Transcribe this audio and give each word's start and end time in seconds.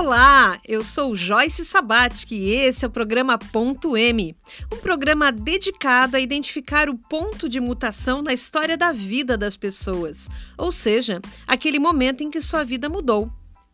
Olá, 0.00 0.60
eu 0.64 0.84
sou 0.84 1.16
Joyce 1.16 1.64
Sabatic 1.64 2.30
e 2.30 2.50
esse 2.50 2.84
é 2.84 2.88
o 2.88 2.90
programa 2.90 3.36
Ponto 3.36 3.96
M, 3.96 4.32
um 4.72 4.76
programa 4.76 5.32
dedicado 5.32 6.16
a 6.16 6.20
identificar 6.20 6.88
o 6.88 6.96
ponto 6.96 7.48
de 7.48 7.58
mutação 7.58 8.22
na 8.22 8.32
história 8.32 8.76
da 8.76 8.92
vida 8.92 9.36
das 9.36 9.56
pessoas, 9.56 10.28
ou 10.56 10.70
seja, 10.70 11.20
aquele 11.48 11.80
momento 11.80 12.22
em 12.22 12.30
que 12.30 12.40
sua 12.40 12.62
vida 12.62 12.88
mudou 12.88 13.28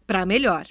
para 0.07 0.25
melhor. 0.25 0.67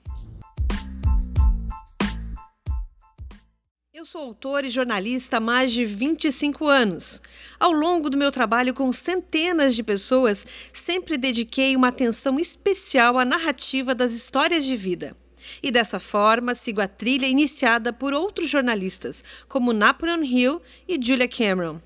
Eu 3.93 4.05
sou 4.05 4.21
autor 4.21 4.65
e 4.65 4.71
jornalista 4.71 5.37
há 5.37 5.39
mais 5.39 5.71
de 5.71 5.85
25 5.85 6.67
anos. 6.67 7.21
Ao 7.59 7.71
longo 7.71 8.09
do 8.09 8.17
meu 8.17 8.31
trabalho 8.31 8.73
com 8.73 8.91
centenas 8.91 9.75
de 9.75 9.83
pessoas, 9.83 10.47
sempre 10.73 11.15
dediquei 11.15 11.75
uma 11.75 11.89
atenção 11.89 12.39
especial 12.39 13.19
à 13.19 13.23
narrativa 13.23 13.93
das 13.93 14.13
histórias 14.13 14.65
de 14.65 14.75
vida. 14.75 15.15
E 15.61 15.71
dessa 15.71 15.99
forma, 15.99 16.55
sigo 16.55 16.81
a 16.81 16.87
trilha 16.87 17.27
iniciada 17.27 17.91
por 17.93 18.13
outros 18.13 18.49
jornalistas, 18.49 19.23
como 19.47 19.73
Napoleon 19.73 20.23
Hill 20.23 20.61
e 20.87 20.97
Julia 21.01 21.27
Cameron. 21.27 21.79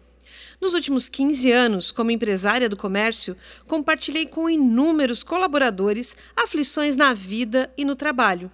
Nos 0.59 0.73
últimos 0.73 1.08
15 1.08 1.52
anos, 1.52 1.91
como 1.91 2.09
empresária 2.09 2.67
do 2.67 2.75
comércio, 2.75 3.38
compartilhei 3.67 4.25
com 4.25 4.49
inúmeros 4.49 5.23
colaboradores 5.23 6.16
aflições 6.35 6.98
na 6.98 7.13
vida 7.13 7.72
e 7.77 7.85
no 7.85 7.95
trabalho. 7.95 8.52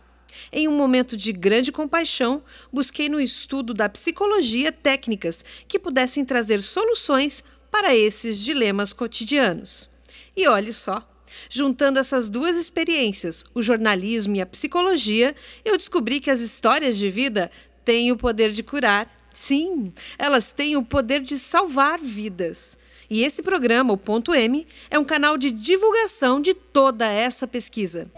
Em 0.51 0.67
um 0.67 0.75
momento 0.75 1.15
de 1.15 1.31
grande 1.31 1.71
compaixão, 1.71 2.43
busquei 2.71 3.07
no 3.07 3.21
estudo 3.21 3.73
da 3.73 3.87
psicologia 3.87 4.71
técnicas 4.71 5.45
que 5.67 5.79
pudessem 5.79 6.25
trazer 6.25 6.61
soluções 6.61 7.43
para 7.71 7.95
esses 7.95 8.39
dilemas 8.39 8.93
cotidianos. 8.93 9.89
E 10.35 10.47
olhe 10.47 10.73
só, 10.73 11.07
Juntando 11.49 11.99
essas 11.99 12.29
duas 12.29 12.55
experiências, 12.55 13.43
o 13.53 13.61
jornalismo 13.61 14.35
e 14.35 14.41
a 14.41 14.45
psicologia, 14.45 15.35
eu 15.63 15.77
descobri 15.77 16.19
que 16.19 16.31
as 16.31 16.41
histórias 16.41 16.97
de 16.97 17.09
vida 17.09 17.51
têm 17.83 18.11
o 18.11 18.17
poder 18.17 18.51
de 18.51 18.63
curar. 18.63 19.09
Sim, 19.31 19.91
elas 20.17 20.51
têm 20.51 20.77
o 20.77 20.83
poder 20.83 21.21
de 21.21 21.39
salvar 21.39 21.99
vidas. 21.99 22.77
E 23.09 23.23
esse 23.23 23.43
programa, 23.43 23.93
o 23.93 23.97
Ponto 23.97 24.33
M, 24.33 24.65
é 24.89 24.97
um 24.97 25.03
canal 25.03 25.37
de 25.37 25.51
divulgação 25.51 26.41
de 26.41 26.53
toda 26.53 27.07
essa 27.07 27.47
pesquisa. 27.47 28.09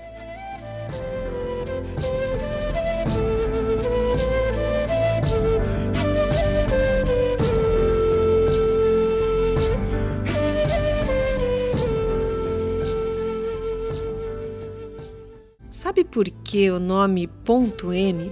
Sabe 15.75 16.05
por 16.05 16.23
que 16.23 16.71
o 16.71 16.79
nome 16.79 17.27
ponto 17.27 17.91
M? 17.91 18.31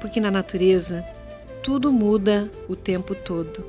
Porque 0.00 0.20
na 0.20 0.30
natureza 0.30 1.04
tudo 1.64 1.92
muda 1.92 2.48
o 2.68 2.76
tempo 2.76 3.12
todo. 3.12 3.66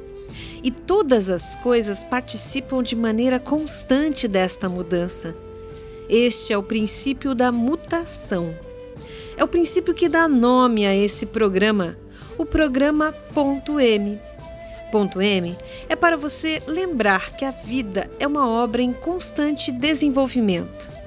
E 0.62 0.70
todas 0.70 1.28
as 1.28 1.56
coisas 1.56 2.04
participam 2.04 2.84
de 2.84 2.96
maneira 2.96 3.40
constante 3.40 4.28
desta 4.28 4.70
mudança. 4.70 5.36
Este 6.08 6.54
é 6.54 6.58
o 6.58 6.62
princípio 6.62 7.34
da 7.34 7.52
mutação. 7.52 8.56
É 9.36 9.44
o 9.44 9.48
princípio 9.48 9.96
que 9.96 10.08
dá 10.08 10.28
nome 10.28 10.86
a 10.86 10.96
esse 10.96 11.26
programa, 11.26 11.98
o 12.38 12.46
programa 12.46 13.14
Ponto 13.34 13.80
M. 13.80 14.20
Ponto 14.92 15.20
M 15.20 15.58
é 15.90 15.96
para 15.96 16.16
você 16.16 16.62
lembrar 16.68 17.36
que 17.36 17.46
a 17.46 17.52
vida 17.52 18.12
é 18.20 18.28
uma 18.28 18.48
obra 18.48 18.80
em 18.80 18.94
constante 18.94 19.72
desenvolvimento 19.72 21.01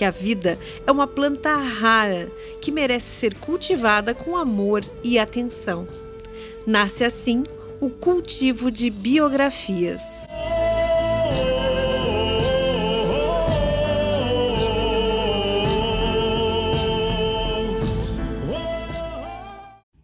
que 0.00 0.04
a 0.06 0.10
vida 0.10 0.58
é 0.86 0.90
uma 0.90 1.06
planta 1.06 1.54
rara 1.54 2.32
que 2.62 2.72
merece 2.72 3.18
ser 3.18 3.34
cultivada 3.34 4.14
com 4.14 4.34
amor 4.34 4.82
e 5.04 5.18
atenção. 5.18 5.86
Nasce 6.66 7.04
assim 7.04 7.44
o 7.78 7.90
cultivo 7.90 8.70
de 8.70 8.88
biografias. 8.88 10.26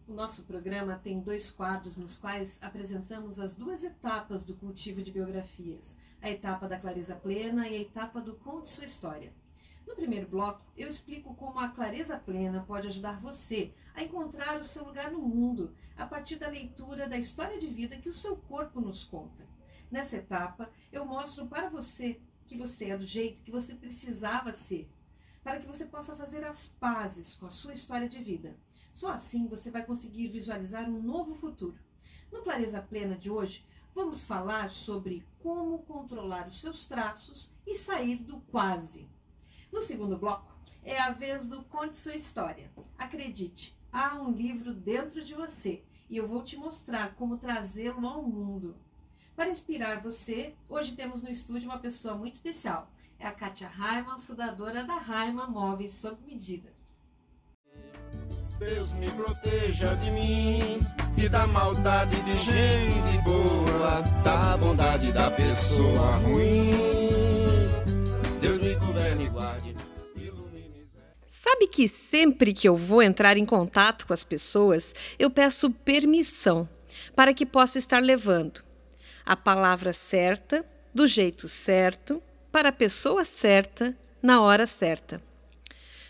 O 0.07 0.13
nosso 0.13 0.43
programa 0.43 1.01
tem 1.03 1.21
dois 1.21 1.51
quadros 1.51 1.97
nos 1.97 2.17
quais 2.17 2.59
apresentamos 2.61 3.41
as 3.41 3.57
duas 3.57 3.83
etapas 3.83 4.45
do 4.45 4.55
cultivo 4.57 5.01
de 5.01 5.11
biografias: 5.11 5.97
a 6.21 6.31
etapa 6.31 6.69
da 6.69 6.79
clareza 6.79 7.15
plena 7.15 7.67
e 7.67 7.77
a 7.77 7.81
etapa 7.81 8.21
do 8.21 8.35
conte 8.35 8.69
sua 8.69 8.85
história. 8.85 9.33
No 9.87 9.95
primeiro 9.95 10.29
bloco, 10.29 10.61
eu 10.77 10.89
explico 10.89 11.35
como 11.37 11.61
a 11.61 11.69
clareza 11.69 12.19
plena 12.19 12.65
pode 12.67 12.89
ajudar 12.89 13.21
você 13.21 13.73
a 13.95 14.03
encontrar 14.03 14.59
o 14.59 14.65
seu 14.65 14.85
lugar 14.85 15.13
no 15.13 15.21
mundo 15.21 15.73
a 15.97 16.05
partir 16.05 16.37
da 16.37 16.49
leitura 16.49 17.09
da 17.09 17.17
história 17.17 17.59
de 17.59 17.69
vida 17.69 17.97
que 17.97 18.09
o 18.09 18.15
seu 18.15 18.37
corpo 18.37 18.81
nos 18.81 19.05
conta. 19.05 19.47
Nessa 19.91 20.17
etapa, 20.17 20.69
eu 20.91 21.07
mostro 21.07 21.47
para 21.47 21.69
você 21.69 22.21
que 22.47 22.59
você 22.59 22.91
é 22.91 22.99
do 22.99 23.07
jeito 23.07 23.43
que 23.43 23.51
você 23.51 23.75
precisava 23.75 24.53
ser, 24.53 24.91
para 25.43 25.61
que 25.61 25.67
você 25.67 25.85
possa 25.85 26.17
fazer 26.17 26.45
as 26.45 26.69
pazes 26.81 27.37
com 27.37 27.47
a 27.47 27.51
sua 27.51 27.73
história 27.73 28.09
de 28.09 28.19
vida. 28.23 28.57
Só 28.93 29.11
assim 29.11 29.47
você 29.47 29.71
vai 29.71 29.85
conseguir 29.85 30.29
visualizar 30.29 30.89
um 30.89 31.01
novo 31.01 31.35
futuro. 31.35 31.79
No 32.33 32.43
Clareza 32.43 32.83
Plena 32.83 33.17
de 33.17 33.31
hoje, 33.31 33.65
vamos 33.95 34.25
falar 34.25 34.71
sobre 34.71 35.25
como 35.41 35.79
controlar 35.81 36.49
os 36.49 36.61
seus 36.61 36.87
traços 36.87 37.53
e 37.65 37.75
sair 37.75 38.17
do 38.17 38.41
quase. 38.41 39.09
No 39.77 39.83
segundo 39.83 40.17
bloco, 40.17 40.57
é 40.83 40.99
a 40.99 41.11
vez 41.11 41.45
do 41.45 41.63
Conte 41.65 41.97
Sua 41.97 42.17
História. 42.17 42.71
Acredite, 42.97 43.77
há 43.93 44.15
um 44.15 44.31
livro 44.33 44.73
dentro 44.73 45.23
de 45.23 45.35
você 45.35 45.83
e 46.09 46.17
eu 46.17 46.27
vou 46.27 46.43
te 46.43 46.57
mostrar 46.57 47.15
como 47.17 47.37
trazê-lo 47.37 48.09
ao 48.09 48.23
mundo. 48.23 48.75
Para 49.37 49.51
inspirar 49.51 50.01
você, 50.01 50.55
hoje 50.67 50.97
temos 50.97 51.23
no 51.23 51.29
estúdio 51.29 51.69
uma 51.69 51.79
pessoa 51.79 52.15
muito 52.15 52.37
especial. 52.37 52.91
É 53.19 53.27
a 53.27 53.33
Kátia 53.33 53.69
Raiman, 53.69 54.19
fundadora 54.19 54.83
da 54.83 54.97
Raiman 54.97 55.51
Móveis 55.51 55.93
Sob 55.93 56.17
Medida. 56.27 56.73
Deus 58.59 58.93
me 58.93 59.11
proteja 59.11 59.95
de 59.97 60.11
mim 60.11 60.81
e 61.23 61.29
da 61.29 61.47
maldade 61.47 62.19
de 62.23 62.39
gente 62.39 63.19
boa, 63.23 64.01
da 64.25 64.57
bondade 64.57 65.13
da 65.13 65.31
pessoa 65.31 66.17
ruim. 66.17 67.46
Sabe 71.49 71.69
que 71.69 71.87
sempre 71.87 72.53
que 72.53 72.69
eu 72.69 72.75
vou 72.75 73.01
entrar 73.01 73.37
em 73.37 73.47
contato 73.47 74.05
com 74.05 74.13
as 74.13 74.25
pessoas, 74.25 74.93
eu 75.17 75.31
peço 75.31 75.71
permissão 75.71 76.69
para 77.15 77.33
que 77.33 77.47
possa 77.47 77.79
estar 77.79 78.03
levando 78.03 78.65
a 79.25 79.37
palavra 79.37 79.93
certa, 79.93 80.67
do 80.93 81.07
jeito 81.07 81.47
certo, 81.47 82.21
para 82.51 82.71
a 82.71 82.73
pessoa 82.73 83.25
certa, 83.25 83.97
na 84.21 84.43
hora 84.43 84.67
certa. 84.67 85.23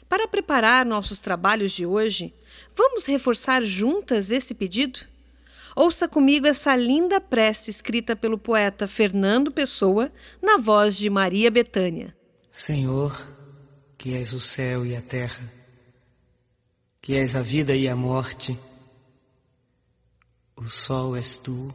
Para 0.08 0.26
preparar 0.26 0.86
nossos 0.86 1.20
trabalhos 1.20 1.72
de 1.72 1.84
hoje, 1.84 2.32
vamos 2.74 3.04
reforçar 3.04 3.62
juntas 3.62 4.30
esse 4.30 4.54
pedido? 4.54 5.00
Ouça 5.76 6.08
comigo 6.08 6.46
essa 6.46 6.74
linda 6.74 7.20
prece 7.20 7.68
escrita 7.68 8.16
pelo 8.16 8.38
poeta 8.38 8.88
Fernando 8.88 9.52
Pessoa, 9.52 10.10
na 10.40 10.56
voz 10.56 10.96
de 10.96 11.10
Maria 11.10 11.50
Betânia. 11.50 12.16
Senhor, 12.50 13.35
que 13.98 14.14
és 14.14 14.32
o 14.32 14.40
céu 14.40 14.84
e 14.84 14.94
a 14.94 15.02
terra, 15.02 15.52
que 17.00 17.14
és 17.14 17.34
a 17.34 17.42
vida 17.42 17.74
e 17.74 17.88
a 17.88 17.96
morte, 17.96 18.58
o 20.56 20.64
sol 20.64 21.16
és 21.16 21.36
tu 21.36 21.72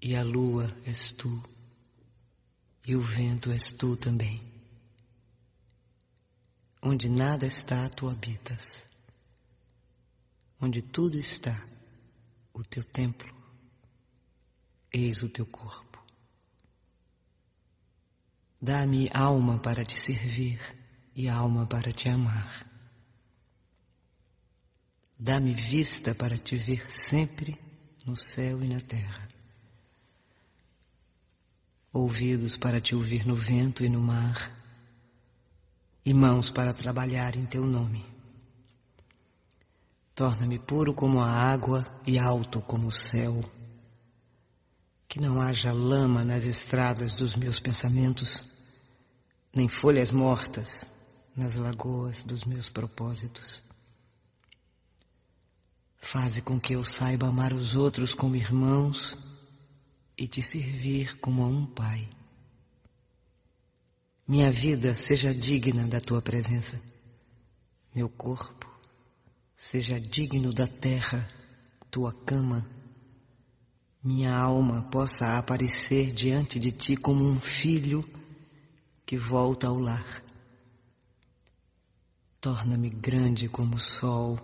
e 0.00 0.16
a 0.16 0.22
lua 0.22 0.66
és 0.84 1.12
tu 1.12 1.42
e 2.86 2.96
o 2.96 3.00
vento 3.00 3.52
és 3.52 3.70
tu 3.70 3.96
também. 3.96 4.42
Onde 6.82 7.08
nada 7.08 7.46
está, 7.46 7.88
tu 7.88 8.08
habitas. 8.08 8.88
Onde 10.60 10.82
tudo 10.82 11.16
está, 11.16 11.64
o 12.52 12.62
teu 12.62 12.84
templo, 12.84 13.32
eis 14.92 15.22
o 15.22 15.28
teu 15.28 15.46
corpo. 15.46 15.91
Dá-me 18.64 19.10
alma 19.12 19.58
para 19.58 19.84
te 19.84 19.98
servir 19.98 20.60
e 21.16 21.28
alma 21.28 21.66
para 21.66 21.90
te 21.90 22.08
amar. 22.08 22.64
Dá-me 25.18 25.52
vista 25.52 26.14
para 26.14 26.38
te 26.38 26.54
ver 26.54 26.88
sempre 26.88 27.58
no 28.06 28.16
céu 28.16 28.62
e 28.62 28.68
na 28.68 28.80
terra. 28.80 29.26
Ouvidos 31.92 32.56
para 32.56 32.80
te 32.80 32.94
ouvir 32.94 33.26
no 33.26 33.34
vento 33.34 33.84
e 33.84 33.88
no 33.88 34.00
mar, 34.00 34.56
e 36.06 36.14
mãos 36.14 36.48
para 36.48 36.72
trabalhar 36.72 37.34
em 37.34 37.44
teu 37.44 37.66
nome. 37.66 38.06
Torna-me 40.14 40.60
puro 40.60 40.94
como 40.94 41.20
a 41.20 41.28
água 41.28 41.84
e 42.06 42.16
alto 42.16 42.60
como 42.60 42.86
o 42.86 42.92
céu. 42.92 43.42
Que 45.08 45.20
não 45.20 45.42
haja 45.42 45.72
lama 45.72 46.24
nas 46.24 46.44
estradas 46.44 47.16
dos 47.16 47.34
meus 47.34 47.58
pensamentos 47.58 48.51
nem 49.54 49.68
folhas 49.68 50.10
mortas 50.10 50.84
nas 51.36 51.54
lagoas 51.54 52.24
dos 52.24 52.44
meus 52.44 52.68
propósitos. 52.68 53.62
Faze 55.98 56.42
com 56.42 56.58
que 56.58 56.74
eu 56.74 56.82
saiba 56.82 57.28
amar 57.28 57.52
os 57.52 57.76
outros 57.76 58.12
como 58.12 58.34
irmãos 58.34 59.16
e 60.16 60.26
te 60.26 60.42
servir 60.42 61.18
como 61.20 61.42
a 61.42 61.46
um 61.46 61.66
pai. 61.66 62.08
Minha 64.26 64.50
vida 64.50 64.94
seja 64.94 65.34
digna 65.34 65.86
da 65.86 66.00
tua 66.00 66.22
presença. 66.22 66.80
Meu 67.94 68.08
corpo 68.08 68.70
seja 69.56 70.00
digno 70.00 70.52
da 70.52 70.66
terra, 70.66 71.28
tua 71.90 72.12
cama. 72.12 72.68
Minha 74.02 74.34
alma 74.34 74.82
possa 74.90 75.38
aparecer 75.38 76.10
diante 76.12 76.58
de 76.58 76.72
ti 76.72 76.96
como 76.96 77.24
um 77.24 77.38
filho 77.38 78.02
que 79.04 79.16
volta 79.16 79.66
ao 79.66 79.78
lar. 79.78 80.22
Torna-me 82.40 82.88
grande 82.90 83.48
como 83.48 83.76
o 83.76 83.78
sol, 83.78 84.38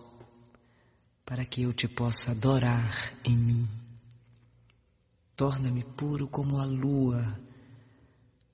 para 1.24 1.44
que 1.44 1.62
eu 1.62 1.72
te 1.72 1.88
possa 1.88 2.30
adorar 2.30 3.12
em 3.24 3.36
mim. 3.36 3.68
Torna-me 5.36 5.84
puro 5.84 6.28
como 6.28 6.58
a 6.58 6.64
lua, 6.64 7.38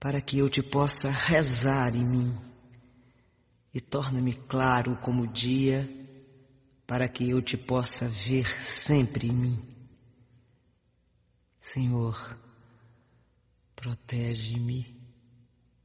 para 0.01 0.21
que 0.21 0.39
eu 0.39 0.49
te 0.49 0.63
possa 0.63 1.11
rezar 1.11 1.95
em 1.95 2.05
mim. 2.05 2.39
E 3.73 3.81
torna-me 3.81 4.35
claro 4.35 4.97
como 4.97 5.23
o 5.23 5.27
dia, 5.27 5.89
para 6.87 7.09
que 7.09 7.29
eu 7.31 7.43
te 7.43 7.57
possa 7.57 8.09
ver 8.09 8.47
sempre 8.61 9.29
em 9.29 9.33
mim. 9.33 9.75
Senhor, 11.61 12.39
protege-me 13.75 15.04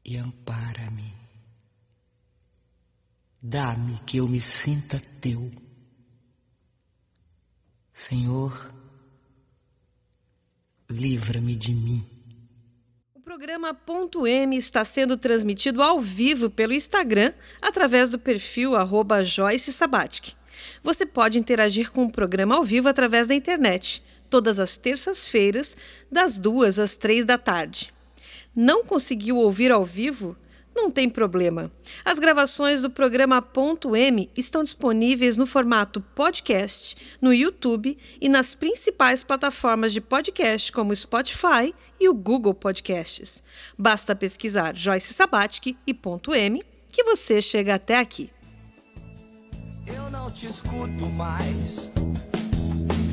e 0.09 0.17
ampara-me. 0.17 1.13
Dá-me 3.39 3.99
que 4.07 4.17
eu 4.17 4.27
me 4.27 4.41
sinta 4.41 4.99
teu. 5.21 5.51
Senhor, 7.93 8.73
livra-me 10.89 11.55
de 11.55 11.71
mim. 11.71 12.03
O 13.13 13.19
programa 13.19 13.71
Ponto 13.71 14.25
M 14.25 14.57
está 14.57 14.83
sendo 14.83 15.15
transmitido 15.15 15.83
ao 15.83 16.01
vivo 16.01 16.49
pelo 16.49 16.73
Instagram 16.73 17.31
através 17.61 18.09
do 18.09 18.17
perfil 18.17 18.75
arroba 18.75 19.23
Joyce 19.23 19.71
Sabatic. 19.71 20.33
Você 20.81 21.05
pode 21.05 21.37
interagir 21.37 21.91
com 21.91 22.05
o 22.05 22.11
programa 22.11 22.55
ao 22.55 22.63
vivo 22.63 22.89
através 22.89 23.27
da 23.27 23.35
internet, 23.35 24.03
todas 24.27 24.57
as 24.57 24.75
terças-feiras, 24.75 25.77
das 26.11 26.39
duas 26.39 26.79
às 26.79 26.95
três 26.95 27.25
da 27.25 27.37
tarde. 27.37 27.93
Não 28.55 28.83
conseguiu 28.83 29.37
ouvir 29.37 29.71
ao 29.71 29.85
vivo? 29.85 30.35
Não 30.75 30.89
tem 30.89 31.09
problema. 31.09 31.71
As 32.05 32.19
gravações 32.19 32.81
do 32.81 32.89
programa 32.89 33.41
Ponto 33.41 33.95
M 33.95 34.29
estão 34.35 34.63
disponíveis 34.63 35.35
no 35.35 35.45
formato 35.45 35.99
podcast 35.99 36.95
no 37.21 37.33
YouTube 37.33 37.97
e 38.21 38.29
nas 38.29 38.55
principais 38.55 39.21
plataformas 39.21 39.91
de 39.91 39.99
podcast 39.99 40.71
como 40.71 40.95
Spotify 40.95 41.73
e 41.99 42.07
o 42.07 42.13
Google 42.13 42.53
Podcasts. 42.53 43.43
Basta 43.77 44.15
pesquisar 44.15 44.75
Joyce 44.75 45.13
Sabatic 45.13 45.77
e 45.85 45.93
Ponto 45.93 46.33
M 46.33 46.63
que 46.91 47.03
você 47.03 47.41
chega 47.41 47.75
até 47.75 47.97
aqui. 47.97 48.31
Eu 49.85 50.09
não 50.09 50.31
te 50.31 50.47
escuto 50.47 51.05
mais. 51.07 51.89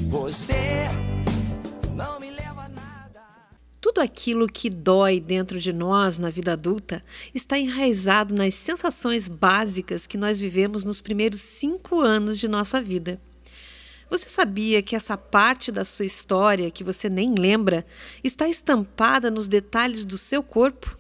Você 0.09 0.87
não 1.97 2.21
me. 2.21 2.36
Tudo 3.89 4.01
aquilo 4.01 4.49
que 4.49 4.69
dói 4.69 5.21
dentro 5.21 5.61
de 5.61 5.73
nós 5.73 6.19
na 6.19 6.29
vida 6.29 6.55
adulta 6.55 7.05
está 7.33 7.57
enraizado 7.57 8.35
nas 8.35 8.53
sensações 8.53 9.29
básicas 9.29 10.09
que 10.09 10.19
nós 10.19 10.41
vivemos 10.41 10.83
nos 10.83 11.01
primeiros 11.01 11.41
cinco 11.41 12.01
anos 12.01 12.41
de 12.41 12.49
nossa 12.49 12.83
vida. 12.83 13.21
Você 14.11 14.29
sabia 14.29 14.83
que 14.83 14.97
essa 14.97 15.17
parte 15.17 15.71
da 15.71 15.85
sua 15.85 16.05
história 16.05 16.69
que 16.69 16.83
você 16.83 17.09
nem 17.09 17.37
lembra 17.39 17.87
está 18.25 18.49
estampada 18.49 19.31
nos 19.31 19.47
detalhes 19.47 20.05
do 20.05 20.19
seu 20.19 20.43
corpo? 20.43 20.99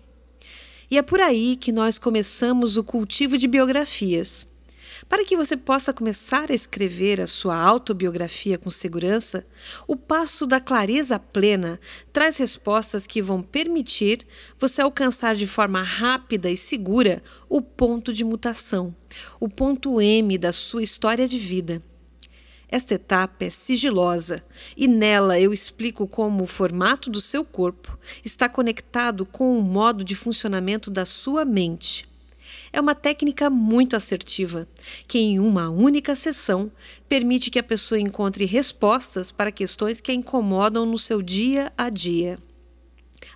E 0.89 0.97
é 0.97 1.03
por 1.03 1.21
aí 1.21 1.57
que 1.57 1.73
nós 1.73 1.99
começamos 1.99 2.77
o 2.77 2.85
cultivo 2.85 3.37
de 3.37 3.49
biografias. 3.49 4.47
Para 5.09 5.25
que 5.25 5.37
você 5.37 5.57
possa 5.57 5.93
começar 5.93 6.51
a 6.51 6.55
escrever 6.55 7.21
a 7.21 7.27
sua 7.27 7.57
autobiografia 7.57 8.59
com 8.59 8.71
segurança, 8.71 9.47
o 9.87 9.97
passo 9.97 10.47
da 10.47 10.61
clareza 10.61 11.19
plena 11.19 11.79
traz 12.13 12.37
respostas 12.37 13.07
que 13.07 13.23
vão 13.23 13.43
permitir 13.43 14.27
você 14.59 14.81
alcançar 14.81 15.35
de 15.35 15.47
forma 15.47 15.83
rápida 15.83 16.51
e 16.51 16.57
segura 16.57 17.23
o 17.49 17.61
ponto 17.61 18.13
de 18.13 18.25
mutação, 18.25 18.95
o 19.39 19.49
ponto 19.49 20.01
M 20.01 20.39
da 20.39 20.53
sua 20.53 20.83
história 20.83 21.29
de 21.29 21.39
vida. 21.39 21.83
Esta 22.69 22.95
etapa 22.95 23.45
é 23.45 23.51
sigilosa 23.51 24.43
e 24.77 24.89
nela 24.89 25.39
eu 25.39 25.53
explico 25.53 26.07
como 26.07 26.43
o 26.43 26.49
formato 26.49 27.09
do 27.09 27.21
seu 27.21 27.45
corpo 27.45 27.97
está 28.25 28.49
conectado 28.49 29.25
com 29.25 29.57
o 29.57 29.63
modo 29.63 30.03
de 30.03 30.17
funcionamento 30.17 30.91
da 30.91 31.07
sua 31.07 31.45
mente. 31.45 32.09
É 32.77 32.81
uma 32.81 32.95
técnica 32.95 33.49
muito 33.49 33.97
assertiva, 33.97 34.69
que 35.09 35.17
em 35.17 35.41
uma 35.41 35.71
única 35.71 36.15
sessão 36.15 36.71
permite 37.09 37.51
que 37.51 37.59
a 37.59 37.63
pessoa 37.63 37.99
encontre 37.99 38.45
respostas 38.45 39.33
para 39.33 39.51
questões 39.51 39.99
que 39.99 40.13
a 40.13 40.15
incomodam 40.15 40.85
no 40.85 40.99
seu 40.99 41.23
dia 41.23 41.73
a 41.75 41.89
dia. 41.89 42.39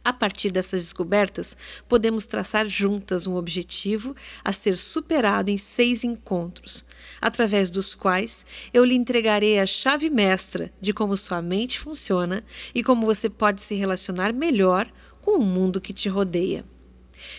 A 0.04 0.12
partir 0.12 0.50
dessas 0.50 0.82
descobertas, 0.82 1.56
podemos 1.88 2.26
traçar 2.26 2.66
juntas 2.66 3.26
um 3.26 3.34
objetivo 3.34 4.14
a 4.44 4.52
ser 4.52 4.76
superado 4.76 5.50
em 5.50 5.56
seis 5.56 6.04
encontros, 6.04 6.84
através 7.18 7.70
dos 7.70 7.94
quais 7.94 8.44
eu 8.74 8.84
lhe 8.84 8.94
entregarei 8.94 9.58
a 9.58 9.64
chave 9.64 10.10
mestra 10.10 10.70
de 10.82 10.92
como 10.92 11.16
sua 11.16 11.40
mente 11.40 11.80
funciona 11.80 12.44
e 12.74 12.84
como 12.84 13.06
você 13.06 13.30
pode 13.30 13.62
se 13.62 13.74
relacionar 13.74 14.34
melhor 14.34 14.86
com 15.22 15.38
o 15.38 15.42
mundo 15.42 15.80
que 15.80 15.94
te 15.94 16.10
rodeia. 16.10 16.62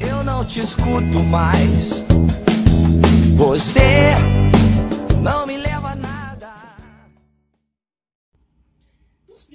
Eu 0.00 0.24
não 0.24 0.44
te 0.44 0.60
escuto 0.60 1.20
mais. 1.20 2.02
Você 3.36 4.10
não 5.22 5.46
me 5.46 5.56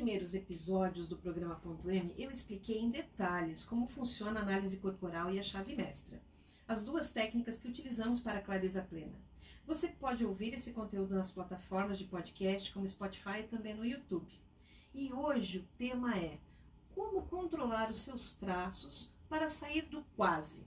primeiros 0.07 0.33
episódios 0.33 1.09
do 1.09 1.17
programa 1.17 1.55
Ponto 1.55 1.91
M, 1.91 2.13
eu 2.17 2.31
expliquei 2.31 2.79
em 2.79 2.89
detalhes 2.89 3.65
como 3.65 3.85
funciona 3.85 4.39
a 4.39 4.41
análise 4.43 4.77
corporal 4.77 5.33
e 5.33 5.37
a 5.37 5.43
chave 5.43 5.75
mestra 5.75 6.17
as 6.65 6.81
duas 6.81 7.11
técnicas 7.11 7.57
que 7.57 7.67
utilizamos 7.67 8.21
para 8.21 8.39
a 8.39 8.41
clareza 8.41 8.81
plena. 8.81 9.19
Você 9.65 9.89
pode 9.89 10.25
ouvir 10.25 10.53
esse 10.53 10.71
conteúdo 10.71 11.13
nas 11.13 11.29
plataformas 11.29 11.97
de 11.97 12.05
podcast 12.05 12.71
como 12.71 12.87
Spotify 12.87 13.39
e 13.39 13.47
também 13.47 13.75
no 13.75 13.85
YouTube. 13.85 14.31
E 14.93 15.11
hoje 15.11 15.57
o 15.57 15.67
tema 15.77 16.17
é 16.17 16.39
como 16.95 17.23
controlar 17.23 17.91
os 17.91 18.01
seus 18.01 18.31
traços 18.31 19.13
para 19.27 19.49
sair 19.49 19.81
do 19.89 20.05
quase. 20.15 20.65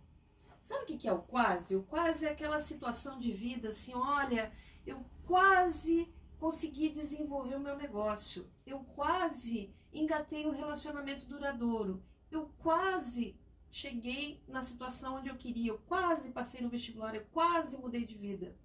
Sabe 0.62 0.84
o 0.84 0.98
que 0.98 1.08
é 1.08 1.12
o 1.14 1.22
quase? 1.22 1.74
O 1.74 1.82
quase 1.84 2.26
é 2.26 2.30
aquela 2.30 2.60
situação 2.60 3.18
de 3.18 3.32
vida 3.32 3.70
assim, 3.70 3.94
olha, 3.94 4.52
eu 4.86 5.02
quase 5.26 6.12
consegui 6.40 6.88
desenvolver 6.88 7.54
o 7.54 7.60
meu 7.60 7.76
negócio, 7.76 8.50
eu 8.66 8.80
quase 8.96 9.72
engatei 9.92 10.46
um 10.46 10.56
relacionamento 10.56 11.26
duradouro, 11.26 12.02
eu 12.30 12.50
quase 12.58 13.38
cheguei 13.70 14.42
na 14.48 14.62
situação 14.62 15.16
onde 15.16 15.28
eu 15.28 15.36
queria, 15.36 15.70
eu 15.70 15.78
quase 15.86 16.30
passei 16.30 16.62
no 16.62 16.70
vestibular, 16.70 17.14
eu 17.14 17.26
quase 17.30 17.76
mudei 17.76 18.06
de 18.06 18.14
vida. 18.14 18.56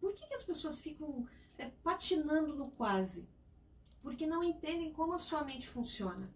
Por 0.00 0.14
que, 0.14 0.26
que 0.26 0.34
as 0.34 0.44
pessoas 0.44 0.78
ficam 0.78 1.26
é, 1.58 1.70
patinando 1.82 2.54
no 2.54 2.70
quase? 2.70 3.28
Porque 4.00 4.26
não 4.26 4.42
entendem 4.42 4.92
como 4.92 5.12
a 5.12 5.18
sua 5.18 5.44
mente 5.44 5.68
funciona. 5.68 6.32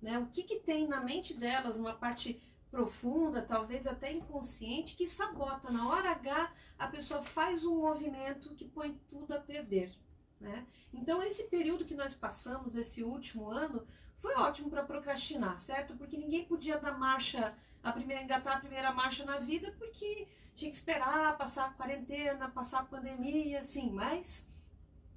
Né? 0.00 0.18
O 0.18 0.26
que, 0.26 0.44
que 0.44 0.60
tem 0.60 0.86
na 0.86 1.02
mente 1.02 1.34
delas, 1.34 1.76
uma 1.76 1.92
parte 1.92 2.40
profunda, 2.70 3.42
talvez 3.42 3.86
até 3.86 4.12
inconsciente, 4.12 4.96
que 4.96 5.08
sabota. 5.08 5.70
Na 5.70 5.88
hora 5.88 6.10
H, 6.10 6.52
a 6.78 6.88
pessoa 6.88 7.22
faz 7.22 7.64
um 7.64 7.80
movimento 7.80 8.54
que 8.54 8.64
põe 8.64 8.98
tudo 9.08 9.32
a 9.32 9.38
perder. 9.38 9.92
Né? 10.40 10.66
Então, 10.92 11.22
esse 11.22 11.44
período 11.44 11.84
que 11.84 11.94
nós 11.94 12.14
passamos, 12.14 12.74
esse 12.74 13.02
último 13.02 13.50
ano, 13.50 13.86
foi 14.18 14.34
ótimo 14.34 14.70
para 14.70 14.84
procrastinar, 14.84 15.60
certo? 15.60 15.96
Porque 15.96 16.16
ninguém 16.16 16.44
podia 16.44 16.78
dar 16.78 16.98
marcha, 16.98 17.54
a 17.82 17.92
primeira 17.92 18.22
engatar 18.22 18.56
a 18.56 18.60
primeira 18.60 18.92
marcha 18.92 19.24
na 19.24 19.38
vida, 19.38 19.74
porque 19.78 20.28
tinha 20.54 20.70
que 20.70 20.76
esperar 20.76 21.36
passar 21.36 21.66
a 21.66 21.72
quarentena, 21.72 22.48
passar 22.48 22.80
a 22.80 22.84
pandemia, 22.84 23.60
assim, 23.60 23.90
mas 23.90 24.46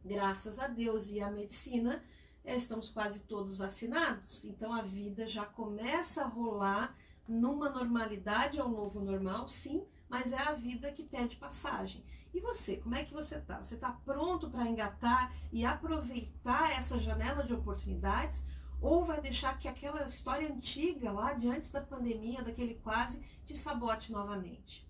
graças 0.03 0.59
a 0.59 0.67
Deus 0.67 1.09
e 1.09 1.21
à 1.21 1.29
medicina, 1.29 2.03
estamos 2.43 2.89
quase 2.89 3.21
todos 3.21 3.57
vacinados, 3.57 4.45
então 4.45 4.73
a 4.73 4.81
vida 4.81 5.27
já 5.27 5.45
começa 5.45 6.23
a 6.23 6.27
rolar 6.27 6.95
numa 7.27 7.69
normalidade, 7.69 8.59
é 8.59 8.63
o 8.63 8.69
novo 8.69 9.01
normal, 9.01 9.47
sim, 9.49 9.85
mas 10.07 10.31
é 10.31 10.39
a 10.39 10.53
vida 10.53 10.91
que 10.91 11.03
pede 11.03 11.35
passagem. 11.35 12.03
E 12.37 12.39
você, 12.39 12.77
como 12.77 12.93
é 12.93 13.03
que 13.03 13.15
você 13.15 13.39
tá? 13.39 13.63
Você 13.63 13.73
está 13.73 13.91
pronto 14.05 14.47
para 14.47 14.69
engatar 14.69 15.33
e 15.51 15.65
aproveitar 15.65 16.71
essa 16.71 16.99
janela 16.99 17.43
de 17.43 17.51
oportunidades? 17.51 18.45
Ou 18.79 19.03
vai 19.03 19.19
deixar 19.19 19.57
que 19.57 19.67
aquela 19.67 20.05
história 20.05 20.47
antiga 20.47 21.11
lá 21.11 21.33
de 21.33 21.47
antes 21.47 21.71
da 21.71 21.81
pandemia, 21.81 22.43
daquele 22.43 22.75
quase, 22.75 23.19
te 23.43 23.57
sabote 23.57 24.11
novamente? 24.11 24.87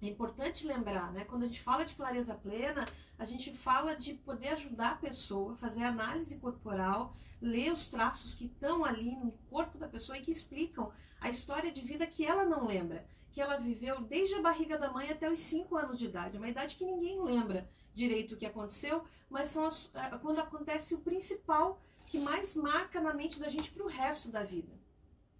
É 0.00 0.06
importante 0.06 0.64
lembrar, 0.64 1.12
né? 1.12 1.24
Quando 1.24 1.42
a 1.42 1.46
gente 1.48 1.60
fala 1.60 1.84
de 1.84 1.92
clareza 1.96 2.36
plena, 2.36 2.84
a 3.18 3.24
gente 3.24 3.52
fala 3.52 3.96
de 3.96 4.14
poder 4.14 4.50
ajudar 4.50 4.92
a 4.92 4.96
pessoa, 4.96 5.56
fazer 5.56 5.82
análise 5.82 6.38
corporal, 6.38 7.16
ler 7.40 7.72
os 7.72 7.90
traços 7.90 8.32
que 8.32 8.44
estão 8.44 8.84
ali 8.84 9.16
no 9.16 9.32
corpo 9.50 9.76
da 9.76 9.88
pessoa 9.88 10.16
e 10.16 10.22
que 10.22 10.30
explicam 10.30 10.92
a 11.20 11.28
história 11.28 11.72
de 11.72 11.80
vida 11.80 12.06
que 12.06 12.24
ela 12.24 12.44
não 12.44 12.64
lembra, 12.64 13.04
que 13.36 13.40
ela 13.42 13.58
viveu 13.58 14.00
desde 14.00 14.34
a 14.34 14.40
barriga 14.40 14.78
da 14.78 14.90
mãe 14.90 15.10
até 15.10 15.30
os 15.30 15.40
5 15.40 15.76
anos 15.76 15.98
de 15.98 16.06
idade, 16.06 16.38
uma 16.38 16.48
idade 16.48 16.74
que 16.74 16.86
ninguém 16.86 17.22
lembra 17.22 17.68
direito 17.94 18.32
o 18.32 18.36
que 18.38 18.46
aconteceu, 18.46 19.04
mas 19.28 19.48
são 19.48 19.66
as, 19.66 19.94
é, 19.94 20.16
quando 20.16 20.38
acontece 20.38 20.94
o 20.94 21.00
principal 21.00 21.78
que 22.06 22.18
mais 22.18 22.54
marca 22.54 22.98
na 22.98 23.12
mente 23.12 23.38
da 23.38 23.50
gente 23.50 23.70
para 23.70 23.84
o 23.84 23.88
resto 23.88 24.30
da 24.30 24.42
vida. 24.42 24.72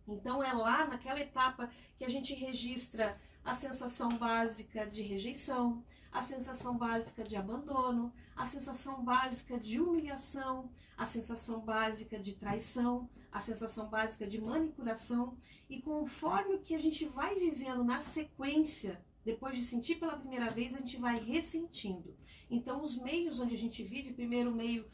Então 0.06 0.42
é 0.42 0.52
lá 0.52 0.86
naquela 0.86 1.20
etapa 1.20 1.70
que 1.96 2.04
a 2.04 2.08
gente 2.08 2.34
registra 2.34 3.20
a 3.44 3.54
sensação 3.54 4.08
básica 4.10 4.86
de 4.86 5.02
rejeição, 5.02 5.84
a 6.12 6.22
sensação 6.22 6.76
básica 6.76 7.22
de 7.22 7.36
abandono, 7.36 8.12
a 8.34 8.44
sensação 8.44 9.04
básica 9.04 9.58
de 9.58 9.80
humilhação, 9.80 10.70
a 10.96 11.04
sensação 11.04 11.60
básica 11.60 12.18
de 12.18 12.34
traição, 12.34 13.08
a 13.30 13.40
sensação 13.40 13.88
básica 13.88 14.26
de 14.26 14.40
manipulação. 14.40 15.36
E 15.68 15.80
conforme 15.80 16.54
o 16.54 16.60
que 16.60 16.74
a 16.74 16.78
gente 16.78 17.04
vai 17.04 17.34
vivendo 17.34 17.84
na 17.84 18.00
sequência, 18.00 19.04
depois 19.24 19.56
de 19.56 19.64
sentir 19.64 19.96
pela 19.96 20.16
primeira 20.16 20.50
vez, 20.50 20.74
a 20.74 20.78
gente 20.78 20.96
vai 20.96 21.18
ressentindo. 21.18 22.16
Então, 22.48 22.82
os 22.82 22.96
meios 22.96 23.40
onde 23.40 23.54
a 23.54 23.58
gente 23.58 23.82
vive, 23.82 24.12
primeiro 24.12 24.52
o 24.52 24.54
meio 24.54 24.86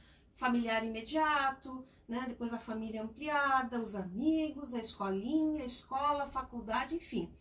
familiar 0.42 0.84
imediato, 0.84 1.84
né? 2.08 2.24
depois 2.28 2.52
a 2.52 2.58
família 2.58 3.02
ampliada, 3.02 3.80
os 3.80 3.94
amigos, 3.94 4.74
a 4.74 4.80
escolinha, 4.80 5.62
a 5.62 5.66
escola, 5.66 6.24
a 6.24 6.28
faculdade, 6.28 6.94
enfim 6.94 7.32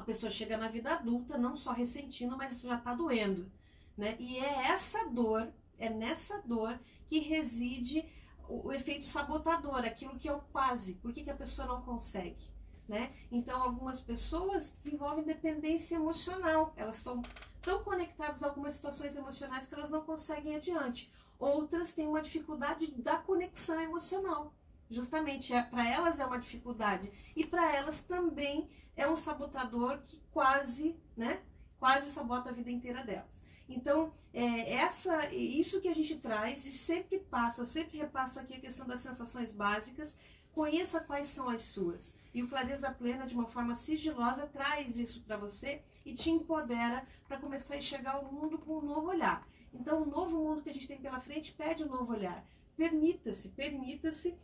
a 0.00 0.02
pessoa 0.02 0.30
chega 0.30 0.56
na 0.56 0.68
vida 0.68 0.92
adulta 0.92 1.36
não 1.36 1.54
só 1.54 1.72
ressentindo, 1.72 2.36
mas 2.36 2.60
já 2.60 2.76
está 2.76 2.94
doendo. 2.94 3.50
Né? 3.96 4.16
E 4.18 4.38
é 4.38 4.68
essa 4.68 5.06
dor, 5.08 5.52
é 5.78 5.90
nessa 5.90 6.40
dor 6.40 6.78
que 7.06 7.18
reside 7.18 8.04
o, 8.48 8.72
efeito 8.72 9.04
sabotador, 9.04 9.84
aquilo 9.84 10.18
que 10.18 10.28
é 10.28 10.32
o 10.32 10.40
quase. 10.52 10.94
Por 10.94 11.12
que, 11.12 11.22
que 11.22 11.30
a 11.30 11.36
pessoa 11.36 11.68
não 11.68 11.82
consegue? 11.82 12.50
Né? 12.88 13.12
Então, 13.30 13.62
algumas 13.62 14.00
pessoas 14.00 14.72
desenvolvem 14.72 15.22
dependência 15.22 15.94
emocional, 15.94 16.72
elas 16.76 16.96
estão 16.96 17.22
tão 17.62 17.84
conectadas 17.84 18.42
a 18.42 18.48
algumas 18.48 18.74
situações 18.74 19.14
emocionais 19.14 19.66
que 19.66 19.74
elas 19.74 19.90
não 19.90 20.00
conseguem 20.00 20.56
adiante. 20.56 21.12
Outras 21.40 21.94
têm 21.94 22.06
uma 22.06 22.20
dificuldade 22.20 22.92
da 22.92 23.16
conexão 23.16 23.80
emocional. 23.80 24.54
Justamente, 24.90 25.54
é, 25.54 25.62
para 25.62 25.88
elas 25.88 26.20
é 26.20 26.26
uma 26.26 26.38
dificuldade. 26.38 27.10
E 27.34 27.46
para 27.46 27.74
elas 27.74 28.02
também 28.02 28.68
é 28.94 29.08
um 29.08 29.16
sabotador 29.16 30.02
que 30.02 30.20
quase, 30.30 30.94
né? 31.16 31.40
Quase 31.78 32.10
sabota 32.10 32.50
a 32.50 32.52
vida 32.52 32.70
inteira 32.70 33.02
delas. 33.02 33.40
Então, 33.66 34.12
é, 34.34 34.74
essa, 34.74 35.32
isso 35.32 35.80
que 35.80 35.88
a 35.88 35.94
gente 35.94 36.16
traz 36.16 36.66
e 36.66 36.72
sempre 36.72 37.20
passa, 37.20 37.62
eu 37.62 37.66
sempre 37.66 37.96
repasso 37.96 38.38
aqui 38.38 38.54
a 38.54 38.60
questão 38.60 38.86
das 38.86 39.00
sensações 39.00 39.54
básicas, 39.54 40.14
conheça 40.52 41.00
quais 41.00 41.28
são 41.28 41.48
as 41.48 41.62
suas. 41.62 42.14
E 42.34 42.42
o 42.42 42.48
Clareza 42.48 42.90
Plena, 42.90 43.26
de 43.26 43.34
uma 43.34 43.46
forma 43.46 43.74
sigilosa, 43.74 44.46
traz 44.46 44.98
isso 44.98 45.22
para 45.22 45.36
você 45.36 45.82
e 46.04 46.12
te 46.12 46.30
empodera 46.30 47.06
para 47.26 47.38
começar 47.38 47.74
a 47.74 47.78
enxergar 47.78 48.18
o 48.18 48.30
mundo 48.30 48.58
com 48.58 48.78
um 48.78 48.82
novo 48.82 49.08
olhar. 49.08 49.46
Então, 49.72 50.02
o 50.02 50.06
novo 50.06 50.38
mundo 50.38 50.62
que 50.62 50.70
a 50.70 50.72
gente 50.72 50.88
tem 50.88 51.00
pela 51.00 51.20
frente 51.20 51.52
pede 51.52 51.82
um 51.82 51.88
novo 51.88 52.12
olhar. 52.12 52.44
Permita-se, 52.76 53.50
permita-se 53.50 54.36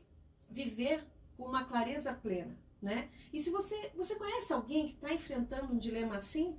viver 0.49 1.05
com 1.37 1.45
uma 1.45 1.65
clareza 1.65 2.13
plena, 2.13 2.57
né? 2.81 3.11
E 3.33 3.41
se 3.41 3.51
você, 3.51 3.91
você 3.95 4.15
conhece 4.15 4.53
alguém 4.53 4.87
que 4.87 4.95
está 4.95 5.13
enfrentando 5.13 5.73
um 5.73 5.79
dilema 5.79 6.17
assim, 6.17 6.59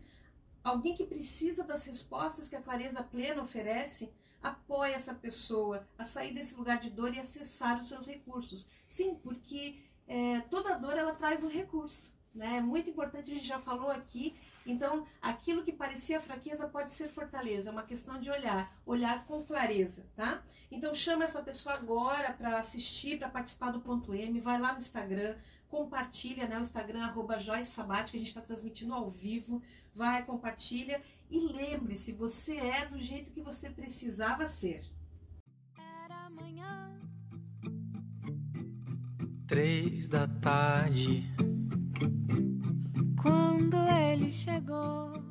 alguém 0.64 0.96
que 0.96 1.06
precisa 1.06 1.64
das 1.64 1.84
respostas 1.84 2.48
que 2.48 2.56
a 2.56 2.62
clareza 2.62 3.04
plena 3.04 3.42
oferece, 3.42 4.12
apoie 4.42 4.94
essa 4.94 5.14
pessoa 5.14 5.88
a 5.98 6.04
sair 6.04 6.34
desse 6.34 6.56
lugar 6.56 6.80
de 6.80 6.90
dor 6.90 7.14
e 7.14 7.20
acessar 7.20 7.80
os 7.80 7.88
seus 7.88 8.06
recursos. 8.06 8.68
Sim, 8.88 9.16
porque 9.16 9.80
é, 10.08 10.42
toda 10.42 10.78
dor 10.78 10.98
ela 10.98 11.14
traz 11.14 11.44
um 11.44 11.50
recurso. 11.50 12.17
Né? 12.34 12.58
É 12.58 12.62
muito 12.62 12.90
importante, 12.90 13.32
a 13.32 13.34
gente 13.34 13.48
já 13.48 13.60
falou 13.60 13.90
aqui. 13.90 14.36
Então, 14.66 15.08
aquilo 15.22 15.64
que 15.64 15.72
parecia 15.72 16.20
fraqueza 16.20 16.68
pode 16.68 16.94
ser 16.94 17.08
fortaleza, 17.08 17.70
é 17.70 17.72
uma 17.72 17.84
questão 17.84 18.20
de 18.20 18.30
olhar, 18.30 18.76
olhar 18.86 19.26
com 19.26 19.44
clareza, 19.44 20.06
tá? 20.14 20.44
Então, 20.70 20.94
chama 20.94 21.24
essa 21.24 21.42
pessoa 21.42 21.76
agora 21.76 22.34
para 22.34 22.60
assistir, 22.60 23.18
para 23.18 23.30
participar 23.30 23.72
do 23.72 23.80
ponto 23.80 24.14
M, 24.14 24.42
vai 24.42 24.60
lá 24.60 24.74
no 24.74 24.80
Instagram, 24.80 25.36
compartilha, 25.70 26.48
né? 26.48 26.58
O 26.58 26.62
Instagram, 26.62 27.06
arroba 27.06 27.40
Joyce 27.40 27.72
Sabate, 27.72 28.12
que 28.12 28.18
a 28.18 28.20
gente 28.20 28.30
está 28.30 28.42
transmitindo 28.42 28.94
ao 28.94 29.10
vivo, 29.10 29.64
vai, 29.96 30.24
compartilha 30.26 31.02
e 31.30 31.40
lembre-se, 31.40 32.12
você 32.12 32.58
é 32.58 32.86
do 32.86 33.00
jeito 33.00 33.32
que 33.32 33.42
você 33.42 33.70
precisava 33.70 34.48
ser. 34.48 34.84
Era 35.78 36.26
amanhã. 36.26 37.00
Três 39.48 40.10
da 40.10 40.28
tarde 40.28 41.26
quando 43.28 43.76
ele 43.90 44.32
chegou. 44.32 45.22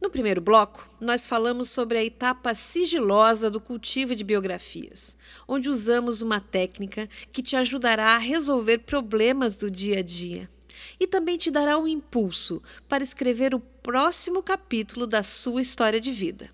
No 0.00 0.10
primeiro 0.10 0.40
bloco, 0.40 0.88
nós 1.00 1.24
falamos 1.24 1.70
sobre 1.70 1.98
a 1.98 2.04
etapa 2.04 2.54
sigilosa 2.54 3.50
do 3.50 3.60
cultivo 3.60 4.14
de 4.14 4.22
biografias, 4.22 5.16
onde 5.48 5.68
usamos 5.68 6.20
uma 6.20 6.40
técnica 6.40 7.08
que 7.32 7.42
te 7.42 7.56
ajudará 7.56 8.16
a 8.16 8.18
resolver 8.18 8.78
problemas 8.78 9.56
do 9.56 9.70
dia 9.70 10.00
a 10.00 10.02
dia 10.02 10.50
e 10.98 11.06
também 11.06 11.36
te 11.36 11.50
dará 11.50 11.78
um 11.78 11.86
impulso 11.86 12.62
para 12.88 13.02
escrever 13.02 13.54
o 13.54 13.60
próximo 13.60 14.42
capítulo 14.42 15.06
da 15.06 15.22
sua 15.22 15.62
história 15.62 16.00
de 16.00 16.10
vida. 16.10 16.50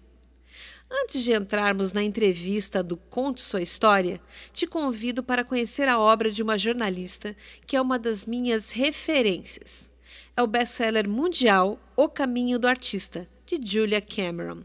Antes 0.91 1.25
de 1.25 1.33
entrarmos 1.33 1.93
na 1.93 2.03
entrevista 2.03 2.81
do 2.81 2.97
Conte 2.97 3.43
Sua 3.43 3.61
História, 3.61 4.21
te 4.53 4.69
convido 4.69 5.21
para 5.21 5.45
conhecer 5.45 5.89
a 5.89 5.99
obra 5.99 6.31
de 6.31 6.43
uma 6.43 6.57
jornalista 6.57 7.37
que 7.67 7.77
é 7.77 7.81
uma 7.81 7.99
das 7.99 8.25
minhas 8.25 8.71
referências 8.71 9.91
é 10.37 10.43
o 10.43 10.47
best-seller 10.47 11.09
mundial 11.09 11.81
O 11.97 12.09
Caminho 12.11 12.59
do 12.59 12.69
Artista, 12.69 13.27
de 13.47 13.59
Julia 13.65 14.03
Cameron. 14.03 14.65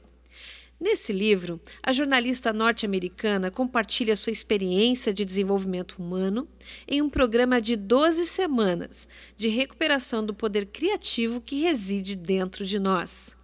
Nesse 0.77 1.13
livro, 1.13 1.61
a 1.81 1.93
jornalista 1.93 2.51
norte-americana 2.51 3.49
compartilha 3.49 4.17
sua 4.17 4.33
experiência 4.33 5.13
de 5.13 5.23
desenvolvimento 5.23 5.93
humano 5.93 6.45
em 6.87 7.01
um 7.01 7.09
programa 7.09 7.61
de 7.61 7.77
12 7.77 8.25
semanas 8.25 9.07
de 9.37 9.47
recuperação 9.47 10.25
do 10.25 10.33
poder 10.33 10.65
criativo 10.65 11.39
que 11.39 11.61
reside 11.61 12.15
dentro 12.15 12.65
de 12.65 12.77
nós. 12.77 13.37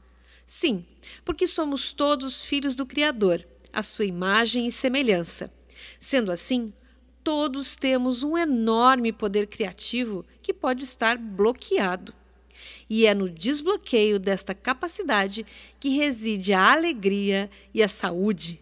Sim, 0.46 0.84
porque 1.24 1.48
somos 1.48 1.94
todos 1.94 2.44
filhos 2.44 2.76
do 2.76 2.86
Criador, 2.86 3.48
a 3.72 3.82
sua 3.82 4.06
imagem 4.06 4.68
e 4.68 4.72
semelhança. 4.72 5.50
Sendo 6.00 6.32
assim, 6.32 6.74
todos 7.24 7.76
temos 7.76 8.24
um 8.24 8.38
enorme 8.38 9.14
poder 9.14 9.48
criativo 9.48 10.26
que 10.42 10.54
pode 10.54 10.84
estar 10.84 11.18
bloqueado. 11.18 12.17
E 12.90 13.06
é 13.06 13.14
no 13.14 13.30
desbloqueio 13.30 14.20
desta 14.20 14.54
capacidade 14.54 15.46
que 15.80 15.90
reside 15.90 16.54
a 16.54 16.72
alegria 16.74 17.50
e 17.74 17.84
a 17.84 17.88
saúde. 17.88 18.62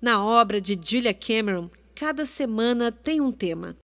Na 0.00 0.24
obra 0.24 0.60
de 0.60 0.78
Julia 0.82 1.14
Cameron, 1.14 1.70
cada 1.94 2.26
semana 2.26 2.90
tem 2.90 3.20
um 3.20 3.30
tema. 3.30 3.76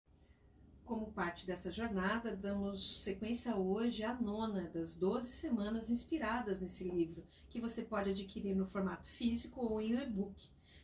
Como 0.84 1.12
parte 1.12 1.46
dessa 1.46 1.70
jornada, 1.70 2.34
damos 2.34 3.02
sequência 3.02 3.54
hoje 3.54 4.02
à 4.02 4.14
nona 4.14 4.70
das 4.72 4.94
12 4.94 5.30
semanas 5.32 5.90
inspiradas 5.90 6.60
nesse 6.60 6.82
livro, 6.82 7.22
que 7.50 7.60
você 7.60 7.82
pode 7.82 8.10
adquirir 8.10 8.56
no 8.56 8.66
formato 8.66 9.06
físico 9.08 9.60
ou 9.60 9.80
em 9.80 9.92
e-book. 9.92 10.34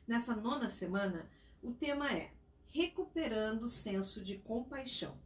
Nessa 0.07 0.37
nona 0.37 0.69
semana, 0.69 1.27
o 1.63 1.73
tema 1.73 2.13
é 2.13 2.31
recuperando 2.69 3.63
o 3.63 3.69
senso 3.69 4.23
de 4.23 4.37
compaixão. 4.37 5.17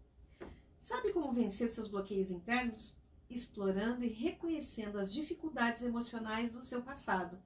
Sabe 0.79 1.13
como 1.13 1.33
vencer 1.33 1.71
seus 1.71 1.89
bloqueios 1.89 2.31
internos? 2.31 2.97
Explorando 3.31 4.05
e 4.05 4.09
reconhecendo 4.09 4.99
as 4.99 5.13
dificuldades 5.13 5.83
emocionais 5.83 6.53
do 6.53 6.63
seu 6.63 6.83
passado. 6.83 7.39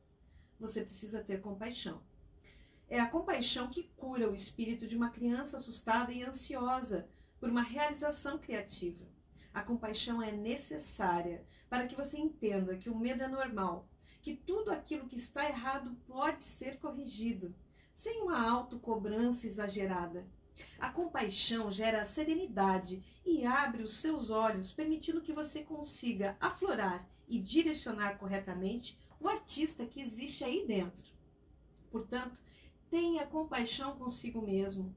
Você 0.58 0.84
precisa 0.84 1.22
ter 1.22 1.40
compaixão. 1.40 2.00
É 2.88 3.00
a 3.00 3.08
compaixão 3.08 3.68
que 3.68 3.84
cura 3.96 4.30
o 4.30 4.34
espírito 4.34 4.86
de 4.86 4.96
uma 4.96 5.10
criança 5.10 5.56
assustada 5.56 6.12
e 6.12 6.22
ansiosa 6.22 7.08
por 7.40 7.48
uma 7.48 7.62
realização 7.62 8.38
criativa. 8.38 9.04
A 9.52 9.62
compaixão 9.62 10.22
é 10.22 10.30
necessária 10.30 11.44
para 11.68 11.86
que 11.86 11.96
você 11.96 12.18
entenda 12.18 12.76
que 12.76 12.88
o 12.88 12.96
medo 12.96 13.22
é 13.22 13.28
normal, 13.28 13.88
que 14.20 14.36
tudo 14.36 14.70
aquilo 14.70 15.08
que 15.08 15.16
está 15.16 15.48
errado 15.48 15.96
pode 16.06 16.42
ser 16.42 16.78
corrigido 16.78 17.54
sem 17.94 18.22
uma 18.22 18.48
autocobrança 18.48 19.46
exagerada. 19.46 20.26
A 20.78 20.90
compaixão 20.90 21.70
gera 21.70 22.04
serenidade 22.04 23.02
e 23.24 23.44
abre 23.46 23.82
os 23.82 23.94
seus 23.94 24.30
olhos, 24.30 24.72
permitindo 24.72 25.20
que 25.20 25.32
você 25.32 25.62
consiga 25.62 26.36
aflorar 26.40 27.08
e 27.28 27.38
direcionar 27.38 28.18
corretamente 28.18 28.98
o 29.20 29.28
artista 29.28 29.86
que 29.86 30.00
existe 30.00 30.44
aí 30.44 30.66
dentro. 30.66 31.04
Portanto, 31.90 32.42
tenha 32.90 33.26
compaixão 33.26 33.96
consigo 33.96 34.42
mesmo. 34.42 34.94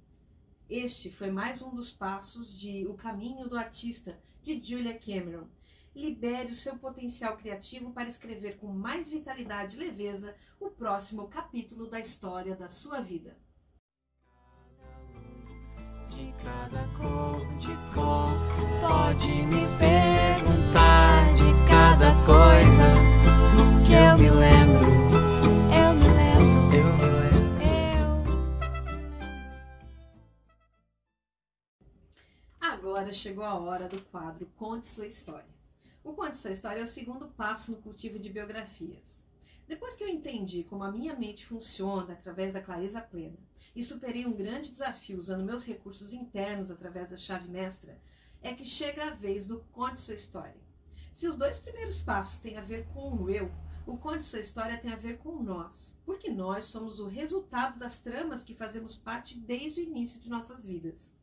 Este 0.67 1.11
foi 1.11 1.29
mais 1.29 1.61
um 1.61 1.73
dos 1.73 1.91
passos 1.91 2.57
de 2.57 2.85
O 2.87 2.95
Caminho 2.95 3.47
do 3.47 3.57
Artista, 3.57 4.19
de 4.43 4.61
Julia 4.61 4.97
Cameron. 4.97 5.47
Libere 5.95 6.51
o 6.51 6.55
seu 6.55 6.77
potencial 6.77 7.37
criativo 7.37 7.91
para 7.91 8.09
escrever 8.09 8.57
com 8.57 8.67
mais 8.67 9.09
vitalidade 9.09 9.77
e 9.77 9.79
leveza 9.79 10.35
o 10.59 10.69
próximo 10.69 11.27
capítulo 11.27 11.87
da 11.87 11.99
história 11.99 12.55
da 12.55 12.69
sua 12.69 12.99
vida 12.99 13.37
de 16.15 16.33
cada 16.41 16.87
cor, 16.97 17.45
de 17.57 17.75
cor. 17.93 18.31
Pode 18.79 19.27
me 19.27 19.65
perguntar 19.77 21.33
de 21.33 21.51
cada 21.67 22.15
coisa 22.25 22.87
que 23.85 23.93
eu 23.93 24.17
me 24.17 24.29
lembro. 24.29 24.87
Eu 25.75 25.93
me 25.93 26.07
lembro. 26.07 26.73
Eu 26.73 26.85
me 26.95 27.07
lembro. 27.19 27.51
Eu 27.61 28.05
Agora 32.61 33.11
chegou 33.11 33.43
a 33.43 33.59
hora 33.59 33.89
do 33.89 34.01
quadro 34.03 34.45
Conte 34.55 34.87
Sua 34.87 35.05
História. 35.07 35.53
O 36.01 36.13
Conte 36.13 36.37
Sua 36.37 36.51
História 36.51 36.79
é 36.79 36.83
o 36.83 36.87
segundo 36.87 37.27
passo 37.27 37.71
no 37.71 37.77
cultivo 37.81 38.17
de 38.17 38.29
biografias. 38.29 39.25
Depois 39.67 39.97
que 39.97 40.03
eu 40.03 40.07
entendi 40.07 40.63
como 40.63 40.83
a 40.83 40.91
minha 40.91 41.13
mente 41.15 41.45
funciona 41.45 42.13
através 42.13 42.53
da 42.53 42.61
clareza 42.61 43.01
plena 43.01 43.44
e 43.75 43.83
superei 43.83 44.25
um 44.25 44.31
grande 44.31 44.71
desafio 44.71 45.19
usando 45.19 45.43
meus 45.43 45.65
recursos 45.65 46.13
internos 46.13 46.71
através 46.71 47.09
da 47.09 47.17
chave 47.17 47.49
mestra, 47.49 47.99
é 48.41 48.53
que 48.53 48.63
chega 48.63 49.07
a 49.07 49.09
vez 49.09 49.45
do 49.45 49.59
conte 49.73 49.99
sua 49.99 50.15
história. 50.15 50.55
Se 51.11 51.27
os 51.27 51.35
dois 51.35 51.59
primeiros 51.59 52.01
passos 52.01 52.39
têm 52.39 52.57
a 52.57 52.61
ver 52.61 52.85
com 52.93 53.13
o 53.13 53.29
eu, 53.29 53.51
o 53.85 53.97
conte 53.97 54.25
sua 54.25 54.39
história 54.39 54.77
tem 54.77 54.91
a 54.91 54.97
ver 54.97 55.17
com 55.17 55.43
nós, 55.43 55.95
porque 56.05 56.29
nós 56.29 56.65
somos 56.65 56.99
o 56.99 57.07
resultado 57.07 57.77
das 57.77 57.99
tramas 57.99 58.43
que 58.43 58.55
fazemos 58.55 58.95
parte 58.95 59.37
desde 59.37 59.81
o 59.81 59.83
início 59.83 60.19
de 60.19 60.29
nossas 60.29 60.65
vidas. 60.65 61.13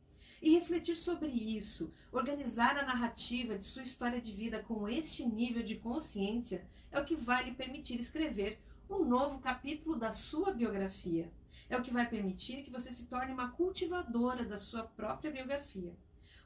E 0.41 0.53
refletir 0.55 0.97
sobre 0.97 1.29
isso, 1.29 1.93
organizar 2.11 2.77
a 2.77 2.85
narrativa 2.85 3.57
de 3.57 3.65
sua 3.65 3.83
história 3.83 4.21
de 4.21 4.31
vida 4.31 4.61
com 4.61 4.87
este 4.87 5.25
nível 5.25 5.63
de 5.63 5.75
consciência, 5.75 6.67
é 6.91 6.99
o 6.99 7.05
que 7.05 7.15
vai 7.15 7.45
lhe 7.45 7.53
permitir 7.53 7.99
escrever 7.99 8.59
um 8.89 9.05
novo 9.05 9.39
capítulo 9.39 9.95
da 9.95 10.11
sua 10.11 10.51
biografia 10.51 11.31
é 11.73 11.77
o 11.77 11.81
que 11.81 11.91
vai 11.91 12.07
permitir 12.07 12.63
que 12.63 12.69
você 12.69 12.91
se 12.91 13.07
torne 13.07 13.33
uma 13.33 13.49
cultivadora 13.49 14.45
da 14.45 14.59
sua 14.59 14.83
própria 14.83 15.31
biografia. 15.31 15.91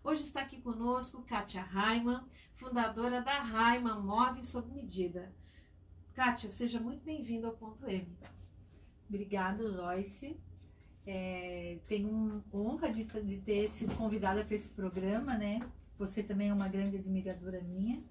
Hoje 0.01 0.23
está 0.23 0.41
aqui 0.41 0.61
conosco 0.61 1.23
Kátia 1.23 1.61
Raiman, 1.61 2.25
fundadora 2.55 3.21
da 3.21 3.41
Raiman 3.41 3.99
Móveis 3.99 4.47
Sob 4.47 4.71
Medida. 4.71 5.33
Kátia, 6.13 6.49
seja 6.49 6.79
muito 6.79 7.03
bem-vinda 7.03 7.47
ao 7.47 7.53
Ponto 7.53 7.85
M. 7.85 8.07
Obrigada, 9.09 9.69
Joyce. 9.69 10.39
É, 11.05 11.77
tenho 11.87 12.43
honra 12.53 12.89
de, 12.89 13.03
de 13.03 13.37
ter 13.41 13.67
sido 13.67 13.95
convidada 13.95 14.45
para 14.45 14.55
esse 14.55 14.69
programa, 14.69 15.37
né? 15.37 15.59
Você 15.97 16.23
também 16.23 16.49
é 16.49 16.53
uma 16.53 16.69
grande 16.69 16.95
admiradora 16.95 17.61
minha. 17.61 18.01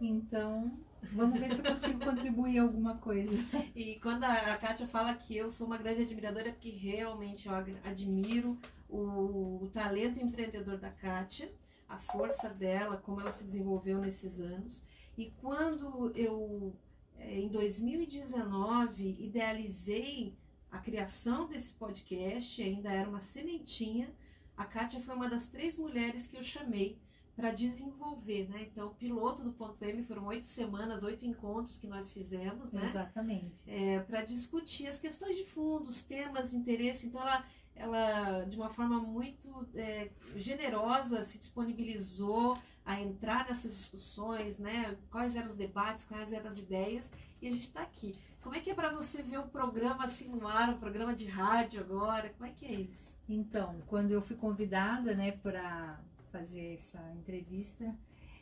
Então, 0.00 0.78
Vamos 1.12 1.38
ver 1.38 1.54
se 1.54 1.60
eu 1.60 1.64
consigo 1.64 2.04
contribuir 2.04 2.58
alguma 2.58 2.96
coisa. 2.96 3.32
E 3.74 3.96
quando 4.00 4.24
a 4.24 4.56
Kátia 4.56 4.86
fala 4.86 5.14
que 5.14 5.36
eu 5.36 5.50
sou 5.50 5.66
uma 5.66 5.78
grande 5.78 6.02
admiradora, 6.02 6.48
é 6.48 6.52
porque 6.52 6.70
realmente 6.70 7.46
eu 7.46 7.54
admiro 7.84 8.58
o, 8.88 9.62
o 9.62 9.70
talento 9.72 10.22
empreendedor 10.22 10.78
da 10.78 10.90
Kátia, 10.90 11.50
a 11.88 11.98
força 11.98 12.48
dela, 12.48 12.96
como 12.96 13.20
ela 13.20 13.32
se 13.32 13.44
desenvolveu 13.44 13.98
nesses 13.98 14.40
anos. 14.40 14.86
E 15.16 15.32
quando 15.40 16.12
eu, 16.16 16.74
é, 17.16 17.38
em 17.38 17.48
2019, 17.48 19.16
idealizei 19.18 20.34
a 20.70 20.78
criação 20.78 21.48
desse 21.48 21.72
podcast, 21.74 22.62
ainda 22.62 22.92
era 22.92 23.08
uma 23.08 23.20
sementinha, 23.20 24.10
a 24.56 24.64
Kátia 24.64 25.00
foi 25.00 25.14
uma 25.14 25.28
das 25.28 25.46
três 25.46 25.78
mulheres 25.78 26.26
que 26.26 26.36
eu 26.36 26.42
chamei 26.42 26.98
para 27.38 27.52
desenvolver, 27.52 28.48
né? 28.50 28.66
Então, 28.68 28.88
o 28.88 28.94
piloto 28.96 29.44
do 29.44 29.52
ponto 29.52 29.80
M 29.84 30.02
foram 30.02 30.26
oito 30.26 30.44
semanas, 30.44 31.04
oito 31.04 31.24
encontros 31.24 31.78
que 31.78 31.86
nós 31.86 32.10
fizemos, 32.10 32.72
né? 32.72 32.86
Exatamente. 32.86 33.62
É, 33.64 34.00
para 34.00 34.22
discutir 34.22 34.88
as 34.88 34.98
questões 34.98 35.36
de 35.36 35.44
fundo, 35.44 35.88
os 35.88 36.02
temas 36.02 36.50
de 36.50 36.56
interesse. 36.56 37.06
Então, 37.06 37.20
ela, 37.20 37.44
ela 37.76 38.44
de 38.44 38.56
uma 38.56 38.68
forma 38.68 38.98
muito 38.98 39.68
é, 39.72 40.10
generosa, 40.34 41.22
se 41.22 41.38
disponibilizou 41.38 42.58
a 42.84 43.00
entrar 43.00 43.46
nessas 43.46 43.72
discussões, 43.72 44.58
né? 44.58 44.98
Quais 45.08 45.36
eram 45.36 45.46
os 45.46 45.54
debates, 45.54 46.04
quais 46.04 46.32
eram 46.32 46.50
as 46.50 46.58
ideias, 46.58 47.12
e 47.40 47.46
a 47.46 47.52
gente 47.52 47.68
está 47.68 47.82
aqui. 47.82 48.18
Como 48.42 48.56
é 48.56 48.58
que 48.58 48.70
é 48.70 48.74
para 48.74 48.92
você 48.92 49.22
ver 49.22 49.38
o 49.38 49.46
programa 49.46 50.06
assim 50.06 50.28
no 50.28 50.48
ar, 50.48 50.70
um 50.70 50.78
programa 50.78 51.14
de 51.14 51.26
rádio 51.26 51.78
agora? 51.78 52.30
Como 52.30 52.50
é 52.50 52.52
que 52.52 52.66
é 52.66 52.72
isso? 52.72 53.16
Então, 53.28 53.80
quando 53.86 54.10
eu 54.10 54.22
fui 54.22 54.34
convidada, 54.34 55.14
né, 55.14 55.30
para 55.30 56.00
fazer 56.28 56.74
essa 56.74 57.00
entrevista. 57.18 57.94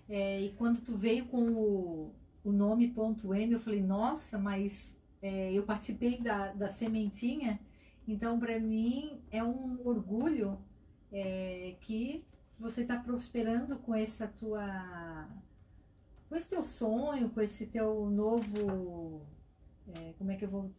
É, 0.09 0.41
e 0.41 0.51
quando 0.53 0.81
tu 0.81 0.97
veio 0.97 1.27
com 1.27 1.43
o, 1.43 2.15
o 2.45 2.53
nome 2.53 2.89
ponto 2.89 3.35
.m, 3.35 3.53
eu 3.53 3.61
falei, 3.61 3.83
nossa, 3.83 4.39
mas 4.39 4.97
é, 5.21 5.53
eu 5.53 5.63
participei 5.65 6.21
da, 6.21 6.53
da 6.53 6.69
sementinha, 6.69 7.59
então 8.07 8.39
para 8.39 8.59
mim 8.61 9.21
é 9.31 9.43
um 9.43 9.81
orgulho 9.85 10.59
é, 11.13 11.75
que 11.81 12.25
você 12.59 12.83
está 12.83 12.97
prosperando 12.97 13.79
com 13.79 13.95
essa 13.95 14.27
tua 14.29 15.29
com 16.29 16.35
esse 16.35 16.49
teu 16.49 16.65
sonho, 16.65 17.31
com 17.31 17.41
esse 17.41 17.67
teu 17.67 18.09
novo 18.11 19.27
é, 19.89 20.13
como 20.19 20.31
é 20.31 20.37
que 20.37 20.45
eu 20.45 20.51
vou 20.51 20.71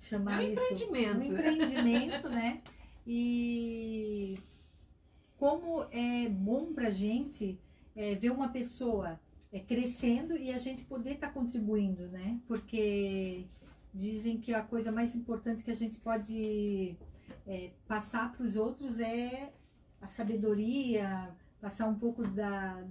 chamar 0.00 0.42
é 0.42 0.46
um 0.46 0.52
isso? 0.52 0.84
Empreendimento. 0.84 1.18
Um 1.18 1.22
empreendimento, 1.22 2.28
né? 2.28 2.62
E 3.06 4.38
como 5.44 5.84
é 5.90 6.26
bom 6.26 6.72
para 6.72 6.88
a 6.88 6.90
gente 6.90 7.60
é, 7.94 8.14
ver 8.14 8.30
uma 8.30 8.48
pessoa 8.48 9.20
é, 9.52 9.60
crescendo 9.60 10.38
e 10.38 10.50
a 10.50 10.56
gente 10.56 10.84
poder 10.84 11.16
estar 11.16 11.26
tá 11.26 11.32
contribuindo, 11.34 12.08
né? 12.08 12.40
Porque 12.48 13.44
dizem 13.92 14.40
que 14.40 14.54
a 14.54 14.62
coisa 14.62 14.90
mais 14.90 15.14
importante 15.14 15.62
que 15.62 15.70
a 15.70 15.76
gente 15.76 16.00
pode 16.00 16.96
é, 17.46 17.72
passar 17.86 18.32
para 18.32 18.42
os 18.42 18.56
outros 18.56 18.98
é 18.98 19.52
a 20.00 20.08
sabedoria, 20.08 21.36
passar 21.60 21.88
um 21.88 21.98
pouco 21.98 22.26
da, 22.26 22.82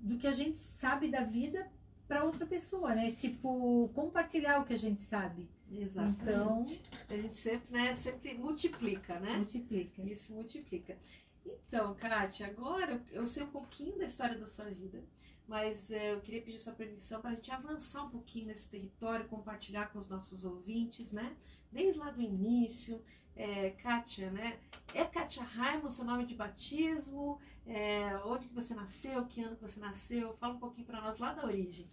do 0.00 0.16
que 0.16 0.28
a 0.28 0.32
gente 0.32 0.60
sabe 0.60 1.10
da 1.10 1.24
vida 1.24 1.68
para 2.06 2.22
outra 2.22 2.46
pessoa, 2.46 2.94
né? 2.94 3.10
Tipo, 3.10 3.90
compartilhar 3.96 4.60
o 4.60 4.64
que 4.64 4.74
a 4.74 4.78
gente 4.78 5.02
sabe. 5.02 5.48
Exatamente. 5.72 6.22
Então, 6.22 6.62
a 7.08 7.16
gente 7.16 7.36
sempre, 7.36 7.72
né, 7.72 7.96
sempre 7.96 8.34
multiplica, 8.34 9.18
né? 9.18 9.38
Multiplica. 9.38 10.02
Isso 10.02 10.32
multiplica. 10.32 10.96
Então, 11.44 11.94
Kátia, 11.94 12.46
agora 12.46 13.02
eu 13.10 13.26
sei 13.26 13.42
um 13.42 13.50
pouquinho 13.50 13.96
da 13.96 14.04
história 14.04 14.38
da 14.38 14.46
sua 14.46 14.66
vida, 14.66 15.02
mas 15.46 15.90
é, 15.90 16.12
eu 16.12 16.20
queria 16.20 16.42
pedir 16.42 16.60
sua 16.60 16.72
permissão 16.72 17.20
para 17.20 17.30
a 17.30 17.34
gente 17.34 17.50
avançar 17.50 18.04
um 18.04 18.10
pouquinho 18.10 18.46
nesse 18.46 18.68
território, 18.68 19.28
compartilhar 19.28 19.92
com 19.92 19.98
os 19.98 20.08
nossos 20.08 20.44
ouvintes, 20.44 21.12
né? 21.12 21.36
Desde 21.72 21.98
lá 21.98 22.10
do 22.10 22.20
início, 22.20 23.02
é, 23.34 23.70
Kátia, 23.70 24.30
né? 24.30 24.58
É 24.94 25.04
Kátia 25.04 25.42
Raimon 25.42 25.90
seu 25.90 26.04
nome 26.04 26.26
de 26.26 26.34
batismo? 26.34 27.40
É, 27.66 28.16
onde 28.24 28.48
que 28.48 28.54
você 28.54 28.74
nasceu? 28.74 29.24
Que 29.26 29.42
ano 29.42 29.56
que 29.56 29.62
você 29.62 29.80
nasceu? 29.80 30.34
Fala 30.34 30.54
um 30.54 30.58
pouquinho 30.58 30.86
para 30.86 31.00
nós 31.00 31.18
lá 31.18 31.32
da 31.32 31.44
origem. 31.44 31.86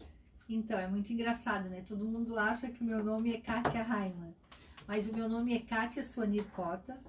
Então, 0.49 0.79
é 0.79 0.87
muito 0.87 1.11
engraçado, 1.11 1.69
né? 1.69 1.83
Todo 1.87 2.05
mundo 2.05 2.37
acha 2.37 2.69
que 2.69 2.81
o 2.81 2.85
meu 2.85 3.03
nome 3.03 3.33
é 3.33 3.41
Kátia 3.41 3.83
Raiman, 3.83 4.33
mas 4.87 5.07
o 5.07 5.13
meu 5.13 5.27
nome 5.27 5.53
é 5.53 5.59
Kátia 5.59 6.03
Suanir 6.03 6.45
Cota. 6.51 6.99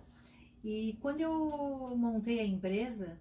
E 0.71 0.99
quando 1.01 1.23
eu 1.23 1.97
montei 1.97 2.41
a 2.41 2.45
empresa, 2.45 3.19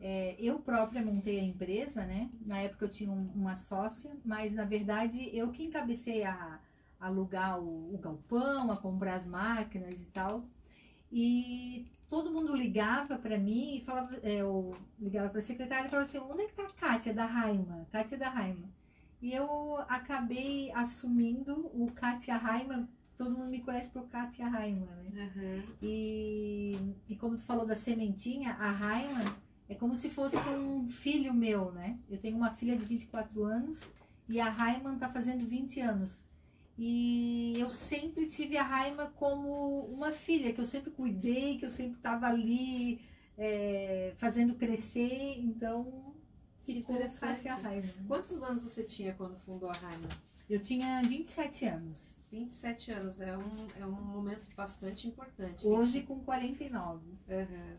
é, 0.00 0.34
eu 0.38 0.58
própria 0.60 1.04
montei 1.04 1.38
a 1.38 1.44
empresa, 1.44 2.06
né? 2.06 2.30
Na 2.40 2.56
época 2.60 2.86
eu 2.86 2.90
tinha 2.90 3.10
um, 3.10 3.26
uma 3.34 3.54
sócia, 3.54 4.16
mas 4.24 4.54
na 4.54 4.64
verdade 4.64 5.28
eu 5.36 5.50
que 5.52 5.62
encabecei 5.64 6.24
a, 6.24 6.58
a 6.98 7.06
alugar 7.06 7.60
o, 7.60 7.94
o, 7.94 7.98
galpão, 7.98 8.72
a 8.72 8.78
comprar 8.78 9.14
as 9.14 9.26
máquinas 9.26 10.00
e 10.00 10.06
tal. 10.06 10.46
E 11.12 11.84
todo 12.08 12.32
mundo 12.32 12.56
ligava 12.56 13.18
para 13.18 13.36
mim 13.36 13.76
e 13.76 13.80
falava, 13.82 14.18
é, 14.22 14.36
eu 14.36 14.72
ligava 14.98 15.28
para 15.28 15.40
a 15.40 15.44
secretária 15.44 15.88
e 15.88 15.90
falava 15.90 16.08
assim: 16.08 16.18
onde 16.18 16.44
é 16.44 16.46
que 16.46 16.54
tá 16.54 16.62
a 16.62 16.72
Kátia 16.72 17.12
da 17.12 17.26
Raima? 17.26 17.86
Kátia 17.92 18.16
da 18.16 18.30
Raima. 18.30 18.70
E 19.20 19.34
eu 19.34 19.76
acabei 19.86 20.72
assumindo 20.72 21.70
o 21.74 21.92
Kátia 21.92 22.38
Raima 22.38 22.88
todo 23.16 23.36
mundo 23.36 23.50
me 23.50 23.60
conhece 23.60 23.90
por 23.90 24.08
Katia 24.08 24.48
Raiman, 24.48 24.86
né? 25.12 25.32
Uhum. 25.34 25.62
E, 25.82 26.94
e 27.08 27.16
como 27.16 27.36
tu 27.36 27.42
falou 27.42 27.66
da 27.66 27.76
sementinha, 27.76 28.52
a 28.52 28.70
Raiman 28.70 29.24
é 29.68 29.74
como 29.74 29.94
se 29.96 30.08
fosse 30.08 30.36
um 30.48 30.86
filho 30.86 31.34
meu, 31.34 31.72
né? 31.72 31.98
Eu 32.08 32.18
tenho 32.18 32.36
uma 32.36 32.52
filha 32.52 32.76
de 32.76 32.84
24 32.84 33.44
anos 33.44 33.80
e 34.28 34.40
a 34.40 34.48
Raiman 34.48 34.98
tá 34.98 35.08
fazendo 35.08 35.46
20 35.46 35.80
anos. 35.80 36.24
E 36.78 37.54
eu 37.56 37.70
sempre 37.70 38.26
tive 38.26 38.58
a 38.58 38.62
Raima 38.62 39.06
como 39.16 39.86
uma 39.86 40.12
filha, 40.12 40.52
que 40.52 40.60
eu 40.60 40.66
sempre 40.66 40.90
cuidei, 40.90 41.58
que 41.58 41.64
eu 41.64 41.70
sempre 41.70 41.96
estava 41.96 42.26
ali 42.26 43.00
é, 43.38 44.12
fazendo 44.18 44.54
crescer. 44.54 45.38
Então, 45.38 46.14
Que 46.64 46.74
ficou 46.74 46.96
interessante. 46.96 47.44
Kátia 47.44 47.54
Raima. 47.54 47.88
Quantos 48.06 48.42
anos 48.42 48.62
você 48.62 48.82
tinha 48.82 49.14
quando 49.14 49.38
fundou 49.38 49.70
a 49.70 49.72
Raima? 49.72 50.08
Eu 50.48 50.60
tinha 50.60 51.00
27 51.02 51.64
anos. 51.64 52.15
27 52.30 52.92
anos, 52.92 53.20
é 53.20 53.36
um, 53.36 53.68
é 53.78 53.86
um 53.86 53.92
momento 53.92 54.46
bastante 54.56 55.06
importante. 55.06 55.66
Hoje 55.66 56.02
com 56.02 56.20
49. 56.20 57.00
Aham. 57.28 57.76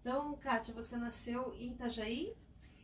Então, 0.00 0.36
Kátia, 0.36 0.72
você 0.72 0.96
nasceu 0.96 1.54
em 1.58 1.72
Itajaí? 1.72 2.32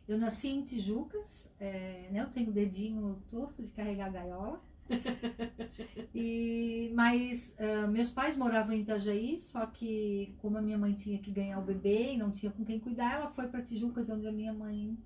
Eu 0.07 0.17
nasci 0.17 0.49
em 0.49 0.63
Tijucas, 0.63 1.49
é, 1.57 2.09
né, 2.11 2.19
eu 2.19 2.29
tenho 2.29 2.49
o 2.49 2.53
dedinho 2.53 3.23
torto 3.31 3.63
de 3.63 3.71
carregar 3.71 4.07
a 4.07 4.09
gaiola. 4.09 4.61
e, 6.13 6.91
mas 6.93 7.55
ah, 7.57 7.87
meus 7.87 8.11
pais 8.11 8.35
moravam 8.35 8.75
em 8.75 8.81
Itajaí, 8.81 9.39
só 9.39 9.65
que 9.65 10.35
como 10.41 10.57
a 10.57 10.61
minha 10.61 10.77
mãe 10.77 10.93
tinha 10.93 11.17
que 11.19 11.31
ganhar 11.31 11.57
o 11.59 11.63
bebê 11.63 12.13
e 12.13 12.17
não 12.17 12.31
tinha 12.31 12.51
com 12.51 12.65
quem 12.65 12.79
cuidar, 12.79 13.13
ela 13.13 13.29
foi 13.29 13.47
para 13.47 13.61
Tijucas, 13.61 14.09
onde 14.09 14.27
a 14.27 14.31
minha 14.31 14.53
mãe, 14.53 14.97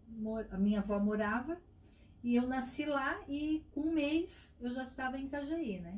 a 0.50 0.58
minha 0.58 0.80
avó 0.80 1.00
morava. 1.00 1.62
E 2.28 2.36
eu 2.36 2.46
nasci 2.46 2.84
lá 2.84 3.18
e 3.30 3.63
com 3.72 3.80
um 3.84 3.94
mês 3.94 4.54
eu 4.60 4.70
já 4.70 4.84
estava 4.84 5.18
em 5.18 5.28
Itajaí, 5.28 5.80
né? 5.80 5.98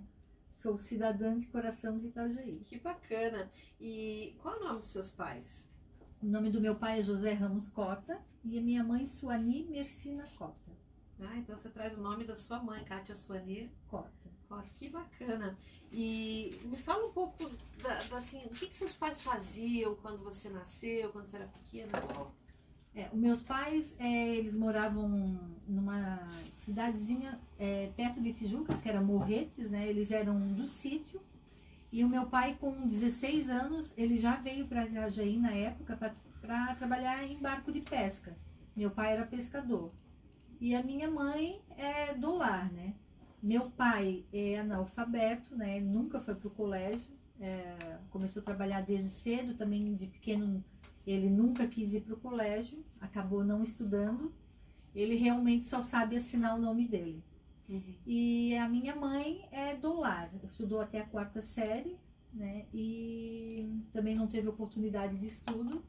Sou 0.54 0.78
cidadã 0.78 1.36
de 1.36 1.48
coração 1.48 1.98
de 1.98 2.06
Itajaí. 2.06 2.62
Que 2.68 2.78
bacana. 2.78 3.52
E 3.82 4.36
qual 4.38 4.54
é 4.54 4.58
o 4.60 4.64
nome 4.64 4.78
dos 4.78 4.90
seus 4.90 5.10
pais? 5.10 5.68
O 6.22 6.28
nome 6.28 6.52
do 6.52 6.62
meu 6.62 6.76
pai 6.76 7.00
é 7.00 7.02
José 7.02 7.34
Ramos 7.34 7.68
Cota 7.70 8.22
e 8.46 8.60
a 8.60 8.62
minha 8.62 8.84
mãe 8.84 9.08
Suani 9.08 9.66
Mercina 9.72 10.28
Cota. 10.38 10.72
Ah, 11.20 11.36
então 11.36 11.58
você 11.58 11.68
traz 11.68 11.98
o 11.98 12.02
nome 12.04 12.24
da 12.26 12.36
sua 12.36 12.62
mãe, 12.62 12.84
Kátia 12.84 13.16
Suani. 13.16 13.72
Cota. 13.88 14.12
Ó, 14.52 14.62
que 14.78 14.88
bacana. 14.88 15.58
E 15.92 16.62
me 16.66 16.78
fala 16.78 17.08
um 17.08 17.12
pouco 17.12 17.50
da, 17.82 17.98
da, 18.04 18.18
assim, 18.18 18.46
o 18.46 18.50
que, 18.50 18.68
que 18.68 18.76
seus 18.76 18.94
pais 18.94 19.20
faziam 19.20 19.96
quando 19.96 20.24
você 20.24 20.48
nasceu, 20.48 21.12
quando 21.12 21.28
você 21.28 21.38
era 21.38 21.48
pequena? 21.48 21.92
É, 22.96 23.08
os 23.14 23.20
meus 23.20 23.42
pais, 23.44 23.96
é, 24.00 24.36
eles 24.36 24.56
moravam 24.56 25.40
numa 25.68 26.20
cidadezinha 26.52 27.40
é, 27.58 27.92
perto 27.96 28.20
de 28.22 28.34
Tijucas, 28.34 28.82
que 28.82 28.90
era 28.90 29.02
Morretes, 29.02 29.70
né? 29.70 29.88
Eles 29.88 30.12
eram 30.12 30.40
do 30.54 30.68
sítio. 30.68 31.22
E 31.92 32.04
o 32.04 32.10
meu 32.10 32.28
pai, 32.28 32.58
com 32.60 32.88
16 32.88 33.50
anos, 33.50 33.94
ele 33.98 34.18
já 34.18 34.36
veio 34.36 34.68
para 34.68 34.86
Itajaí 34.86 35.38
na 35.38 35.52
época 35.52 35.98
para 36.42 36.76
trabalhar 36.76 37.24
em 37.24 37.38
barco 37.38 37.72
de 37.72 37.82
pesca. 37.82 38.36
Meu 38.76 38.92
pai 38.92 39.14
era 39.14 39.26
pescador. 39.26 39.92
E 40.60 40.76
a 40.76 40.84
minha 40.84 41.10
mãe 41.10 41.62
é 41.78 42.14
do 42.14 42.36
lar, 42.36 42.72
né? 42.72 42.94
Meu 43.42 43.72
pai 43.72 44.26
é 44.34 44.60
analfabeto, 44.60 45.56
né? 45.56 45.80
Nunca 45.80 46.20
foi 46.20 46.36
para 46.36 46.48
o 46.48 46.52
colégio. 46.52 47.12
é, 47.40 47.98
começou 48.10 48.42
a 48.42 48.46
trabalhar 48.46 48.82
desde 48.82 49.08
cedo, 49.08 49.54
também 49.54 49.96
de 49.96 50.08
pequeno 50.08 50.64
ele 51.06 51.30
nunca 51.30 51.68
quis 51.68 51.94
ir 51.94 52.02
para 52.02 52.14
o 52.14 52.20
colégio, 52.20 52.84
acabou 53.00 53.44
não 53.44 53.64
estudando. 53.64 54.32
Ele 54.96 55.16
realmente 55.16 55.68
só 55.68 55.82
sabe 55.82 56.16
assinar 56.18 56.56
o 56.58 56.62
nome 56.62 56.88
dele. 56.88 57.24
E 58.06 58.56
a 58.56 58.68
minha 58.68 58.96
mãe 58.96 59.48
é 59.52 59.76
do 59.76 60.00
lar, 60.00 60.32
estudou 60.44 60.82
até 60.82 61.02
a 61.02 61.06
quarta 61.06 61.40
série, 61.42 61.96
né? 62.34 62.66
E 62.74 63.72
também 63.94 64.16
não 64.16 64.26
teve 64.28 64.48
oportunidade 64.48 65.18
de 65.18 65.28
estudo. 65.28 65.84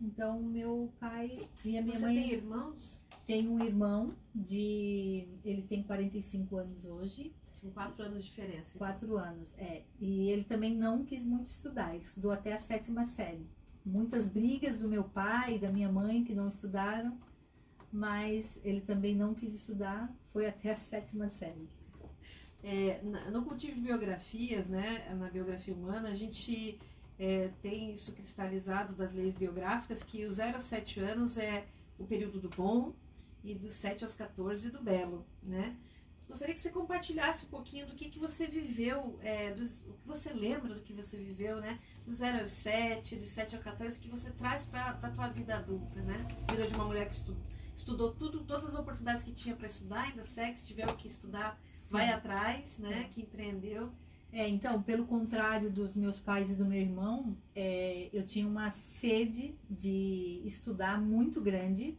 Então, 0.00 0.40
meu 0.42 0.92
pai 1.00 1.48
e 1.64 1.78
a 1.78 1.82
minha 1.82 1.94
Você 1.94 2.02
mãe 2.04 2.14
tem 2.14 2.30
irmãos? 2.32 3.02
tem 3.26 3.48
um 3.48 3.64
irmão 3.64 4.14
de. 4.34 5.26
Ele 5.44 5.62
tem 5.62 5.82
45 5.82 6.56
anos 6.58 6.84
hoje, 6.84 7.32
São 7.54 7.70
quatro 7.70 8.04
anos 8.04 8.22
de 8.22 8.28
diferença. 8.30 8.72
então. 8.76 8.78
4 8.86 9.16
anos, 9.16 9.54
é. 9.58 9.82
E 9.98 10.28
ele 10.30 10.44
também 10.44 10.76
não 10.76 11.04
quis 11.04 11.24
muito 11.24 11.48
estudar, 11.50 11.94
ele 11.94 12.04
estudou 12.04 12.30
até 12.30 12.52
a 12.52 12.58
sétima 12.58 13.04
série. 13.04 13.46
Muitas 13.84 14.28
brigas 14.28 14.76
do 14.76 14.88
meu 14.88 15.04
pai 15.04 15.56
e 15.56 15.58
da 15.58 15.70
minha 15.70 15.90
mãe 15.90 16.24
que 16.24 16.34
não 16.34 16.48
estudaram, 16.48 17.18
mas 17.92 18.60
ele 18.64 18.80
também 18.80 19.14
não 19.14 19.34
quis 19.34 19.54
estudar, 19.54 20.12
foi 20.32 20.46
até 20.46 20.72
a 20.72 20.76
sétima 20.76 21.28
série. 21.28 21.68
É, 22.62 23.00
no 23.30 23.44
cultivo 23.44 23.74
de 23.74 23.80
biografias, 23.80 24.66
né, 24.66 25.14
na 25.14 25.30
biografia 25.30 25.72
humana, 25.72 26.08
a 26.08 26.14
gente 26.14 26.78
é, 27.18 27.50
tem 27.62 27.92
isso 27.92 28.12
cristalizado 28.12 28.94
das 28.94 29.14
leis 29.14 29.34
biográficas, 29.34 30.02
que 30.02 30.26
o 30.26 30.32
0 30.32 30.56
a 30.56 30.60
7 30.60 31.00
anos 31.00 31.38
é 31.38 31.66
o 31.98 32.04
período 32.04 32.40
do 32.40 32.48
bom 32.48 32.92
e 33.44 33.54
dos 33.54 33.74
7 33.74 34.04
aos 34.04 34.14
14 34.14 34.70
do 34.70 34.82
belo, 34.82 35.24
né? 35.42 35.76
Gostaria 36.28 36.54
que 36.54 36.60
você 36.60 36.70
compartilhasse 36.70 37.46
um 37.46 37.48
pouquinho 37.48 37.86
do 37.86 37.94
que, 37.94 38.08
que 38.10 38.18
você 38.18 38.46
viveu, 38.46 39.18
é, 39.22 39.50
dos- 39.52 39.78
o 39.86 39.94
que 39.94 40.06
você 40.06 40.30
lembra 40.32 40.74
do 40.74 40.80
que 40.82 40.92
você 40.92 41.16
viveu, 41.16 41.58
né? 41.60 41.78
Do 42.04 42.12
0 42.14 42.42
aos 42.42 42.52
7, 42.52 43.16
dos 43.16 43.30
7 43.30 43.56
ao 43.56 43.62
14, 43.62 43.96
o 43.96 44.00
que 44.00 44.08
você 44.08 44.30
traz 44.30 44.62
para 44.64 44.90
a 45.02 45.10
tua 45.10 45.28
vida 45.28 45.56
adulta, 45.56 46.00
né? 46.02 46.26
Vida 46.50 46.66
de 46.66 46.74
uma 46.74 46.84
mulher 46.84 47.08
que 47.08 47.14
estu- 47.14 47.36
estudou 47.74 48.12
tudo, 48.12 48.44
todas 48.44 48.66
as 48.66 48.74
oportunidades 48.74 49.22
que 49.22 49.32
tinha 49.32 49.56
para 49.56 49.66
estudar, 49.66 50.02
ainda 50.02 50.22
segue, 50.24 50.58
se 50.58 50.66
tiver 50.66 50.86
o 50.88 50.96
que 50.96 51.08
estudar, 51.08 51.58
vai 51.90 52.10
atrás, 52.10 52.78
né? 52.78 53.08
Que 53.14 53.22
empreendeu. 53.22 53.90
É, 54.30 54.46
então, 54.46 54.82
pelo 54.82 55.06
contrário 55.06 55.70
dos 55.70 55.96
meus 55.96 56.18
pais 56.18 56.50
e 56.50 56.54
do 56.54 56.66
meu 56.66 56.78
irmão, 56.78 57.34
é, 57.56 58.10
eu 58.12 58.26
tinha 58.26 58.46
uma 58.46 58.70
sede 58.70 59.54
de 59.70 60.42
estudar 60.44 61.00
muito 61.00 61.40
grande. 61.40 61.96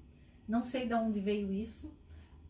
Não 0.47 0.61
sei 0.63 0.87
de 0.87 0.93
onde 0.93 1.19
veio 1.19 1.51
isso. 1.51 1.91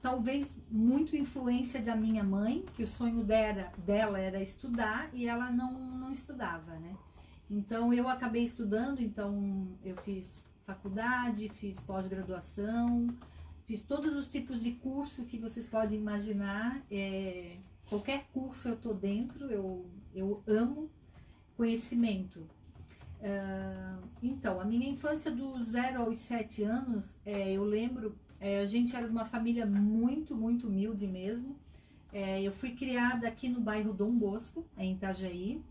Talvez 0.02 0.56
muito 0.70 1.16
influência 1.16 1.82
da 1.82 1.96
minha 1.96 2.24
mãe, 2.24 2.64
que 2.74 2.84
o 2.84 2.88
sonho 2.88 3.24
dela, 3.24 3.72
dela 3.86 4.20
era 4.20 4.42
estudar 4.42 5.10
e 5.14 5.28
ela 5.28 5.52
não, 5.52 5.74
não 5.74 6.12
estudava, 6.12 6.74
né? 6.80 6.96
Então 7.50 7.94
eu 7.94 8.08
acabei 8.08 8.44
estudando, 8.44 9.02
então 9.02 9.68
eu 9.84 9.98
fiz 9.98 10.46
faculdade, 10.66 11.50
fiz 11.50 11.82
pós-graduação, 11.82 13.08
fiz 13.66 13.82
todos 13.82 14.16
os 14.16 14.30
tipos 14.30 14.62
de 14.62 14.74
curso 14.74 15.26
que 15.26 15.38
vocês 15.38 15.68
podem 15.68 16.00
imaginar. 16.00 16.82
é, 16.90 17.58
qualquer 17.90 18.26
curso 18.32 18.70
eu 18.70 18.78
tô 18.78 18.94
dentro, 18.94 19.48
eu, 19.48 19.86
eu 20.14 20.44
amo 20.48 20.90
conhecimento. 21.58 22.48
Ah, 23.22 24.00
então, 24.24 24.60
a 24.60 24.66
minha 24.66 24.90
infância 24.90 25.32
dos 25.32 25.68
0 25.68 26.04
aos 26.04 26.20
7 26.20 26.64
anos, 26.64 27.18
é, 27.26 27.52
eu 27.52 27.64
lembro, 27.64 28.16
é, 28.40 28.62
a 28.62 28.66
gente 28.66 28.96
era 28.96 29.06
de 29.06 29.12
uma 29.12 29.26
família 29.26 29.66
muito, 29.66 30.36
muito 30.36 30.68
humilde 30.68 31.06
mesmo. 31.06 31.56
É, 32.12 32.42
eu 32.42 32.52
fui 32.52 32.72
criada 32.72 33.28
aqui 33.28 33.50
no 33.50 33.60
bairro 33.60 33.94
Dom 33.94 34.12
Bosco, 34.12 34.66
em 34.78 34.94
Itajaí. 34.94 35.62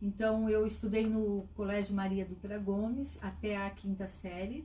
Então, 0.00 0.48
eu 0.48 0.66
estudei 0.66 1.06
no 1.06 1.46
Colégio 1.54 1.94
Maria 1.94 2.24
Dutra 2.24 2.58
Gomes 2.58 3.18
até 3.20 3.56
a 3.56 3.70
quinta 3.70 4.06
série. 4.06 4.64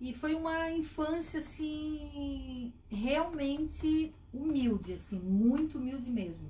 E 0.00 0.14
foi 0.14 0.34
uma 0.34 0.70
infância, 0.70 1.40
assim, 1.40 2.72
realmente 2.88 4.12
humilde, 4.32 4.94
assim, 4.94 5.18
muito 5.18 5.78
humilde 5.78 6.10
mesmo. 6.10 6.48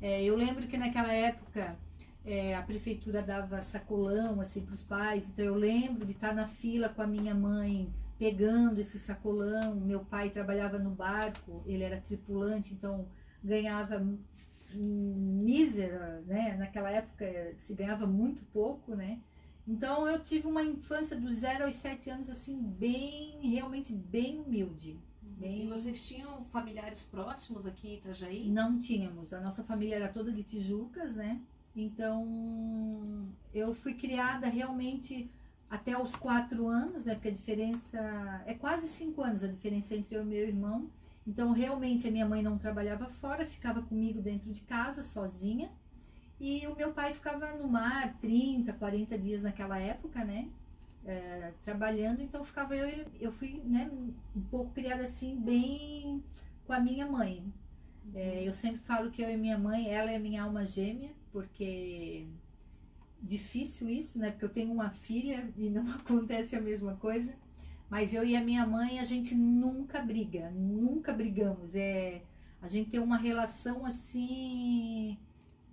É, 0.00 0.22
eu 0.22 0.36
lembro 0.36 0.66
que 0.66 0.76
naquela 0.76 1.12
época 1.12 1.76
é, 2.24 2.54
a 2.56 2.62
prefeitura 2.62 3.22
dava 3.22 3.62
sacolão, 3.62 4.40
assim, 4.40 4.62
para 4.62 4.74
os 4.74 4.82
pais. 4.82 5.28
Então, 5.28 5.44
eu 5.44 5.54
lembro 5.54 6.04
de 6.04 6.12
estar 6.12 6.34
na 6.34 6.46
fila 6.46 6.88
com 6.88 7.02
a 7.02 7.06
minha 7.06 7.34
mãe, 7.34 7.88
pegando 8.18 8.80
esse 8.80 8.98
sacolão. 8.98 9.76
Meu 9.76 10.00
pai 10.00 10.30
trabalhava 10.30 10.78
no 10.78 10.90
barco, 10.90 11.62
ele 11.66 11.84
era 11.84 12.00
tripulante, 12.00 12.74
então 12.74 13.06
ganhava 13.42 14.04
mísera, 14.74 16.22
né? 16.26 16.56
Naquela 16.56 16.90
época 16.90 17.54
se 17.56 17.74
ganhava 17.74 18.06
muito 18.06 18.44
pouco, 18.46 18.94
né? 18.94 19.20
Então 19.66 20.08
eu 20.08 20.20
tive 20.22 20.46
uma 20.46 20.62
infância 20.62 21.16
dos 21.16 21.36
0 21.36 21.66
aos 21.66 21.76
7 21.76 22.10
anos 22.10 22.30
assim 22.30 22.60
bem, 22.60 23.38
realmente 23.50 23.94
bem 23.94 24.40
humilde. 24.40 24.98
Bem... 25.22 25.66
E 25.66 25.68
vocês 25.68 26.06
tinham 26.06 26.42
familiares 26.44 27.04
próximos 27.04 27.66
aqui 27.66 27.88
em 27.88 27.94
Itajaí? 27.98 28.50
Não 28.50 28.78
tínhamos, 28.78 29.32
a 29.32 29.40
nossa 29.40 29.62
família 29.62 29.96
era 29.96 30.08
toda 30.08 30.32
de 30.32 30.42
Tijucas, 30.42 31.14
né? 31.14 31.40
Então 31.76 33.28
eu 33.54 33.74
fui 33.74 33.94
criada 33.94 34.48
realmente 34.48 35.30
até 35.70 36.00
os 36.00 36.16
quatro 36.16 36.66
anos, 36.66 37.04
né? 37.04 37.14
Porque 37.14 37.28
a 37.28 37.32
diferença 37.32 38.42
é 38.46 38.54
quase 38.54 38.88
cinco 38.88 39.22
anos 39.22 39.44
a 39.44 39.48
diferença 39.48 39.94
entre 39.94 40.16
eu 40.16 40.22
e 40.22 40.26
meu 40.26 40.46
irmão. 40.46 40.90
Então 41.26 41.52
realmente 41.52 42.08
a 42.08 42.10
minha 42.10 42.26
mãe 42.26 42.42
não 42.42 42.56
trabalhava 42.56 43.06
fora, 43.08 43.46
ficava 43.46 43.82
comigo 43.82 44.20
dentro 44.20 44.50
de 44.50 44.62
casa 44.62 45.02
sozinha. 45.02 45.70
E 46.40 46.66
o 46.66 46.76
meu 46.76 46.92
pai 46.92 47.12
ficava 47.12 47.52
no 47.54 47.68
mar 47.68 48.16
30, 48.20 48.72
40 48.72 49.18
dias 49.18 49.42
naquela 49.42 49.78
época, 49.78 50.24
né? 50.24 50.48
É, 51.04 51.52
trabalhando, 51.64 52.20
então 52.20 52.44
ficava 52.44 52.76
eu, 52.76 53.06
eu 53.18 53.32
fui 53.32 53.62
né, 53.64 53.90
um 54.36 54.40
pouco 54.50 54.72
criada 54.72 55.04
assim, 55.04 55.36
bem 55.36 56.22
com 56.66 56.72
a 56.72 56.80
minha 56.80 57.06
mãe. 57.06 57.42
É, 58.14 58.46
eu 58.46 58.52
sempre 58.54 58.78
falo 58.80 59.10
que 59.10 59.22
eu 59.22 59.30
e 59.30 59.36
minha 59.36 59.58
mãe, 59.58 59.90
ela 59.90 60.10
é 60.10 60.18
minha 60.18 60.42
alma 60.42 60.64
gêmea, 60.64 61.10
porque 61.32 62.26
difícil 63.22 63.88
isso, 63.88 64.18
né? 64.18 64.30
Porque 64.30 64.44
eu 64.44 64.48
tenho 64.48 64.72
uma 64.72 64.90
filha 64.90 65.52
e 65.56 65.68
não 65.68 65.88
acontece 65.94 66.56
a 66.56 66.60
mesma 66.60 66.94
coisa. 66.96 67.34
Mas 67.90 68.12
eu 68.12 68.24
e 68.24 68.36
a 68.36 68.40
minha 68.40 68.66
mãe, 68.66 68.98
a 68.98 69.04
gente 69.04 69.34
nunca 69.34 70.00
briga, 70.00 70.50
nunca 70.50 71.12
brigamos. 71.12 71.74
É, 71.74 72.22
a 72.60 72.68
gente 72.68 72.90
tem 72.90 73.00
uma 73.00 73.16
relação 73.16 73.86
assim 73.86 75.16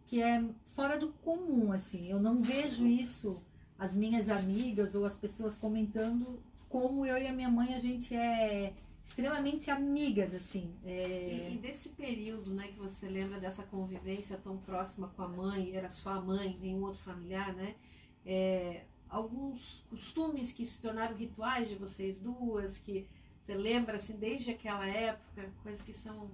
que 0.08 0.22
é 0.22 0.44
fora 0.76 0.98
do 0.98 1.10
comum, 1.10 1.72
assim. 1.72 2.10
Eu 2.10 2.20
não 2.20 2.42
vejo 2.42 2.86
isso 2.86 3.42
as 3.78 3.94
minhas 3.94 4.30
amigas 4.30 4.96
ou 4.96 5.06
as 5.06 5.18
pessoas 5.18 5.56
comentando 5.56 6.40
como 6.70 7.06
eu 7.06 7.18
e 7.18 7.28
a 7.28 7.34
minha 7.34 7.50
mãe 7.50 7.74
a 7.74 7.80
gente 7.80 8.16
é 8.16 8.74
extremamente 9.06 9.70
amigas, 9.70 10.34
assim. 10.34 10.74
É... 10.84 11.50
E, 11.52 11.54
e, 11.54 11.58
desse 11.60 11.90
período, 11.90 12.52
né, 12.52 12.70
que 12.70 12.80
você 12.80 13.08
lembra 13.08 13.40
dessa 13.40 13.62
convivência 13.62 14.36
tão 14.36 14.58
próxima 14.58 15.08
com 15.10 15.22
a 15.22 15.28
mãe, 15.28 15.76
era 15.76 15.90
sua 15.90 16.20
mãe, 16.20 16.58
nenhum 16.60 16.82
outro 16.82 17.00
familiar, 17.04 17.54
né? 17.54 17.76
É, 18.26 18.82
alguns 19.08 19.86
costumes 19.92 20.52
que 20.52 20.66
se 20.66 20.82
tornaram 20.82 21.16
rituais 21.16 21.70
de 21.70 21.76
vocês 21.76 22.20
duas, 22.20 22.80
que 22.80 23.08
você 23.40 23.54
lembra, 23.54 23.98
assim, 23.98 24.18
desde 24.18 24.50
aquela 24.50 24.88
época, 24.88 25.52
coisas 25.62 25.86
que 25.86 25.94
são... 25.94 26.32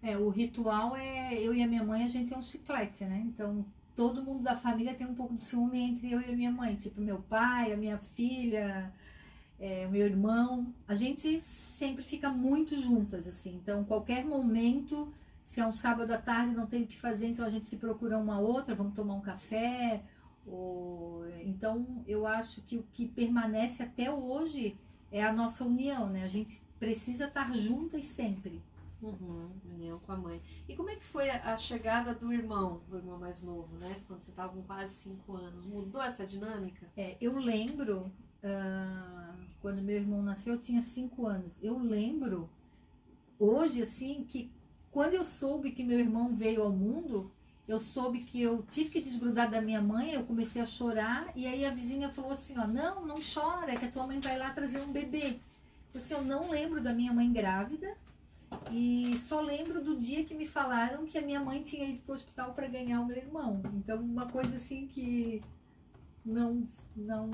É, 0.00 0.16
o 0.16 0.28
ritual 0.28 0.94
é, 0.94 1.34
eu 1.34 1.52
e 1.52 1.60
a 1.60 1.66
minha 1.66 1.82
mãe, 1.82 2.04
a 2.04 2.06
gente 2.06 2.32
é 2.32 2.38
um 2.38 2.42
chiclete, 2.42 3.04
né? 3.04 3.24
Então, 3.26 3.66
todo 3.96 4.22
mundo 4.22 4.44
da 4.44 4.56
família 4.56 4.94
tem 4.94 5.04
um 5.04 5.16
pouco 5.16 5.34
de 5.34 5.42
ciúme 5.42 5.80
entre 5.80 6.12
eu 6.12 6.20
e 6.20 6.26
a 6.26 6.36
minha 6.36 6.52
mãe. 6.52 6.76
Tipo, 6.76 7.00
meu 7.00 7.18
pai, 7.18 7.72
a 7.72 7.76
minha 7.76 7.98
filha, 7.98 8.94
é, 9.58 9.86
o 9.86 9.90
meu 9.90 10.06
irmão. 10.06 10.72
A 10.86 10.94
gente 10.94 11.40
sempre 11.40 12.02
fica 12.02 12.30
muito 12.30 12.78
juntas, 12.80 13.26
assim. 13.26 13.56
Então, 13.56 13.84
qualquer 13.84 14.24
momento, 14.24 15.12
se 15.44 15.60
é 15.60 15.66
um 15.66 15.72
sábado 15.72 16.12
à 16.12 16.18
tarde 16.18 16.54
não 16.54 16.66
tem 16.66 16.84
o 16.84 16.86
que 16.86 16.98
fazer, 16.98 17.26
então 17.28 17.44
a 17.44 17.50
gente 17.50 17.66
se 17.66 17.76
procura 17.76 18.18
uma 18.18 18.38
outra, 18.38 18.74
vamos 18.74 18.94
tomar 18.94 19.14
um 19.14 19.20
café. 19.20 20.02
Ou... 20.46 21.24
Então, 21.44 22.04
eu 22.06 22.26
acho 22.26 22.62
que 22.62 22.78
o 22.78 22.84
que 22.92 23.06
permanece 23.06 23.82
até 23.82 24.10
hoje 24.10 24.76
é 25.10 25.22
a 25.24 25.32
nossa 25.32 25.64
união, 25.64 26.08
né? 26.08 26.22
A 26.22 26.28
gente 26.28 26.60
precisa 26.78 27.26
estar 27.26 27.52
juntas 27.54 28.06
sempre. 28.06 28.62
Uhum, 29.00 29.48
união 29.64 29.98
com 30.00 30.12
a 30.12 30.16
mãe. 30.16 30.42
E 30.68 30.74
como 30.74 30.90
é 30.90 30.96
que 30.96 31.04
foi 31.04 31.30
a, 31.30 31.56
chegada 31.56 32.12
do 32.12 32.32
irmão, 32.32 32.80
do 32.88 32.96
irmão 32.96 33.18
mais 33.18 33.42
novo, 33.42 33.76
né? 33.76 34.00
Quando 34.06 34.22
você 34.22 34.30
estava 34.30 34.52
com 34.52 34.62
quase 34.62 34.94
cinco 34.94 35.36
anos. 35.36 35.64
Mudou 35.64 36.02
essa 36.02 36.26
dinâmica? 36.26 36.86
É, 36.96 37.16
eu 37.20 37.38
lembro, 37.38 38.10
uh, 38.42 39.38
quando 39.60 39.82
meu 39.82 39.96
irmão 39.96 40.22
nasceu, 40.22 40.54
eu 40.54 40.60
tinha 40.60 40.80
cinco 40.80 41.26
anos. 41.26 41.58
Eu 41.62 41.78
lembro, 41.78 42.48
hoje, 43.38 43.82
assim, 43.82 44.24
que 44.24 44.50
quando 44.90 45.14
eu 45.14 45.24
soube 45.24 45.72
que 45.72 45.84
meu 45.84 45.98
irmão 45.98 46.34
veio 46.34 46.62
ao 46.62 46.72
mundo, 46.72 47.30
eu 47.66 47.78
soube 47.78 48.20
que 48.20 48.40
eu 48.40 48.64
tive 48.70 48.90
que 48.90 49.00
desgrudar 49.00 49.50
da 49.50 49.60
minha 49.60 49.82
mãe, 49.82 50.12
eu 50.12 50.24
comecei 50.24 50.62
a 50.62 50.66
chorar, 50.66 51.30
e 51.36 51.46
aí 51.46 51.64
a 51.66 51.70
vizinha 51.70 52.08
falou 52.08 52.32
assim, 52.32 52.58
ó, 52.58 52.66
não, 52.66 53.06
não 53.06 53.16
chora, 53.16 53.76
que 53.76 53.84
a 53.84 53.90
tua 53.90 54.06
mãe 54.06 54.20
vai 54.20 54.38
lá 54.38 54.50
trazer 54.50 54.80
um 54.80 54.90
bebê. 54.90 55.38
Eu, 55.92 56.00
assim, 56.00 56.14
eu 56.14 56.24
não 56.24 56.50
lembro 56.50 56.82
da 56.82 56.92
minha 56.92 57.12
mãe 57.12 57.30
grávida, 57.30 57.96
e 58.70 59.16
só 59.18 59.40
lembro 59.40 59.82
do 59.82 59.96
dia 59.96 60.24
que 60.24 60.34
me 60.34 60.46
falaram 60.46 61.06
que 61.06 61.18
a 61.18 61.22
minha 61.22 61.40
mãe 61.40 61.62
tinha 61.62 61.86
ido 61.88 62.00
para 62.00 62.12
o 62.12 62.14
hospital 62.14 62.54
para 62.54 62.66
ganhar 62.66 63.00
o 63.00 63.06
meu 63.06 63.16
irmão. 63.16 63.60
Então, 63.74 64.00
uma 64.00 64.26
coisa 64.26 64.56
assim 64.56 64.86
que 64.86 65.42
não. 66.24 66.66
não 66.96 67.30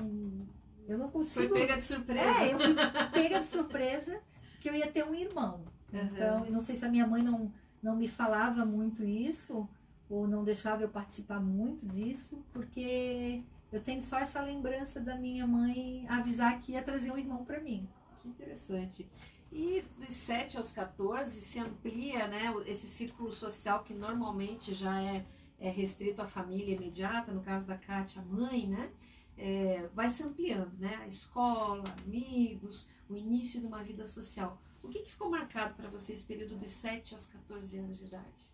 eu 0.87 0.97
não 0.97 1.09
consigo. 1.09 1.49
Foi 1.49 1.59
pega 1.61 1.77
de 1.77 1.83
surpresa. 1.83 2.43
É, 2.43 2.53
eu 2.53 2.59
fui 2.59 2.75
pega 3.13 3.39
de 3.39 3.47
surpresa 3.47 4.21
que 4.61 4.69
eu 4.69 4.75
ia 4.75 4.91
ter 4.91 5.05
um 5.05 5.13
irmão. 5.13 5.63
Uhum. 5.93 5.99
Então, 6.03 6.45
eu 6.45 6.51
não 6.51 6.61
sei 6.61 6.75
se 6.75 6.85
a 6.85 6.89
minha 6.89 7.05
mãe 7.05 7.21
não, 7.21 7.51
não 7.81 7.95
me 7.95 8.07
falava 8.07 8.65
muito 8.65 9.03
isso, 9.03 9.67
ou 10.09 10.27
não 10.27 10.43
deixava 10.43 10.83
eu 10.83 10.89
participar 10.89 11.39
muito 11.39 11.85
disso, 11.85 12.43
porque 12.51 13.43
eu 13.71 13.81
tenho 13.81 14.01
só 14.01 14.17
essa 14.19 14.41
lembrança 14.41 14.99
da 14.99 15.15
minha 15.15 15.45
mãe 15.45 16.05
avisar 16.07 16.59
que 16.59 16.73
ia 16.73 16.81
trazer 16.81 17.11
um 17.11 17.17
irmão 17.17 17.43
para 17.43 17.59
mim. 17.59 17.87
Que 18.21 18.29
interessante. 18.29 19.07
E 19.51 19.83
dos 19.97 20.13
7 20.13 20.57
aos 20.57 20.71
14 20.71 21.41
se 21.41 21.59
amplia 21.59 22.27
né, 22.27 22.53
esse 22.65 22.87
círculo 22.89 23.31
social 23.31 23.83
que 23.83 23.93
normalmente 23.93 24.73
já 24.73 25.01
é, 25.01 25.25
é 25.59 25.69
restrito 25.69 26.21
à 26.21 26.27
família 26.27 26.75
imediata, 26.75 27.31
no 27.31 27.41
caso 27.41 27.65
da 27.65 27.77
Kátia, 27.77 28.21
a 28.21 28.25
mãe, 28.25 28.67
né? 28.67 28.89
É, 29.37 29.89
vai 29.93 30.07
se 30.09 30.23
ampliando, 30.23 30.73
né? 30.79 30.95
A 31.01 31.07
escola, 31.07 31.83
amigos, 32.05 32.89
o 33.09 33.15
início 33.15 33.59
de 33.59 33.67
uma 33.67 33.83
vida 33.83 34.05
social. 34.05 34.61
O 34.81 34.87
que, 34.87 34.99
que 34.99 35.11
ficou 35.11 35.29
marcado 35.29 35.73
para 35.75 35.89
você 35.89 36.13
esse 36.13 36.23
período 36.23 36.57
dos 36.57 36.71
7 36.71 37.13
aos 37.13 37.27
14 37.27 37.77
anos 37.79 37.97
de 37.97 38.05
idade? 38.05 38.49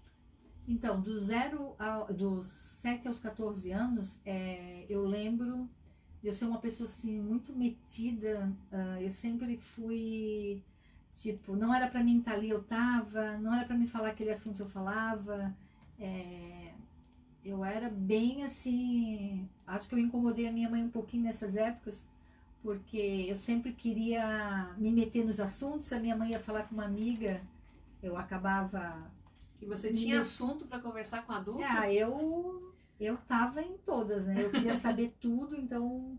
Então, 0.67 1.01
do 1.01 1.19
zero 1.19 1.75
ao, 1.77 2.13
dos 2.13 2.47
7 2.81 3.07
aos 3.07 3.19
14 3.19 3.71
anos, 3.71 4.19
é, 4.25 4.85
eu 4.89 5.03
lembro 5.03 5.67
de 6.21 6.27
eu 6.27 6.33
ser 6.33 6.45
uma 6.45 6.59
pessoa 6.59 6.87
assim, 6.87 7.19
muito 7.19 7.53
metida. 7.53 8.51
Uh, 8.71 9.01
eu 9.01 9.11
sempre 9.11 9.57
fui 9.57 10.63
Tipo, 11.15 11.55
não 11.55 11.73
era 11.73 11.87
para 11.87 12.03
mim 12.03 12.17
estar 12.17 12.33
ali, 12.33 12.49
eu 12.49 12.63
tava, 12.63 13.37
não 13.37 13.53
era 13.53 13.65
para 13.65 13.77
mim 13.77 13.85
falar 13.85 14.09
aquele 14.09 14.31
assunto, 14.31 14.61
eu 14.61 14.69
falava. 14.69 15.55
É, 15.99 16.73
eu 17.43 17.65
era 17.65 17.89
bem 17.89 18.43
assim. 18.43 19.47
Acho 19.65 19.87
que 19.87 19.95
eu 19.95 19.99
incomodei 19.99 20.47
a 20.47 20.51
minha 20.51 20.69
mãe 20.69 20.83
um 20.83 20.89
pouquinho 20.89 21.23
nessas 21.23 21.55
épocas, 21.55 22.03
porque 22.61 23.25
eu 23.27 23.35
sempre 23.35 23.73
queria 23.73 24.73
me 24.77 24.91
meter 24.91 25.25
nos 25.25 25.39
assuntos. 25.39 25.91
A 25.91 25.99
minha 25.99 26.15
mãe 26.15 26.31
ia 26.31 26.39
falar 26.39 26.63
com 26.63 26.75
uma 26.75 26.85
amiga, 26.85 27.41
eu 28.01 28.15
acabava. 28.17 28.97
E 29.61 29.65
você 29.65 29.91
tinha 29.91 30.15
me... 30.15 30.21
assunto 30.21 30.65
para 30.65 30.79
conversar 30.79 31.25
com 31.25 31.33
a 31.33 31.37
adulto? 31.37 31.63
Ah, 31.63 31.91
eu, 31.91 32.73
eu 32.99 33.17
tava 33.27 33.61
em 33.61 33.77
todas, 33.85 34.27
né? 34.27 34.43
Eu 34.43 34.51
queria 34.51 34.73
saber 34.73 35.11
tudo, 35.19 35.55
então. 35.55 36.17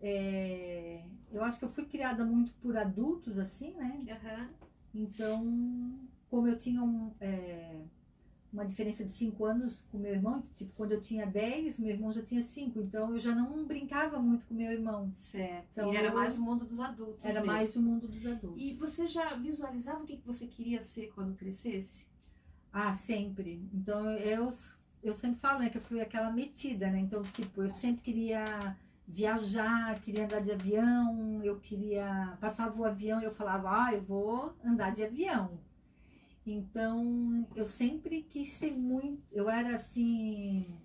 É, 0.00 1.02
eu 1.32 1.42
acho 1.42 1.58
que 1.58 1.64
eu 1.64 1.68
fui 1.68 1.84
criada 1.84 2.24
muito 2.24 2.52
por 2.62 2.76
adultos, 2.76 3.38
assim, 3.38 3.72
né? 3.72 4.00
Uhum. 4.06 4.46
Então, 4.94 5.98
como 6.30 6.46
eu 6.46 6.56
tinha 6.56 6.82
um, 6.82 7.10
é, 7.20 7.80
uma 8.52 8.64
diferença 8.64 9.04
de 9.04 9.12
5 9.12 9.44
anos 9.44 9.84
com 9.90 9.98
meu 9.98 10.12
irmão, 10.12 10.42
tipo, 10.54 10.72
quando 10.74 10.92
eu 10.92 11.00
tinha 11.00 11.26
10, 11.26 11.78
meu 11.78 11.90
irmão 11.90 12.12
já 12.12 12.22
tinha 12.22 12.42
5, 12.42 12.80
então 12.80 13.12
eu 13.12 13.18
já 13.18 13.34
não 13.34 13.64
brincava 13.64 14.18
muito 14.18 14.46
com 14.46 14.54
meu 14.54 14.72
irmão. 14.72 15.12
Certo. 15.16 15.66
Então, 15.72 15.92
e 15.92 15.96
era 15.96 16.08
eu, 16.08 16.14
mais 16.14 16.38
o 16.38 16.42
mundo 16.42 16.64
dos 16.64 16.80
adultos. 16.80 17.24
Era 17.24 17.40
mesmo. 17.40 17.52
mais 17.52 17.76
o 17.76 17.82
mundo 17.82 18.08
dos 18.08 18.26
adultos. 18.26 18.62
E 18.62 18.72
você 18.72 19.06
já 19.06 19.34
visualizava 19.34 20.02
o 20.02 20.06
que 20.06 20.20
você 20.24 20.46
queria 20.46 20.80
ser 20.80 21.12
quando 21.14 21.36
crescesse? 21.36 22.06
Ah, 22.72 22.94
sempre. 22.94 23.62
Então 23.72 24.10
eu, 24.10 24.52
eu 25.02 25.14
sempre 25.14 25.38
falo, 25.40 25.60
né, 25.60 25.70
que 25.70 25.78
eu 25.78 25.82
fui 25.82 26.00
aquela 26.00 26.30
metida, 26.30 26.90
né? 26.90 27.00
Então, 27.00 27.22
tipo, 27.22 27.62
eu 27.62 27.68
sempre 27.68 28.02
queria 28.02 28.76
viajar, 29.06 29.98
queria 30.00 30.24
andar 30.24 30.40
de 30.40 30.52
avião, 30.52 31.40
eu 31.42 31.58
queria. 31.60 32.36
Passava 32.40 32.78
o 32.78 32.84
avião 32.84 33.20
e 33.20 33.24
eu 33.24 33.32
falava, 33.32 33.84
ah, 33.84 33.94
eu 33.94 34.02
vou 34.02 34.54
andar 34.64 34.90
de 34.92 35.02
avião. 35.02 35.58
Então, 36.52 37.46
eu 37.54 37.64
sempre 37.64 38.22
quis 38.22 38.50
ser 38.50 38.72
muito. 38.72 39.22
Eu 39.32 39.48
era 39.48 39.74
assim. 39.74 40.78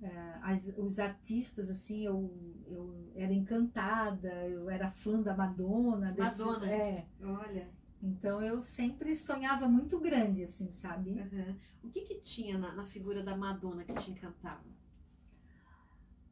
É, 0.00 0.38
as, 0.42 0.64
os 0.76 0.98
artistas, 0.98 1.68
assim, 1.70 2.04
eu, 2.04 2.32
eu 2.68 3.12
era 3.16 3.32
encantada, 3.32 4.28
eu 4.48 4.70
era 4.70 4.90
fã 4.90 5.20
da 5.20 5.36
Madonna. 5.36 6.12
Desse, 6.12 6.38
Madonna, 6.38 6.66
é. 6.70 7.06
olha. 7.22 7.68
Então 8.00 8.40
eu 8.40 8.62
sempre 8.62 9.12
sonhava 9.16 9.66
muito 9.66 9.98
grande, 9.98 10.44
assim, 10.44 10.70
sabe? 10.70 11.10
Uhum. 11.10 11.56
O 11.82 11.88
que 11.88 12.02
que 12.02 12.20
tinha 12.20 12.56
na, 12.56 12.72
na 12.72 12.84
figura 12.84 13.24
da 13.24 13.36
Madonna 13.36 13.82
que 13.82 13.92
te 13.94 14.12
encantava? 14.12 14.62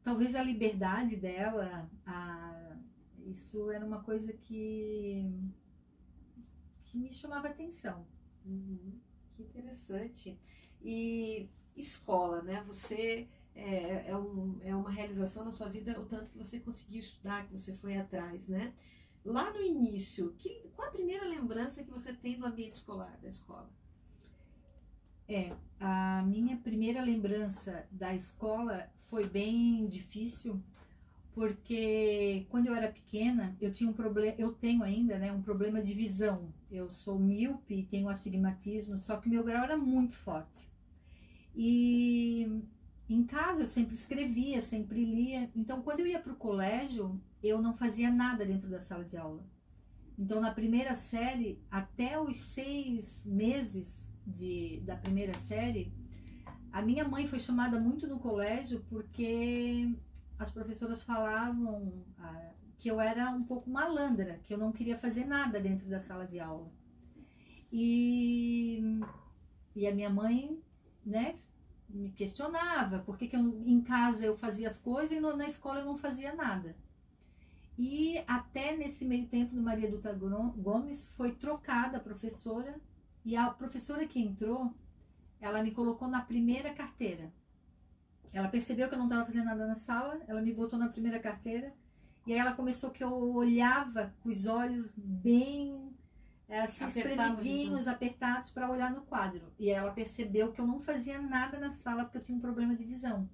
talvez 0.07 0.35
a 0.35 0.41
liberdade 0.41 1.17
dela, 1.17 1.91
a, 2.05 2.77
isso 3.25 3.69
era 3.69 3.85
uma 3.85 4.01
coisa 4.01 4.31
que, 4.31 5.29
que 6.85 6.97
me 6.97 7.11
chamava 7.11 7.49
atenção. 7.49 8.07
Uhum. 8.47 8.99
Que 9.35 9.43
interessante. 9.43 10.39
E 10.81 11.49
escola, 11.75 12.41
né? 12.41 12.63
Você 12.65 13.27
é, 13.53 14.09
é, 14.09 14.17
um, 14.17 14.57
é 14.63 14.75
uma 14.75 14.89
realização 14.89 15.43
na 15.43 15.51
sua 15.51 15.67
vida 15.67 15.99
o 15.99 16.05
tanto 16.05 16.31
que 16.31 16.37
você 16.37 16.59
conseguiu 16.59 16.99
estudar, 16.99 17.45
que 17.45 17.51
você 17.51 17.73
foi 17.73 17.97
atrás, 17.97 18.47
né? 18.47 18.73
Lá 19.25 19.51
no 19.51 19.61
início, 19.61 20.33
que, 20.37 20.69
qual 20.75 20.87
a 20.87 20.91
primeira 20.91 21.25
lembrança 21.27 21.83
que 21.83 21.91
você 21.91 22.13
tem 22.13 22.39
do 22.39 22.45
ambiente 22.45 22.75
escolar, 22.75 23.17
da 23.21 23.27
escola? 23.27 23.69
É, 25.27 25.53
a 25.79 26.23
minha 26.23 26.55
primeira 26.55 27.01
lembrança 27.01 27.85
da 27.91 28.15
escola 28.15 28.89
foi 28.95 29.27
bem 29.27 29.85
difícil, 29.87 30.63
porque 31.37 32.47
quando 32.49 32.65
eu 32.65 32.73
era 32.73 32.91
pequena, 32.91 33.55
eu 33.61 33.71
tinha 33.71 33.87
um 33.87 33.93
problema, 33.93 34.33
eu 34.39 34.53
tenho 34.53 34.81
ainda, 34.81 35.19
né, 35.19 35.31
um 35.31 35.43
problema 35.43 35.79
de 35.79 35.93
visão. 35.93 36.51
Eu 36.71 36.89
sou 36.89 37.19
míope 37.19 37.87
tenho 37.91 38.09
astigmatismo, 38.09 38.97
só 38.97 39.17
que 39.17 39.29
meu 39.29 39.43
grau 39.43 39.63
era 39.63 39.77
muito 39.77 40.15
forte. 40.15 40.67
E 41.55 42.63
em 43.07 43.23
casa 43.23 43.61
eu 43.61 43.67
sempre 43.67 43.93
escrevia, 43.93 44.63
sempre 44.63 45.05
lia. 45.05 45.47
Então, 45.55 45.83
quando 45.83 45.99
eu 45.99 46.07
ia 46.07 46.19
para 46.19 46.33
o 46.33 46.35
colégio, 46.35 47.21
eu 47.43 47.61
não 47.61 47.77
fazia 47.77 48.09
nada 48.09 48.43
dentro 48.43 48.67
da 48.67 48.79
sala 48.79 49.05
de 49.05 49.15
aula. 49.15 49.45
Então, 50.17 50.41
na 50.41 50.51
primeira 50.51 50.95
série, 50.95 51.61
até 51.69 52.19
os 52.19 52.39
seis 52.39 53.23
meses, 53.23 54.09
de, 54.25 54.81
da 54.83 54.95
primeira 54.95 55.37
série, 55.37 55.93
a 56.71 56.81
minha 56.81 57.07
mãe 57.07 57.27
foi 57.27 57.39
chamada 57.39 57.79
muito 57.79 58.07
no 58.07 58.17
colégio 58.17 58.83
porque 58.89 59.87
as 60.39 60.51
professoras 60.51 61.03
falavam 61.03 62.05
ah, 62.19 62.51
que 62.77 62.89
eu 62.89 62.99
era 63.01 63.29
um 63.31 63.43
pouco 63.43 63.69
malandra, 63.69 64.39
que 64.45 64.53
eu 64.53 64.57
não 64.57 64.71
queria 64.71 64.97
fazer 64.97 65.25
nada 65.25 65.59
dentro 65.59 65.87
da 65.87 65.99
sala 65.99 66.25
de 66.25 66.39
aula. 66.39 66.69
E, 67.71 68.81
e 69.75 69.87
a 69.87 69.93
minha 69.93 70.09
mãe, 70.09 70.61
né, 71.05 71.37
me 71.89 72.11
questionava 72.11 72.99
por 72.99 73.17
que, 73.17 73.27
que 73.27 73.35
eu, 73.35 73.41
em 73.65 73.81
casa 73.81 74.25
eu 74.25 74.37
fazia 74.37 74.67
as 74.67 74.79
coisas 74.79 75.17
e 75.17 75.19
no- 75.19 75.35
na 75.35 75.47
escola 75.47 75.79
eu 75.79 75.85
não 75.85 75.97
fazia 75.97 76.33
nada. 76.33 76.75
E 77.77 78.17
até 78.27 78.75
nesse 78.75 79.05
meio 79.05 79.27
tempo, 79.27 79.55
no 79.55 79.61
Maria 79.61 79.89
Dutra 79.89 80.13
Gro- 80.13 80.53
Gomes, 80.57 81.05
foi 81.15 81.31
trocada 81.33 81.97
a 81.97 82.01
professora 82.01 82.75
e 83.23 83.35
a 83.35 83.49
professora 83.49 84.07
que 84.07 84.19
entrou, 84.19 84.73
ela 85.39 85.61
me 85.63 85.71
colocou 85.71 86.07
na 86.07 86.21
primeira 86.21 86.73
carteira. 86.73 87.31
Ela 88.33 88.47
percebeu 88.47 88.87
que 88.87 88.93
eu 88.93 88.99
não 88.99 89.05
estava 89.07 89.25
fazendo 89.25 89.45
nada 89.45 89.65
na 89.65 89.75
sala, 89.75 90.19
ela 90.27 90.41
me 90.41 90.53
botou 90.53 90.77
na 90.77 90.89
primeira 90.89 91.19
carteira 91.19 91.73
e 92.25 92.33
aí 92.33 92.39
ela 92.39 92.53
começou 92.53 92.91
que 92.91 93.03
eu 93.03 93.13
olhava 93.33 94.13
com 94.21 94.29
os 94.29 94.45
olhos 94.45 94.91
bem 94.97 95.95
é, 96.49 96.61
assim, 96.61 96.85
Apertava 96.85 97.39
espremidinhos, 97.39 97.87
apertados 97.87 98.51
para 98.51 98.69
olhar 98.69 98.91
no 98.91 99.01
quadro. 99.01 99.51
E 99.59 99.69
ela 99.69 99.91
percebeu 99.91 100.51
que 100.51 100.61
eu 100.61 100.67
não 100.67 100.79
fazia 100.79 101.21
nada 101.21 101.57
na 101.59 101.69
sala 101.69 102.03
porque 102.03 102.17
eu 102.17 102.23
tinha 102.23 102.37
um 102.37 102.41
problema 102.41 102.75
de 102.75 102.85
visão. 102.85 103.29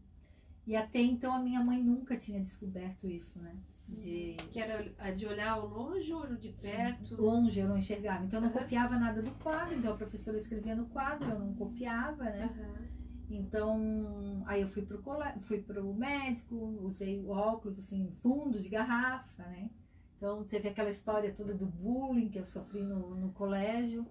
E 0.65 0.75
até 0.75 0.99
então 0.99 1.33
a 1.33 1.39
minha 1.39 1.63
mãe 1.63 1.83
nunca 1.83 2.17
tinha 2.17 2.39
descoberto 2.39 3.07
isso, 3.07 3.39
né? 3.41 3.55
De 3.87 4.37
Que 4.51 4.59
era 4.59 4.81
de 5.11 5.25
olhar 5.25 5.51
ao 5.51 5.67
longe 5.67 6.11
ou 6.13 6.35
de 6.35 6.49
perto? 6.49 7.21
longe 7.21 7.59
eu 7.59 7.67
não 7.67 7.77
enxergava. 7.77 8.23
Então 8.25 8.37
eu 8.39 8.43
não 8.43 8.49
Aham. 8.49 8.59
copiava 8.61 8.97
nada 8.97 9.21
do 9.21 9.31
quadro, 9.31 9.75
então 9.75 9.93
a 9.93 9.97
professora 9.97 10.37
escrevia 10.37 10.75
no 10.75 10.85
quadro, 10.87 11.29
eu 11.29 11.39
não 11.39 11.53
copiava, 11.53 12.23
né? 12.23 12.45
Aham. 12.45 12.92
Então, 13.35 14.43
aí 14.45 14.61
eu 14.61 14.67
fui 14.69 14.83
pro, 14.85 15.01
fui 15.41 15.61
pro 15.61 15.93
médico, 15.93 16.55
usei 16.83 17.25
óculos, 17.27 17.79
assim, 17.79 18.11
fundos 18.21 18.63
de 18.63 18.69
garrafa, 18.69 19.43
né? 19.43 19.69
Então, 20.17 20.43
teve 20.45 20.69
aquela 20.69 20.89
história 20.89 21.33
toda 21.33 21.53
do 21.53 21.65
bullying 21.65 22.29
que 22.29 22.39
eu 22.39 22.45
sofri 22.45 22.81
no, 22.83 23.15
no 23.15 23.31
colégio, 23.33 24.05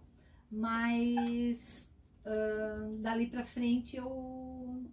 mas 0.51 1.91
ahn, 2.25 3.01
dali 3.01 3.29
pra 3.29 3.45
frente 3.45 3.97
eu, 3.97 4.85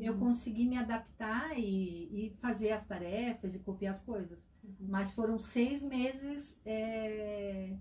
eu 0.00 0.14
Uhum. 0.14 0.18
consegui 0.18 0.66
me 0.66 0.76
adaptar 0.76 1.58
e, 1.58 2.26
e 2.28 2.30
fazer 2.40 2.70
as 2.72 2.84
tarefas 2.84 3.54
e 3.54 3.60
copiar 3.60 3.92
as 3.92 4.02
coisas. 4.02 4.44
Uhum. 4.62 4.88
Mas 4.88 5.12
foram 5.12 5.38
seis 5.38 5.82
meses 5.82 6.58
é, 6.64 7.76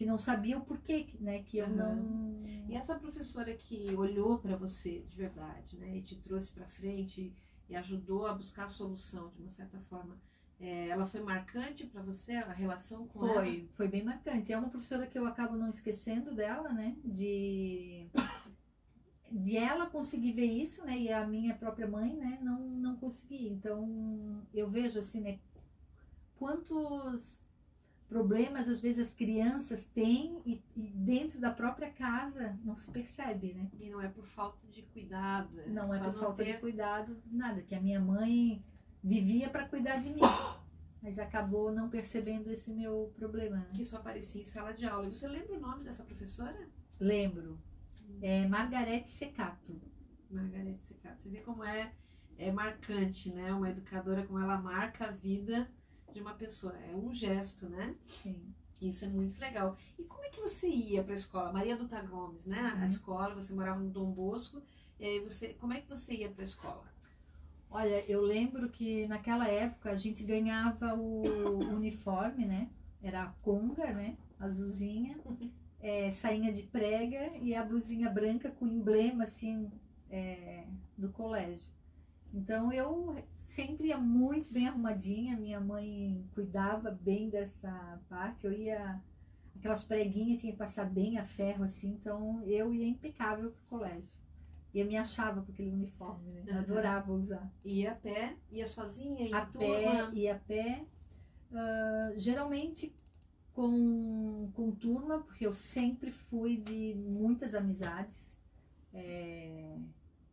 que 0.00 0.06
não 0.06 0.18
sabia 0.18 0.56
o 0.56 0.62
porquê, 0.62 1.08
né? 1.20 1.42
Que 1.42 1.58
eu 1.58 1.66
Aham. 1.66 1.74
não... 1.74 2.42
E 2.70 2.74
essa 2.74 2.94
professora 2.94 3.52
que 3.52 3.94
olhou 3.94 4.38
para 4.38 4.56
você 4.56 5.00
de 5.00 5.14
verdade, 5.14 5.76
né, 5.76 5.94
e 5.94 6.00
te 6.00 6.16
trouxe 6.16 6.54
para 6.54 6.66
frente 6.68 7.34
e 7.68 7.76
ajudou 7.76 8.26
a 8.26 8.32
buscar 8.32 8.64
a 8.64 8.68
solução 8.70 9.30
de 9.36 9.42
uma 9.42 9.50
certa 9.50 9.78
forma, 9.90 10.18
é, 10.58 10.88
ela 10.88 11.06
foi 11.06 11.20
marcante 11.20 11.86
para 11.86 12.00
você 12.00 12.32
a 12.32 12.50
relação 12.50 13.06
com 13.08 13.26
ela? 13.26 13.42
Foi, 13.42 13.68
foi 13.74 13.88
bem 13.88 14.02
marcante. 14.02 14.50
É 14.50 14.56
uma 14.56 14.70
professora 14.70 15.06
que 15.06 15.18
eu 15.18 15.26
acabo 15.26 15.54
não 15.54 15.68
esquecendo 15.68 16.34
dela, 16.34 16.72
né? 16.72 16.96
De, 17.04 18.08
de 19.30 19.58
ela 19.58 19.84
conseguir 19.84 20.32
ver 20.32 20.46
isso, 20.46 20.82
né? 20.82 20.98
E 20.98 21.12
a 21.12 21.26
minha 21.26 21.54
própria 21.54 21.86
mãe, 21.86 22.16
né? 22.16 22.38
Não, 22.40 22.58
não 22.58 22.96
consegui. 22.96 23.50
Então, 23.50 24.46
eu 24.54 24.70
vejo 24.70 24.98
assim, 24.98 25.20
né? 25.20 25.38
Quantos 26.36 27.38
problemas 28.10 28.68
às 28.68 28.80
vezes 28.80 29.06
as 29.08 29.14
crianças 29.14 29.84
têm 29.84 30.42
e, 30.44 30.60
e 30.76 30.90
dentro 30.90 31.38
da 31.40 31.52
própria 31.52 31.90
casa 31.90 32.58
não 32.64 32.74
se 32.74 32.90
percebe, 32.90 33.54
né? 33.54 33.70
E 33.78 33.88
não 33.88 34.02
é 34.02 34.08
por 34.08 34.26
falta 34.26 34.66
de 34.66 34.82
cuidado. 34.82 35.60
é 35.60 35.68
Não 35.68 35.94
é 35.94 35.98
só 35.98 36.10
por 36.10 36.20
falta 36.20 36.44
ter- 36.44 36.54
de 36.54 36.58
cuidado, 36.58 37.16
nada. 37.30 37.62
Que 37.62 37.74
a 37.74 37.80
minha 37.80 38.00
mãe 38.00 38.62
vivia 39.02 39.48
para 39.48 39.68
cuidar 39.68 39.98
de 39.98 40.10
mim. 40.10 40.20
Mas 41.00 41.18
acabou 41.20 41.72
não 41.72 41.88
percebendo 41.88 42.50
esse 42.50 42.72
meu 42.74 43.12
problema. 43.16 43.56
né? 43.58 43.70
que 43.72 43.82
isso 43.82 43.96
aparecia 43.96 44.42
em 44.42 44.44
sala 44.44 44.74
de 44.74 44.84
aula. 44.84 45.06
E 45.06 45.14
você 45.14 45.28
lembra 45.28 45.56
o 45.56 45.60
nome 45.60 45.84
dessa 45.84 46.02
professora? 46.02 46.68
Lembro. 46.98 47.58
É 48.20 48.46
Margarete 48.48 49.08
Secato. 49.08 49.80
Margarete 50.28 50.82
Secato. 50.82 51.22
Você 51.22 51.28
vê 51.30 51.40
como 51.42 51.62
é, 51.62 51.92
é 52.36 52.50
marcante, 52.50 53.32
né? 53.32 53.52
Uma 53.54 53.70
educadora, 53.70 54.26
como 54.26 54.40
ela 54.40 54.58
marca 54.60 55.06
a 55.06 55.10
vida 55.12 55.70
de 56.12 56.20
uma 56.20 56.34
pessoa. 56.34 56.76
É 56.78 56.94
um 56.94 57.12
gesto, 57.14 57.68
né? 57.68 57.94
Sim. 58.06 58.54
Isso 58.80 59.04
é 59.04 59.08
muito 59.08 59.38
legal. 59.38 59.76
E 59.98 60.04
como 60.04 60.24
é 60.24 60.28
que 60.30 60.40
você 60.40 60.68
ia 60.68 61.02
para 61.04 61.12
a 61.12 61.16
escola? 61.16 61.52
Maria 61.52 61.76
Duta 61.76 62.00
Gomes, 62.02 62.46
né? 62.46 62.60
A 62.74 62.80
Uhum. 62.80 62.86
escola, 62.86 63.34
você 63.34 63.52
morava 63.52 63.78
no 63.80 63.90
Dom 63.90 64.10
Bosco. 64.10 64.62
E 64.98 65.04
aí 65.04 65.20
você, 65.20 65.54
como 65.54 65.72
é 65.74 65.80
que 65.80 65.88
você 65.88 66.14
ia 66.14 66.30
para 66.30 66.42
a 66.42 66.44
escola? 66.44 66.84
Olha, 67.70 68.04
eu 68.10 68.20
lembro 68.22 68.68
que 68.68 69.06
naquela 69.06 69.46
época 69.48 69.90
a 69.90 69.94
gente 69.94 70.24
ganhava 70.24 70.94
o 70.94 71.22
uniforme, 71.76 72.44
né? 72.46 72.68
Era 73.02 73.22
a 73.24 73.26
conga, 73.42 73.92
né? 73.92 74.16
Azulzinha, 74.38 75.18
é, 75.80 76.10
sainha 76.10 76.52
de 76.52 76.62
prega 76.64 77.36
e 77.38 77.54
a 77.54 77.62
blusinha 77.64 78.08
branca 78.10 78.50
com 78.50 78.66
emblema, 78.66 79.24
assim, 79.24 79.70
é, 80.10 80.66
do 80.96 81.10
colégio. 81.10 81.68
Então 82.32 82.72
eu 82.72 83.22
sempre 83.50 83.88
ia 83.88 83.98
muito 83.98 84.52
bem 84.52 84.68
arrumadinha, 84.68 85.36
minha 85.36 85.60
mãe 85.60 86.24
cuidava 86.34 86.90
bem 86.90 87.28
dessa 87.30 88.00
parte. 88.08 88.46
Eu 88.46 88.52
ia, 88.52 89.00
aquelas 89.56 89.84
preguinhas 89.84 90.40
tinha 90.40 90.52
que 90.52 90.58
passar 90.58 90.84
bem 90.90 91.18
a 91.18 91.24
ferro, 91.26 91.64
assim, 91.64 91.90
então 92.00 92.42
eu 92.44 92.74
ia 92.74 92.86
impecável 92.86 93.50
pro 93.52 93.78
colégio. 93.78 94.16
E 94.74 94.80
eu 94.80 94.86
me 94.86 94.96
achava 94.96 95.42
com 95.42 95.52
aquele 95.52 95.70
uniforme, 95.70 96.30
né? 96.32 96.44
Eu 96.46 96.54
Uhum. 96.54 96.60
adorava 96.60 97.12
usar 97.12 97.50
Ia 97.64 97.92
a 97.92 97.94
pé, 97.96 98.36
ia 98.50 98.66
sozinha, 98.66 99.26
ia 99.28 99.36
a 99.36 99.42
em 99.42 99.52
pé 99.52 99.82
turma? 99.82 100.10
e 100.12 100.28
a 100.28 100.38
pé. 100.38 100.84
ah, 101.52 102.12
geralmente 102.16 102.94
com, 103.54 104.50
com 104.54 104.70
turma, 104.72 105.20
porque 105.20 105.46
eu 105.46 105.52
sempre 105.52 106.10
fui 106.12 106.56
de 106.56 106.94
muitas 106.96 107.54
amizades. 107.54 108.38
É, 108.92 109.76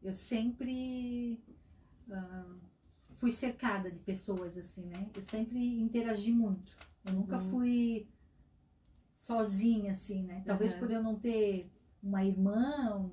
eu 0.04 0.14
sempre 0.14 1.40
ah, 2.12 2.46
fui 3.18 3.32
cercada 3.32 3.92
de 3.92 4.00
pessoas 4.00 4.58
assim, 4.58 4.86
né? 4.86 5.10
Eu 5.16 5.22
sempre 5.22 5.60
interagi 5.82 6.32
muito. 6.32 6.72
Eu 7.06 7.14
nunca 7.14 7.38
Uhum. 7.38 7.44
fui 7.50 8.08
sozinha 9.20 9.92
assim, 9.92 10.24
né? 10.24 10.44
Talvez 10.46 10.74
Uhum. 10.74 10.80
por 10.80 10.92
eu 10.92 11.04
não 11.04 11.16
ter 11.16 11.70
uma 12.02 12.24
irmã, 12.24 13.10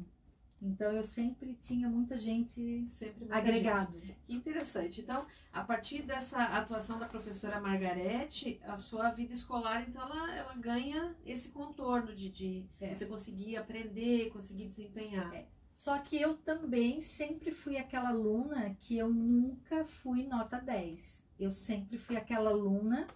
então 0.62 0.90
eu 0.92 1.02
sempre 1.04 1.54
tinha 1.60 1.88
muita 1.88 2.16
gente 2.16 2.86
Sempre 2.88 3.20
muita 3.20 3.36
agregado. 3.36 3.98
gente. 3.98 4.16
Que 4.26 4.34
interessante. 4.34 5.00
Então, 5.00 5.26
a 5.52 5.62
partir 5.64 6.02
dessa 6.02 6.38
atuação 6.38 6.98
da 6.98 7.06
professora 7.06 7.60
Margarete, 7.60 8.60
a 8.64 8.76
sua 8.76 9.10
vida 9.10 9.32
escolar, 9.32 9.82
então, 9.88 10.02
ela, 10.02 10.34
ela 10.34 10.54
ganha 10.54 11.14
esse 11.24 11.48
contorno 11.50 12.14
de, 12.14 12.30
de 12.30 12.66
É. 12.80 12.94
você 12.94 13.06
conseguir 13.06 13.56
aprender, 13.56 14.30
conseguir 14.30 14.66
desempenhar. 14.66 15.34
É. 15.34 15.46
Só 15.74 15.98
que 15.98 16.16
eu 16.20 16.36
também 16.38 17.00
sempre 17.00 17.50
fui 17.50 17.76
aquela 17.76 18.08
aluna 18.10 18.74
que 18.80 18.96
eu 18.96 19.08
nunca 19.12 19.84
fui 19.84 20.26
nota 20.26 20.58
10. 20.60 21.22
Eu 21.38 21.52
sempre 21.52 21.98
fui 21.98 22.16
aquela 22.16 22.50
aluna 22.50 23.06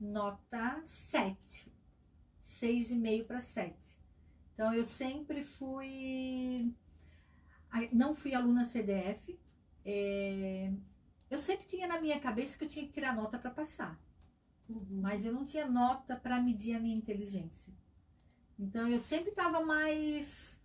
nota 0.00 0.80
7. 0.82 1.70
6,5 2.44 3.26
para 3.26 3.40
7. 3.40 3.76
Então 4.54 4.72
eu 4.72 4.84
sempre 4.84 5.44
fui. 5.44 6.74
Não 7.92 8.14
fui 8.14 8.34
aluna 8.34 8.64
CDF. 8.64 9.38
é, 9.84 10.72
Eu 11.30 11.38
sempre 11.38 11.66
tinha 11.66 11.86
na 11.86 12.00
minha 12.00 12.18
cabeça 12.20 12.58
que 12.58 12.64
eu 12.64 12.68
tinha 12.68 12.86
que 12.86 12.92
tirar 12.92 13.14
nota 13.14 13.38
para 13.38 13.50
passar 13.50 13.98
Uhum. 14.68 15.00
mas 15.02 15.24
eu 15.24 15.32
não 15.32 15.44
tinha 15.44 15.66
nota 15.66 16.14
para 16.16 16.40
medir 16.40 16.76
a 16.76 16.80
minha 16.80 16.96
inteligência. 16.96 17.72
Então 18.58 18.86
eu 18.86 19.00
sempre 19.00 19.30
estava 19.30 19.60
mais 19.64 20.59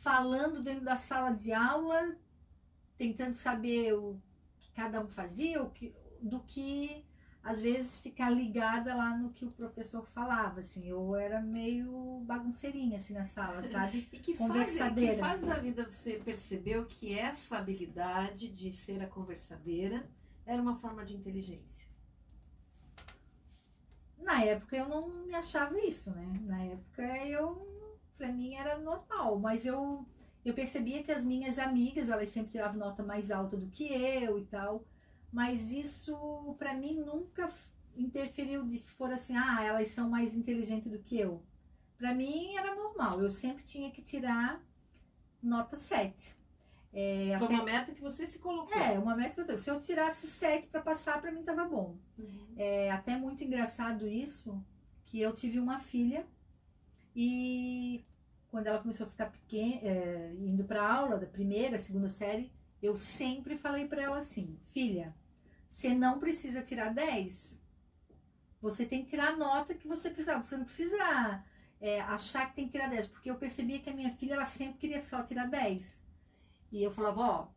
falando 0.00 0.62
dentro 0.62 0.84
da 0.84 0.96
sala 0.96 1.30
de 1.30 1.52
aula, 1.52 2.16
tentando 2.96 3.34
saber 3.34 3.94
o 3.94 4.20
que 4.58 4.72
cada 4.72 5.00
um 5.00 5.08
fazia, 5.08 5.62
o 5.62 5.70
que, 5.70 5.94
do 6.20 6.40
que 6.40 7.04
às 7.42 7.60
vezes 7.60 7.98
ficar 7.98 8.28
ligada 8.30 8.94
lá 8.94 9.16
no 9.16 9.30
que 9.30 9.46
o 9.46 9.50
professor 9.50 10.06
falava, 10.08 10.60
assim. 10.60 10.88
Eu 10.88 11.14
era 11.16 11.40
meio 11.40 12.20
bagunceirinha 12.26 12.96
assim 12.96 13.14
na 13.14 13.24
sala, 13.24 13.62
sabe? 13.70 14.08
E 14.12 14.18
que 14.18 14.34
fase, 14.34 14.34
que 14.34 14.36
Conversadeira. 14.36 15.16
fase 15.16 15.46
da 15.46 15.54
vida 15.54 15.88
você 15.88 16.18
percebeu 16.22 16.84
que 16.86 17.18
essa 17.18 17.58
habilidade 17.58 18.48
de 18.48 18.72
ser 18.72 19.02
a 19.02 19.06
conversadeira 19.06 20.06
era 20.44 20.60
uma 20.60 20.76
forma 20.76 21.04
de 21.04 21.14
inteligência? 21.14 21.88
Na 24.18 24.44
época 24.44 24.76
eu 24.76 24.86
não 24.88 25.08
me 25.08 25.34
achava 25.34 25.78
isso, 25.80 26.10
né? 26.10 26.26
Na 26.42 26.62
época 26.62 27.02
eu, 27.26 27.66
pra 28.20 28.30
mim 28.30 28.54
era 28.54 28.76
normal, 28.78 29.38
mas 29.38 29.64
eu, 29.64 30.06
eu 30.44 30.52
percebia 30.52 31.02
que 31.02 31.10
as 31.10 31.24
minhas 31.24 31.58
amigas, 31.58 32.10
elas 32.10 32.28
sempre 32.28 32.50
tiravam 32.52 32.78
nota 32.78 33.02
mais 33.02 33.30
alta 33.30 33.56
do 33.56 33.66
que 33.68 33.84
eu 33.90 34.38
e 34.38 34.44
tal, 34.44 34.84
mas 35.32 35.72
isso 35.72 36.54
pra 36.58 36.74
mim 36.74 36.96
nunca 36.96 37.50
interferiu 37.96 38.62
de 38.66 38.78
for 38.78 39.10
assim, 39.10 39.34
ah, 39.36 39.62
elas 39.62 39.88
são 39.88 40.10
mais 40.10 40.36
inteligentes 40.36 40.90
do 40.92 40.98
que 40.98 41.18
eu. 41.18 41.42
Pra 41.96 42.14
mim 42.14 42.54
era 42.56 42.74
normal, 42.74 43.22
eu 43.22 43.30
sempre 43.30 43.64
tinha 43.64 43.90
que 43.90 44.02
tirar 44.02 44.62
nota 45.42 45.76
7. 45.76 46.36
É, 46.92 47.34
Foi 47.38 47.46
até- 47.46 47.54
uma 47.54 47.64
meta 47.64 47.92
que 47.92 48.00
você 48.02 48.26
se 48.26 48.38
colocou. 48.38 48.76
é, 48.76 48.98
uma 48.98 49.16
meta 49.16 49.34
que 49.34 49.40
eu 49.40 49.46
tenho. 49.46 49.58
Se 49.58 49.70
eu 49.70 49.80
tirasse 49.80 50.26
7 50.26 50.66
pra 50.66 50.82
passar, 50.82 51.20
pra 51.22 51.32
mim 51.32 51.42
tava 51.42 51.64
bom. 51.64 51.96
Uhum. 52.18 52.54
É 52.56 52.90
até 52.90 53.16
muito 53.16 53.42
engraçado 53.44 54.06
isso, 54.06 54.62
que 55.06 55.20
eu 55.20 55.32
tive 55.34 55.58
uma 55.58 55.78
filha 55.78 56.26
E 57.14 58.04
quando 58.50 58.66
ela 58.66 58.78
começou 58.78 59.06
a 59.06 59.10
ficar 59.10 59.26
pequena, 59.26 59.80
é, 59.82 60.34
indo 60.38 60.64
para 60.64 60.86
aula 60.86 61.18
da 61.18 61.26
primeira, 61.26 61.78
segunda 61.78 62.08
série, 62.08 62.52
eu 62.82 62.96
sempre 62.96 63.56
falei 63.56 63.86
para 63.86 64.02
ela 64.02 64.18
assim: 64.18 64.58
filha, 64.72 65.14
você 65.68 65.94
não 65.94 66.18
precisa 66.18 66.62
tirar 66.62 66.92
10. 66.92 67.60
Você 68.60 68.84
tem 68.84 69.02
que 69.02 69.10
tirar 69.10 69.28
a 69.28 69.36
nota 69.36 69.74
que 69.74 69.88
você 69.88 70.10
precisar. 70.10 70.42
Você 70.42 70.56
não 70.56 70.64
precisa 70.64 71.44
é, 71.80 72.00
achar 72.00 72.48
que 72.48 72.56
tem 72.56 72.66
que 72.66 72.72
tirar 72.72 72.90
10. 72.90 73.06
Porque 73.06 73.30
eu 73.30 73.36
percebia 73.36 73.78
que 73.78 73.88
a 73.88 73.94
minha 73.94 74.12
filha 74.12 74.34
ela 74.34 74.44
sempre 74.44 74.78
queria 74.78 75.00
só 75.00 75.22
tirar 75.22 75.46
10. 75.46 76.00
E 76.72 76.82
eu 76.82 76.90
falava: 76.90 77.20
ó, 77.20 77.48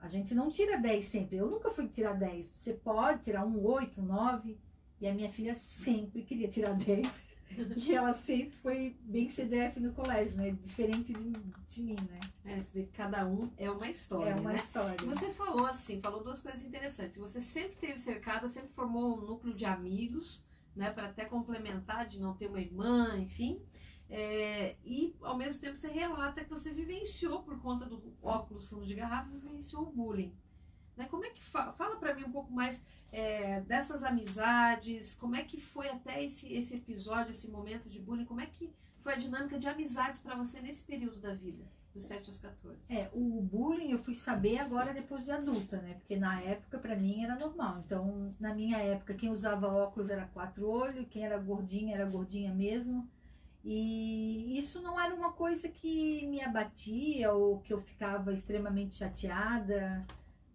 a 0.00 0.08
gente 0.08 0.34
não 0.34 0.48
tira 0.48 0.78
10 0.78 1.04
sempre. 1.04 1.36
Eu 1.36 1.50
nunca 1.50 1.70
fui 1.70 1.88
tirar 1.88 2.14
10. 2.14 2.50
Você 2.54 2.72
pode 2.72 3.24
tirar 3.24 3.44
um 3.44 3.64
8, 3.64 4.00
um 4.00 4.04
9. 4.04 4.58
E 5.00 5.06
a 5.06 5.12
minha 5.12 5.30
filha 5.30 5.54
sempre 5.54 6.22
queria 6.22 6.48
tirar 6.48 6.72
10. 6.74 7.06
e 7.76 7.94
ela 7.94 8.12
sempre 8.12 8.56
foi 8.58 8.96
bem 9.00 9.28
CDF 9.28 9.80
no 9.80 9.92
colégio, 9.92 10.36
né? 10.36 10.50
Diferente 10.50 11.12
de, 11.12 11.32
de 11.32 11.82
mim, 11.82 11.96
né? 12.08 12.20
É, 12.44 12.62
você 12.62 12.80
vê 12.80 12.86
que 12.86 12.92
cada 12.92 13.26
um 13.26 13.50
é 13.56 13.70
uma 13.70 13.88
história, 13.88 14.30
é 14.30 14.34
uma 14.34 14.52
né? 14.52 14.56
história. 14.56 14.96
E 15.02 15.06
Você 15.06 15.30
falou 15.30 15.66
assim, 15.66 16.00
falou 16.00 16.22
duas 16.22 16.40
coisas 16.40 16.62
interessantes. 16.62 17.18
Você 17.18 17.40
sempre 17.40 17.76
teve 17.76 17.98
cercada, 17.98 18.48
sempre 18.48 18.70
formou 18.70 19.16
um 19.16 19.20
núcleo 19.20 19.54
de 19.54 19.64
amigos, 19.64 20.44
né, 20.74 20.90
para 20.90 21.06
até 21.06 21.24
complementar 21.24 22.06
de 22.06 22.20
não 22.20 22.34
ter 22.34 22.48
uma 22.48 22.60
irmã, 22.60 23.16
enfim. 23.18 23.60
É, 24.08 24.76
e 24.84 25.16
ao 25.20 25.36
mesmo 25.36 25.60
tempo 25.60 25.76
você 25.76 25.88
relata 25.88 26.44
que 26.44 26.50
você 26.50 26.70
vivenciou 26.70 27.42
por 27.42 27.58
conta 27.60 27.86
do 27.86 28.00
óculos 28.22 28.66
fundo 28.66 28.86
de 28.86 28.94
garrafa, 28.94 29.30
vivenciou 29.30 29.82
o 29.82 29.92
bullying. 29.92 30.32
Né? 30.96 31.06
Como 31.06 31.24
é 31.24 31.30
que 31.30 31.42
fa 31.44 31.72
fala 31.72 31.96
para 31.96 32.14
mim 32.14 32.24
um 32.24 32.32
pouco 32.32 32.52
mais 32.52 32.82
é, 33.12 33.60
dessas 33.60 34.02
amizades? 34.02 35.14
Como 35.14 35.36
é 35.36 35.42
que 35.42 35.60
foi 35.60 35.88
até 35.88 36.24
esse 36.24 36.52
esse 36.52 36.76
episódio, 36.76 37.30
esse 37.30 37.50
momento 37.50 37.88
de 37.88 37.98
bullying? 38.00 38.24
Como 38.24 38.40
é 38.40 38.46
que 38.46 38.72
foi 39.02 39.14
a 39.14 39.16
dinâmica 39.16 39.58
de 39.58 39.68
amizades 39.68 40.20
para 40.20 40.34
você 40.34 40.60
nesse 40.60 40.82
período 40.82 41.20
da 41.20 41.32
vida, 41.32 41.64
dos 41.94 42.04
7 42.04 42.28
aos 42.28 42.38
14? 42.38 42.92
É, 42.92 43.10
o 43.12 43.40
bullying 43.42 43.92
eu 43.92 43.98
fui 43.98 44.14
saber 44.14 44.58
agora 44.58 44.92
depois 44.92 45.24
de 45.24 45.30
adulta, 45.30 45.76
né? 45.80 45.94
Porque 45.94 46.16
na 46.16 46.40
época 46.40 46.78
pra 46.78 46.96
mim 46.96 47.22
era 47.22 47.36
normal. 47.36 47.82
Então, 47.84 48.34
na 48.40 48.54
minha 48.54 48.78
época, 48.78 49.14
quem 49.14 49.30
usava 49.30 49.68
óculos 49.68 50.10
era 50.10 50.26
quatro 50.26 50.68
olhos, 50.68 51.06
quem 51.08 51.24
era 51.24 51.38
gordinha 51.38 51.94
era 51.94 52.08
gordinha 52.08 52.52
mesmo. 52.52 53.08
E 53.68 54.56
isso 54.56 54.80
não 54.80 54.98
era 54.98 55.12
uma 55.12 55.32
coisa 55.32 55.68
que 55.68 56.24
me 56.28 56.40
abatia 56.40 57.32
ou 57.32 57.58
que 57.60 57.72
eu 57.72 57.80
ficava 57.80 58.32
extremamente 58.32 58.94
chateada. 58.94 60.06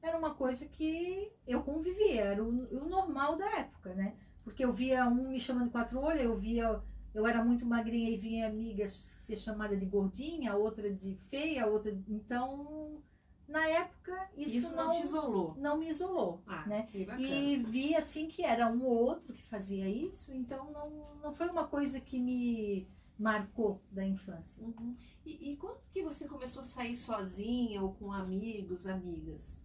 Era 0.01 0.17
uma 0.17 0.33
coisa 0.33 0.65
que 0.65 1.31
eu 1.47 1.61
convivia, 1.61 2.21
era 2.21 2.43
o, 2.43 2.49
o 2.49 2.89
normal 2.89 3.37
da 3.37 3.59
época, 3.59 3.93
né? 3.93 4.15
Porque 4.43 4.65
eu 4.65 4.73
via 4.73 5.05
um 5.07 5.29
me 5.29 5.39
chamando 5.39 5.65
de 5.65 5.71
quatro 5.71 5.99
olhos, 5.99 6.23
eu 6.23 6.35
via 6.35 6.81
eu 7.13 7.27
era 7.27 7.43
muito 7.43 7.65
magrinha 7.65 8.09
e 8.09 8.17
vinha 8.17 8.47
amiga 8.47 8.87
ser 8.87 9.35
chamada 9.35 9.75
de 9.75 9.85
gordinha, 9.85 10.53
a 10.53 10.55
outra 10.55 10.91
de 10.91 11.15
feia, 11.29 11.67
outra. 11.67 11.91
Então, 12.07 13.01
na 13.47 13.67
época, 13.67 14.29
isso, 14.35 14.55
Isso 14.55 14.75
não, 14.75 14.85
não, 14.85 14.91
te 14.93 15.03
isolou. 15.03 15.55
não 15.57 15.77
me 15.77 15.89
isolou. 15.89 16.41
Ah, 16.47 16.65
né? 16.65 16.87
E 16.93 17.57
vi 17.57 17.95
assim 17.95 18.27
que 18.27 18.43
era 18.43 18.67
um 18.67 18.85
ou 18.85 18.95
outro 18.95 19.33
que 19.33 19.43
fazia 19.43 19.89
isso, 19.89 20.33
então 20.33 20.71
não, 20.71 21.15
não 21.21 21.33
foi 21.33 21.49
uma 21.49 21.67
coisa 21.67 21.99
que 21.99 22.17
me 22.17 22.87
marcou 23.19 23.81
da 23.91 24.05
infância. 24.05 24.63
Uhum. 24.63 24.95
E, 25.25 25.51
e 25.51 25.57
quando 25.57 25.81
que 25.91 26.01
você 26.01 26.27
começou 26.27 26.61
a 26.61 26.65
sair 26.65 26.95
sozinha 26.95 27.81
ou 27.83 27.93
com 27.93 28.11
amigos, 28.11 28.87
amigas? 28.87 29.60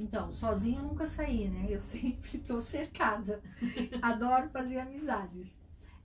Então, 0.00 0.32
sozinha 0.32 0.78
eu 0.80 0.84
nunca 0.84 1.06
saí, 1.06 1.48
né? 1.48 1.66
Eu 1.68 1.80
sempre 1.94 2.38
estou 2.38 2.60
cercada. 2.62 3.42
Adoro 4.00 4.48
fazer 4.50 4.78
amizades. 4.78 5.56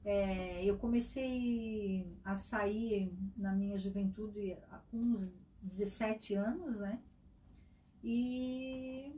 É, 0.04 0.64
eu 0.66 0.78
comecei 0.78 2.18
a 2.24 2.36
sair 2.38 3.14
na 3.38 3.54
minha 3.54 3.78
juventude 3.80 4.58
com 4.92 4.98
uns 4.98 5.34
17 5.62 6.36
anos, 6.36 6.78
né? 6.80 7.02
E 8.04 9.12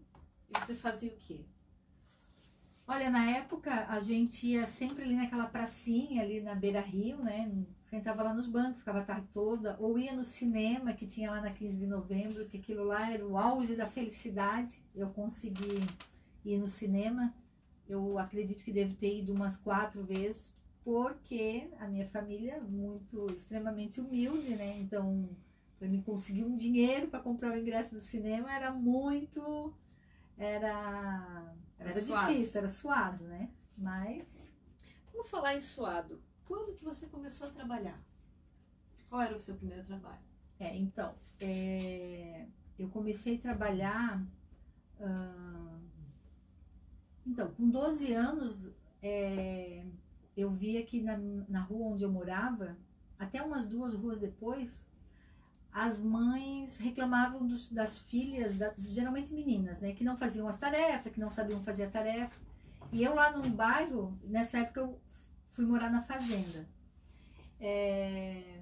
E 0.49 0.55
vocês 0.59 0.81
faziam 0.81 1.13
o 1.13 1.17
quê? 1.17 1.45
Olha, 2.87 3.09
na 3.09 3.29
época 3.31 3.85
a 3.87 3.99
gente 3.99 4.47
ia 4.47 4.65
sempre 4.67 5.03
ali 5.03 5.15
naquela 5.15 5.45
pracinha 5.47 6.21
ali 6.23 6.41
na 6.41 6.55
beira 6.55 6.79
rio, 6.81 7.17
né? 7.23 7.51
Sentava 7.89 8.21
lá 8.21 8.33
nos 8.33 8.47
bancos, 8.47 8.79
ficava 8.79 8.99
a 8.99 9.03
tarde 9.03 9.27
toda, 9.33 9.77
ou 9.79 9.97
ia 9.97 10.13
no 10.13 10.23
cinema 10.23 10.91
que 10.93 11.07
tinha 11.07 11.31
lá 11.31 11.39
na 11.39 11.51
15 11.51 11.77
de 11.77 11.87
novembro, 11.87 12.45
que 12.45 12.57
aquilo 12.57 12.83
lá 12.83 13.11
era 13.11 13.25
o 13.25 13.37
auge 13.37 13.75
da 13.75 13.87
felicidade. 13.87 14.81
Eu 14.93 15.09
consegui 15.09 15.79
ir 16.43 16.57
no 16.57 16.67
cinema. 16.67 17.33
Eu 17.87 18.19
acredito 18.19 18.63
que 18.63 18.73
devo 18.73 18.93
ter 18.95 19.19
ido 19.19 19.33
umas 19.33 19.55
quatro 19.55 20.03
vezes, 20.03 20.53
porque 20.83 21.69
a 21.79 21.87
minha 21.87 22.05
família 22.09 22.55
é 22.55 22.59
muito, 22.59 23.25
extremamente 23.31 24.01
humilde, 24.01 24.55
né? 24.55 24.77
Então, 24.79 25.29
para 25.79 25.87
mim 25.87 26.01
conseguir 26.01 26.43
um 26.43 26.55
dinheiro 26.55 27.07
para 27.07 27.21
comprar 27.21 27.53
o 27.53 27.57
ingresso 27.57 27.95
do 27.95 28.01
cinema 28.01 28.53
era 28.53 28.71
muito. 28.71 29.73
Era, 30.37 31.55
Era 31.79 31.89
era, 31.91 32.01
difícil, 32.01 32.59
era 32.59 32.69
suado, 32.69 33.23
né? 33.23 33.49
Mas 33.77 34.47
Vamos 35.17 35.31
falar 35.31 35.55
em 35.55 35.61
suado. 35.61 36.21
Quando 36.47 36.75
que 36.75 36.83
você 36.83 37.05
começou 37.07 37.47
a 37.47 37.51
trabalhar? 37.51 37.99
Qual 39.09 39.21
era 39.21 39.35
o 39.35 39.39
seu 39.39 39.55
primeiro 39.55 39.83
trabalho? 39.85 40.19
É, 40.59 40.75
então, 40.75 41.13
é, 41.39 42.45
eu 42.77 42.87
comecei 42.89 43.35
a 43.37 43.41
trabalhar. 43.41 44.21
ah, 44.99 45.77
então, 47.25 47.51
com 47.51 47.69
12 47.69 48.13
anos, 48.13 48.55
é, 49.03 49.83
eu 50.35 50.49
via 50.49 50.83
que 50.83 51.01
na, 51.01 51.17
na 51.49 51.61
rua 51.61 51.93
onde 51.93 52.03
eu 52.03 52.11
morava, 52.11 52.77
até 53.19 53.41
umas 53.41 53.67
duas 53.67 53.93
ruas 53.93 54.19
depois, 54.19 54.85
as 55.71 56.01
mães 56.01 56.77
reclamavam 56.77 57.45
dos- 57.45 57.69
das 57.69 57.99
filhas, 57.99 58.57
da- 58.57 58.73
geralmente 58.79 59.33
meninas, 59.33 59.79
né, 59.79 59.91
que 59.93 60.03
não 60.03 60.17
faziam 60.17 60.47
as 60.47 60.57
tarefas, 60.57 61.11
que 61.13 61.19
não 61.19 61.29
sabiam 61.29 61.61
fazer 61.63 61.83
a 61.85 61.89
tarefa. 61.89 62.39
E 62.91 63.03
eu 63.03 63.13
lá 63.13 63.31
num 63.35 63.51
bairro, 63.51 64.17
nessa 64.23 64.59
época 64.59 64.79
eu 64.79 64.99
fui 65.57 65.65
morar 65.65 65.89
na 65.89 66.03
fazenda. 66.03 66.69
É, 67.59 68.61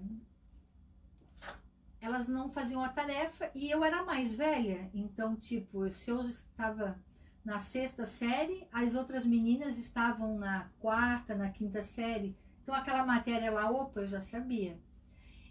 elas 1.99 2.29
não 2.29 2.49
faziam 2.49 2.81
a 2.81 2.87
tarefa 2.87 3.51
e 3.53 3.69
eu 3.69 3.83
era 3.83 4.05
mais 4.05 4.33
velha. 4.33 4.89
Então, 4.93 5.35
tipo, 5.35 5.91
se 5.91 6.09
eu 6.09 6.21
estava 6.29 6.97
na 7.43 7.59
sexta 7.59 8.05
série, 8.05 8.65
as 8.71 8.95
outras 8.95 9.25
meninas 9.25 9.77
estavam 9.77 10.39
na 10.39 10.69
quarta, 10.79 11.35
na 11.35 11.49
quinta 11.49 11.81
série. 11.83 12.33
Então, 12.63 12.73
aquela 12.73 13.05
matéria 13.05 13.51
lá, 13.51 13.69
opa, 13.69 13.99
eu 13.99 14.07
já 14.07 14.21
sabia. 14.21 14.79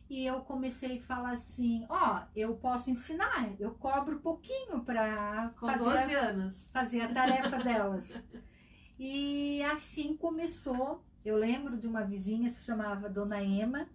E 0.09 0.25
eu 0.25 0.41
comecei 0.41 0.99
a 0.99 1.03
falar 1.03 1.33
assim: 1.33 1.85
ó, 1.91 2.23
eu 2.35 2.57
posso 2.57 2.91
ensinar, 2.91 3.53
eu 3.61 3.73
cobro 3.73 4.21
pouquinho 4.21 4.83
para 4.83 5.51
fazer, 5.61 5.85
12 5.85 6.15
anos. 6.15 6.71
fazer 6.73 7.01
a 7.03 7.13
tarefa 7.13 7.59
delas. 7.59 8.23
E 8.99 9.63
assim 9.65 10.17
começou. 10.17 11.05
Eu 11.25 11.37
lembro 11.37 11.77
de 11.77 11.87
uma 11.87 12.03
vizinha 12.03 12.51
se 12.51 12.65
chamava 12.65 13.09
Dona 13.09 13.43
Ema, 13.43 13.89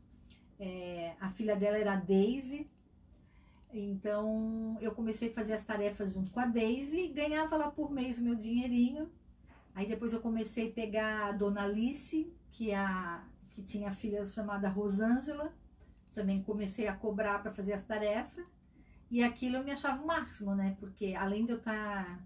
é, 0.59 1.13
a 1.21 1.29
filha 1.29 1.55
dela 1.55 1.77
era 1.77 1.93
a 1.93 1.95
Daisy. 1.95 2.67
Então 3.71 4.77
eu 4.81 4.91
comecei 4.91 5.29
a 5.29 5.33
fazer 5.33 5.53
as 5.53 5.63
tarefas 5.63 6.11
junto 6.11 6.31
com 6.31 6.39
a 6.39 6.45
Daisy 6.45 7.05
e 7.05 7.13
ganhava 7.13 7.55
lá 7.55 7.69
por 7.69 7.91
mês 7.91 8.17
o 8.17 8.23
meu 8.23 8.35
dinheirinho. 8.35 9.09
Aí 9.75 9.87
depois 9.87 10.11
eu 10.11 10.19
comecei 10.19 10.69
a 10.69 10.73
pegar 10.73 11.27
a 11.27 11.31
Dona 11.31 11.63
Alice, 11.63 12.33
que, 12.51 12.71
é 12.71 12.77
a, 12.77 13.23
que 13.51 13.61
tinha 13.61 13.89
a 13.89 13.93
filha 13.93 14.25
chamada 14.25 14.67
Rosângela. 14.67 15.53
Também 16.13 16.41
comecei 16.41 16.87
a 16.87 16.95
cobrar 16.95 17.41
para 17.41 17.51
fazer 17.51 17.73
as 17.73 17.83
tarefas. 17.83 18.45
E 19.11 19.23
aquilo 19.23 19.57
eu 19.57 19.63
me 19.63 19.71
achava 19.71 20.01
o 20.01 20.07
máximo, 20.07 20.55
né? 20.55 20.75
Porque 20.79 21.15
além 21.15 21.45
de 21.45 21.51
eu 21.51 21.57
estar 21.57 22.19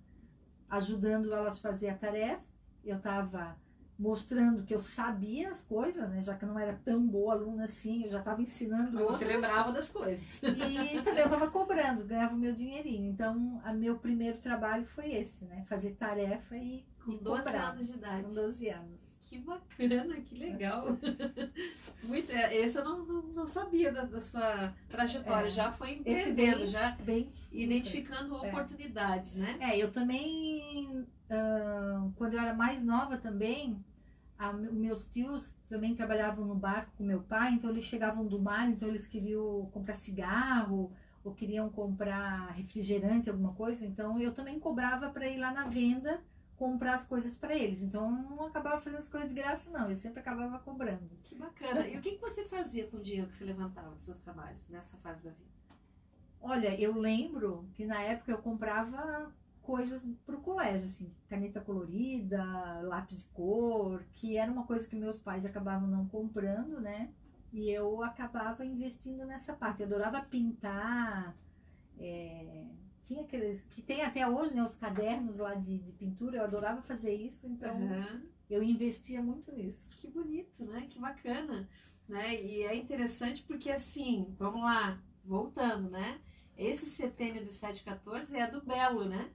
ajudando 0.69 1.33
elas 1.33 1.57
a 1.57 1.61
fazer 1.61 1.89
a 1.89 1.97
tarefa, 1.97 2.43
eu 2.83 2.97
estava 2.97 3.55
mostrando 3.97 4.63
que 4.63 4.73
eu 4.73 4.79
sabia 4.79 5.49
as 5.49 5.63
coisas, 5.63 6.09
né? 6.09 6.21
Já 6.21 6.35
que 6.35 6.43
eu 6.45 6.49
não 6.49 6.59
era 6.59 6.73
tão 6.83 7.05
boa 7.07 7.33
aluna 7.33 7.65
assim, 7.65 8.03
eu 8.03 8.09
já 8.09 8.19
estava 8.19 8.41
ensinando 8.41 8.91
Mas 8.91 9.01
outras. 9.01 9.17
você 9.19 9.25
lembrava 9.25 9.71
das 9.71 9.89
coisas. 9.89 10.41
E 10.43 11.01
também 11.01 11.19
eu 11.19 11.25
estava 11.25 11.49
cobrando, 11.49 12.05
ganhava 12.05 12.33
o 12.33 12.37
meu 12.37 12.53
dinheirinho. 12.53 13.09
Então, 13.11 13.61
a 13.63 13.73
meu 13.73 13.97
primeiro 13.97 14.37
trabalho 14.39 14.85
foi 14.85 15.13
esse, 15.13 15.45
né? 15.45 15.63
Fazer 15.67 15.91
tarefa 15.95 16.55
e, 16.57 16.85
Com 17.05 17.11
e 17.13 17.17
12 17.17 17.43
cobrar. 17.43 17.69
anos 17.69 17.87
de 17.87 17.93
idade. 17.93 18.23
Com 18.23 18.33
12 18.33 18.69
anos. 18.69 19.12
Que 19.33 19.39
bacana, 19.39 20.15
que 20.21 20.35
legal. 20.35 20.85
Muito, 22.03 22.31
é, 22.31 22.55
esse 22.55 22.77
eu 22.77 22.83
não, 22.83 23.03
não, 23.03 23.21
não 23.23 23.47
sabia 23.47 23.91
da, 23.91 24.03
da 24.03 24.21
sua 24.21 24.71
trajetória. 24.87 25.47
É. 25.47 25.49
Já 25.49 25.71
foi 25.71 25.93
empreendendo, 25.93 26.59
bem, 26.59 26.67
já 26.67 26.91
bem 27.03 27.29
identificando 27.51 28.35
É. 28.35 28.49
oportunidades, 28.49 29.33
né? 29.33 29.57
É, 29.59 29.75
eu 29.75 29.91
também, 29.91 31.03
ah, 31.31 32.07
quando 32.15 32.35
eu 32.35 32.41
era 32.41 32.53
mais 32.53 32.83
nova 32.83 33.17
também, 33.17 33.83
a, 34.37 34.53
meus 34.53 35.07
tios 35.07 35.51
também 35.67 35.95
trabalhavam 35.95 36.45
no 36.45 36.53
barco 36.53 36.91
com 36.95 37.03
meu 37.03 37.21
pai, 37.21 37.53
então 37.53 37.71
eles 37.71 37.85
chegavam 37.85 38.27
do 38.27 38.39
mar, 38.39 38.69
então 38.69 38.87
eles 38.87 39.07
queriam 39.07 39.67
comprar 39.73 39.95
cigarro 39.95 40.91
ou 41.23 41.33
queriam 41.33 41.69
comprar 41.71 42.51
refrigerante, 42.51 43.31
alguma 43.31 43.53
coisa, 43.53 43.83
então 43.83 44.19
eu 44.19 44.31
também 44.31 44.59
cobrava 44.59 45.09
para 45.09 45.27
ir 45.27 45.39
lá 45.39 45.51
na 45.51 45.65
venda 45.65 46.21
comprar 46.63 46.93
as 46.93 47.05
coisas 47.05 47.37
para 47.37 47.53
eles. 47.53 47.81
Então 47.81 48.05
eu 48.05 48.35
não 48.37 48.45
acabava 48.45 48.79
fazendo 48.79 48.99
as 48.99 49.09
coisas 49.09 49.27
de 49.27 49.35
graça, 49.35 49.69
não. 49.69 49.89
Eu 49.89 49.97
sempre 49.97 50.21
acabava 50.21 50.57
cobrando. 50.59 51.09
Que 51.23 51.35
bacana. 51.35 51.85
E 51.85 51.97
o 51.97 52.01
que, 52.01 52.11
que 52.11 52.21
você 52.21 52.45
fazia 52.45 52.87
com 52.87 52.97
o 52.97 53.01
dinheiro 53.01 53.27
que 53.27 53.35
você 53.35 53.43
levantava 53.43 53.89
dos 53.89 54.03
seus 54.03 54.19
trabalhos 54.19 54.69
nessa 54.69 54.95
fase 54.97 55.21
da 55.21 55.31
vida? 55.31 55.51
Olha, 56.39 56.79
eu 56.79 56.97
lembro 56.97 57.67
que 57.73 57.85
na 57.85 58.01
época 58.01 58.31
eu 58.31 58.37
comprava 58.37 59.29
coisas 59.61 60.05
pro 60.25 60.39
colégio, 60.39 60.85
assim, 60.85 61.13
caneta 61.27 61.59
colorida, 61.59 62.41
lápis 62.83 63.23
de 63.23 63.25
cor, 63.27 64.05
que 64.13 64.37
era 64.37 64.49
uma 64.49 64.65
coisa 64.65 64.87
que 64.87 64.95
meus 64.95 65.19
pais 65.19 65.45
acabavam 65.45 65.87
não 65.87 66.07
comprando, 66.07 66.79
né? 66.79 67.09
E 67.51 67.69
eu 67.69 68.01
acabava 68.03 68.65
investindo 68.65 69.25
nessa 69.25 69.53
parte. 69.53 69.81
Eu 69.81 69.87
adorava 69.87 70.21
pintar, 70.21 71.35
é, 71.99 72.65
tinha 73.03 73.21
aqueles 73.23 73.63
que 73.63 73.81
tem 73.81 74.01
até 74.01 74.27
hoje, 74.27 74.55
né, 74.55 74.63
os 74.63 74.75
cadernos 74.75 75.37
lá 75.39 75.53
de, 75.55 75.77
de 75.77 75.91
pintura, 75.91 76.37
eu 76.37 76.43
adorava 76.43 76.81
fazer 76.81 77.13
isso, 77.15 77.47
então 77.47 77.75
Aham. 77.75 78.21
eu 78.49 78.63
investia 78.63 79.21
muito 79.21 79.51
nisso. 79.51 79.95
Que 79.97 80.07
bonito, 80.07 80.63
né? 80.65 80.87
Que 80.89 80.99
bacana. 80.99 81.67
Né? 82.07 82.41
E 82.43 82.63
é 82.63 82.75
interessante 82.75 83.43
porque, 83.43 83.69
assim, 83.71 84.33
vamos 84.37 84.61
lá, 84.61 85.01
voltando, 85.23 85.89
né? 85.89 86.19
Esse 86.57 86.85
setênio 86.85 87.43
de 87.43 87.51
714 87.53 88.35
é 88.37 88.45
do 88.47 88.61
Belo, 88.61 89.05
né? 89.05 89.29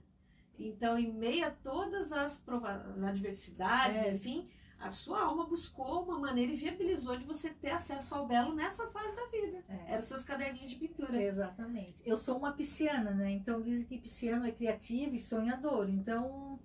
Então, 0.57 0.97
em 0.97 1.11
meio 1.11 1.47
a 1.47 1.51
todas 1.51 2.11
as, 2.11 2.43
as 2.47 3.03
adversidades, 3.03 4.01
É. 4.03 4.13
enfim, 4.13 4.47
a 4.79 4.91
sua 4.91 5.21
alma 5.21 5.45
buscou 5.45 6.03
uma 6.03 6.17
maneira 6.17 6.53
e 6.53 6.55
viabilizou 6.55 7.17
de 7.17 7.25
você 7.25 7.49
ter 7.49 7.71
acesso 7.71 8.15
ao 8.15 8.25
Belo 8.25 8.55
nessa 8.55 8.87
fase 8.87 9.15
da 9.15 9.25
vida. 9.25 9.63
É. 9.67 9.91
Eram 9.93 10.01
seus 10.01 10.23
caderninhos 10.23 10.69
de 10.69 10.77
pintura. 10.77 11.21
Exatamente. 11.21 12.01
Eu 12.05 12.17
sou 12.17 12.37
uma 12.37 12.53
pisciana, 12.53 13.11
né? 13.11 13.31
Então 13.31 13.61
dizem 13.61 13.85
que 13.85 13.97
pisciano 13.97 14.45
é 14.47 14.51
criativo 14.51 15.15
e 15.15 15.19
sonhador. 15.19 15.89
Então 15.89 16.59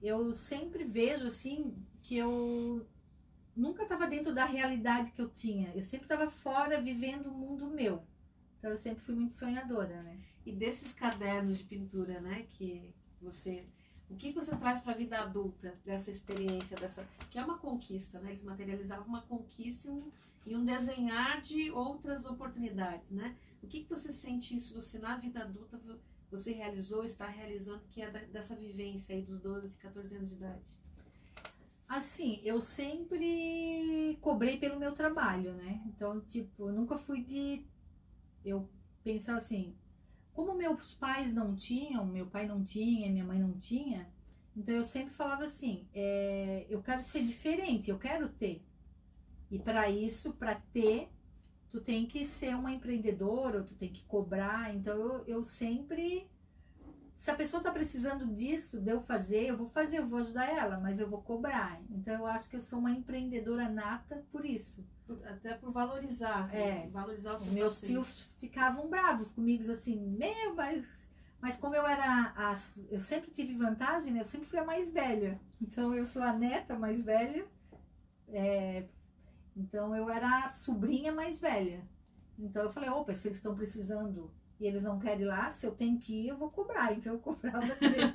eu 0.00 0.32
sempre 0.32 0.84
vejo 0.84 1.26
assim 1.26 1.74
que 2.02 2.16
eu 2.16 2.86
nunca 3.56 3.82
estava 3.82 4.06
dentro 4.06 4.32
da 4.32 4.44
realidade 4.44 5.10
que 5.10 5.20
eu 5.20 5.28
tinha. 5.28 5.72
Eu 5.74 5.82
sempre 5.82 6.04
estava 6.04 6.30
fora 6.30 6.80
vivendo 6.80 7.26
o 7.26 7.34
mundo 7.34 7.66
meu. 7.66 8.04
Então 8.58 8.70
eu 8.70 8.76
sempre 8.76 9.02
fui 9.02 9.14
muito 9.14 9.34
sonhadora, 9.34 10.02
né? 10.02 10.20
E 10.44 10.52
desses 10.52 10.94
cadernos 10.94 11.58
de 11.58 11.64
pintura, 11.64 12.20
né, 12.20 12.46
que 12.48 12.94
você 13.20 13.64
o 14.10 14.14
que 14.16 14.32
você 14.32 14.54
traz 14.56 14.80
para 14.80 14.92
a 14.92 14.96
vida 14.96 15.18
adulta 15.20 15.74
dessa 15.84 16.10
experiência, 16.10 16.76
dessa 16.76 17.06
que 17.30 17.38
é 17.38 17.44
uma 17.44 17.58
conquista, 17.58 18.18
né? 18.20 18.30
Eles 18.30 18.44
materializavam 18.44 19.06
uma 19.06 19.22
conquista 19.22 19.88
e 19.88 19.90
um, 19.90 20.10
e 20.46 20.56
um 20.56 20.64
desenhar 20.64 21.42
de 21.42 21.70
outras 21.70 22.24
oportunidades, 22.24 23.10
né? 23.10 23.36
O 23.62 23.66
que, 23.66 23.82
que 23.82 23.90
você 23.90 24.12
sente 24.12 24.56
isso? 24.56 24.74
Você 24.74 24.98
na 24.98 25.16
vida 25.16 25.42
adulta 25.42 25.76
vo- 25.78 25.98
você 26.30 26.52
realizou, 26.52 27.04
está 27.04 27.26
realizando 27.26 27.82
que 27.90 28.00
é 28.02 28.10
dessa 28.10 28.54
vivência 28.54 29.14
aí 29.14 29.22
dos 29.22 29.40
12, 29.40 29.76
14 29.78 30.16
anos 30.16 30.28
de 30.30 30.36
idade? 30.36 30.76
Assim, 31.88 32.40
eu 32.44 32.60
sempre 32.60 34.18
cobrei 34.20 34.56
pelo 34.58 34.78
meu 34.78 34.92
trabalho, 34.92 35.52
né? 35.54 35.80
Então, 35.86 36.20
tipo, 36.20 36.68
eu 36.68 36.72
nunca 36.72 36.98
fui 36.98 37.22
de. 37.22 37.64
Eu 38.44 38.68
pensava 39.04 39.38
assim, 39.38 39.74
como 40.36 40.54
meus 40.54 40.94
pais 40.94 41.32
não 41.32 41.56
tinham, 41.56 42.04
meu 42.04 42.26
pai 42.26 42.46
não 42.46 42.62
tinha, 42.62 43.10
minha 43.10 43.24
mãe 43.24 43.38
não 43.38 43.54
tinha, 43.54 44.06
então 44.54 44.74
eu 44.74 44.84
sempre 44.84 45.14
falava 45.14 45.44
assim: 45.44 45.88
é, 45.94 46.66
eu 46.68 46.82
quero 46.82 47.02
ser 47.02 47.24
diferente, 47.24 47.90
eu 47.90 47.98
quero 47.98 48.28
ter. 48.28 48.62
E 49.50 49.58
para 49.58 49.88
isso, 49.90 50.34
para 50.34 50.56
ter, 50.72 51.08
tu 51.70 51.80
tem 51.80 52.04
que 52.06 52.26
ser 52.26 52.54
uma 52.54 52.72
empreendedora, 52.72 53.62
tu 53.62 53.74
tem 53.74 53.90
que 53.90 54.04
cobrar. 54.04 54.74
Então 54.74 54.94
eu, 54.94 55.24
eu 55.26 55.42
sempre. 55.42 56.28
Se 57.16 57.30
a 57.30 57.34
pessoa 57.34 57.62
tá 57.62 57.72
precisando 57.72 58.26
disso, 58.26 58.80
de 58.80 58.90
eu 58.90 59.00
fazer, 59.00 59.48
eu 59.48 59.56
vou 59.56 59.68
fazer, 59.68 59.98
eu 59.98 60.06
vou 60.06 60.20
ajudar 60.20 60.48
ela, 60.48 60.78
mas 60.78 61.00
eu 61.00 61.08
vou 61.08 61.22
cobrar. 61.22 61.80
Então 61.90 62.14
eu 62.14 62.26
acho 62.26 62.48
que 62.48 62.56
eu 62.56 62.60
sou 62.60 62.78
uma 62.78 62.90
empreendedora 62.90 63.68
nata 63.68 64.24
por 64.30 64.44
isso. 64.44 64.86
Até 65.24 65.54
por 65.54 65.72
valorizar? 65.72 66.54
É. 66.54 66.88
valorizar 66.88 67.34
os 67.34 67.46
meus 67.46 67.80
tios 67.80 68.32
ficavam 68.38 68.88
bravos 68.88 69.32
comigo, 69.32 69.68
assim, 69.70 69.98
meu, 69.98 70.54
mas, 70.54 71.08
mas 71.40 71.56
como 71.56 71.74
eu 71.74 71.86
era, 71.86 72.32
a, 72.36 72.54
eu 72.90 73.00
sempre 73.00 73.30
tive 73.30 73.54
vantagem, 73.54 74.12
né? 74.12 74.20
Eu 74.20 74.24
sempre 74.24 74.46
fui 74.46 74.58
a 74.58 74.64
mais 74.64 74.88
velha. 74.88 75.40
Então 75.60 75.94
eu 75.94 76.04
sou 76.04 76.22
a 76.22 76.32
neta 76.32 76.78
mais 76.78 77.02
velha, 77.02 77.46
é, 78.28 78.84
então 79.56 79.96
eu 79.96 80.10
era 80.10 80.44
a 80.44 80.48
sobrinha 80.52 81.12
mais 81.12 81.40
velha. 81.40 81.82
Então 82.38 82.62
eu 82.64 82.70
falei, 82.70 82.90
opa, 82.90 83.14
se 83.14 83.28
eles 83.28 83.38
estão 83.38 83.54
precisando 83.54 84.30
e 84.58 84.66
eles 84.66 84.82
não 84.82 84.98
querem 84.98 85.22
ir 85.22 85.26
lá, 85.26 85.50
se 85.50 85.66
eu 85.66 85.72
tenho 85.74 85.98
que 85.98 86.12
ir, 86.24 86.28
eu 86.28 86.36
vou 86.36 86.50
cobrar. 86.50 86.92
Então 86.92 87.12
eu 87.12 87.18
cobrava 87.18 87.66
deles. 87.74 88.12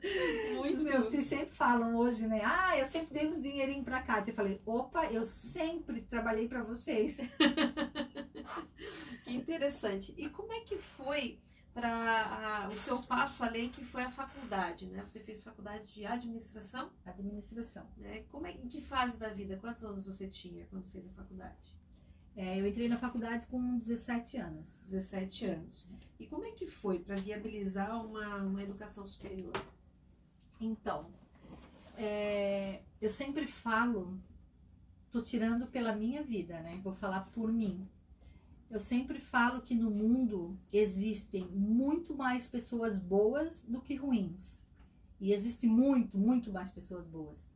Muito 0.56 0.78
Os 0.78 0.82
meus 0.82 1.08
tios 1.08 1.26
sempre 1.26 1.54
falam 1.54 1.94
hoje, 1.96 2.26
né? 2.26 2.40
Ah, 2.44 2.76
eu 2.78 2.86
sempre 2.86 3.14
dei 3.14 3.28
uns 3.28 3.40
dinheirinhos 3.40 3.84
pra 3.84 4.02
cá. 4.02 4.22
Eu 4.26 4.32
falei, 4.34 4.60
opa, 4.66 5.06
eu 5.06 5.24
sempre 5.26 6.02
trabalhei 6.02 6.48
pra 6.48 6.62
vocês. 6.62 7.16
Que 9.24 9.36
interessante. 9.36 10.12
E 10.16 10.28
como 10.28 10.52
é 10.52 10.60
que 10.60 10.76
foi 10.76 11.38
para 11.72 12.68
o 12.72 12.76
seu 12.78 12.98
passo 13.02 13.44
além 13.44 13.68
que 13.68 13.84
foi 13.84 14.02
a 14.02 14.10
faculdade, 14.10 14.86
né? 14.86 15.02
Você 15.06 15.20
fez 15.20 15.42
faculdade 15.42 15.94
de 15.94 16.04
administração, 16.04 16.90
Administração. 17.06 17.86
né? 17.96 18.24
Como 18.30 18.46
é, 18.46 18.52
em 18.52 18.66
que 18.66 18.80
fase 18.80 19.18
da 19.18 19.28
vida? 19.28 19.56
Quantos 19.56 19.84
anos 19.84 20.02
você 20.02 20.26
tinha 20.26 20.66
quando 20.66 20.90
fez 20.90 21.06
a 21.06 21.10
faculdade? 21.10 21.79
É, 22.36 22.60
eu 22.60 22.66
entrei 22.66 22.88
na 22.88 22.96
faculdade 22.96 23.46
com 23.46 23.78
17 23.78 24.36
anos. 24.36 24.84
17 24.84 25.46
anos. 25.46 25.92
E 26.18 26.26
como 26.26 26.44
é 26.44 26.52
que 26.52 26.66
foi 26.66 26.98
para 26.98 27.16
viabilizar 27.16 28.04
uma, 28.04 28.36
uma 28.36 28.62
educação 28.62 29.04
superior? 29.04 29.52
Então, 30.60 31.10
é, 31.96 32.82
eu 33.00 33.10
sempre 33.10 33.46
falo, 33.46 34.18
tô 35.10 35.22
tirando 35.22 35.66
pela 35.66 35.94
minha 35.94 36.22
vida, 36.22 36.60
né? 36.60 36.80
Vou 36.82 36.92
falar 36.92 37.30
por 37.32 37.52
mim. 37.52 37.86
Eu 38.70 38.78
sempre 38.78 39.18
falo 39.18 39.62
que 39.62 39.74
no 39.74 39.90
mundo 39.90 40.56
existem 40.72 41.46
muito 41.48 42.14
mais 42.14 42.46
pessoas 42.46 42.98
boas 42.98 43.64
do 43.64 43.80
que 43.80 43.96
ruins. 43.96 44.60
E 45.20 45.32
existe 45.32 45.66
muito, 45.66 46.16
muito 46.16 46.52
mais 46.52 46.70
pessoas 46.70 47.06
boas. 47.06 47.50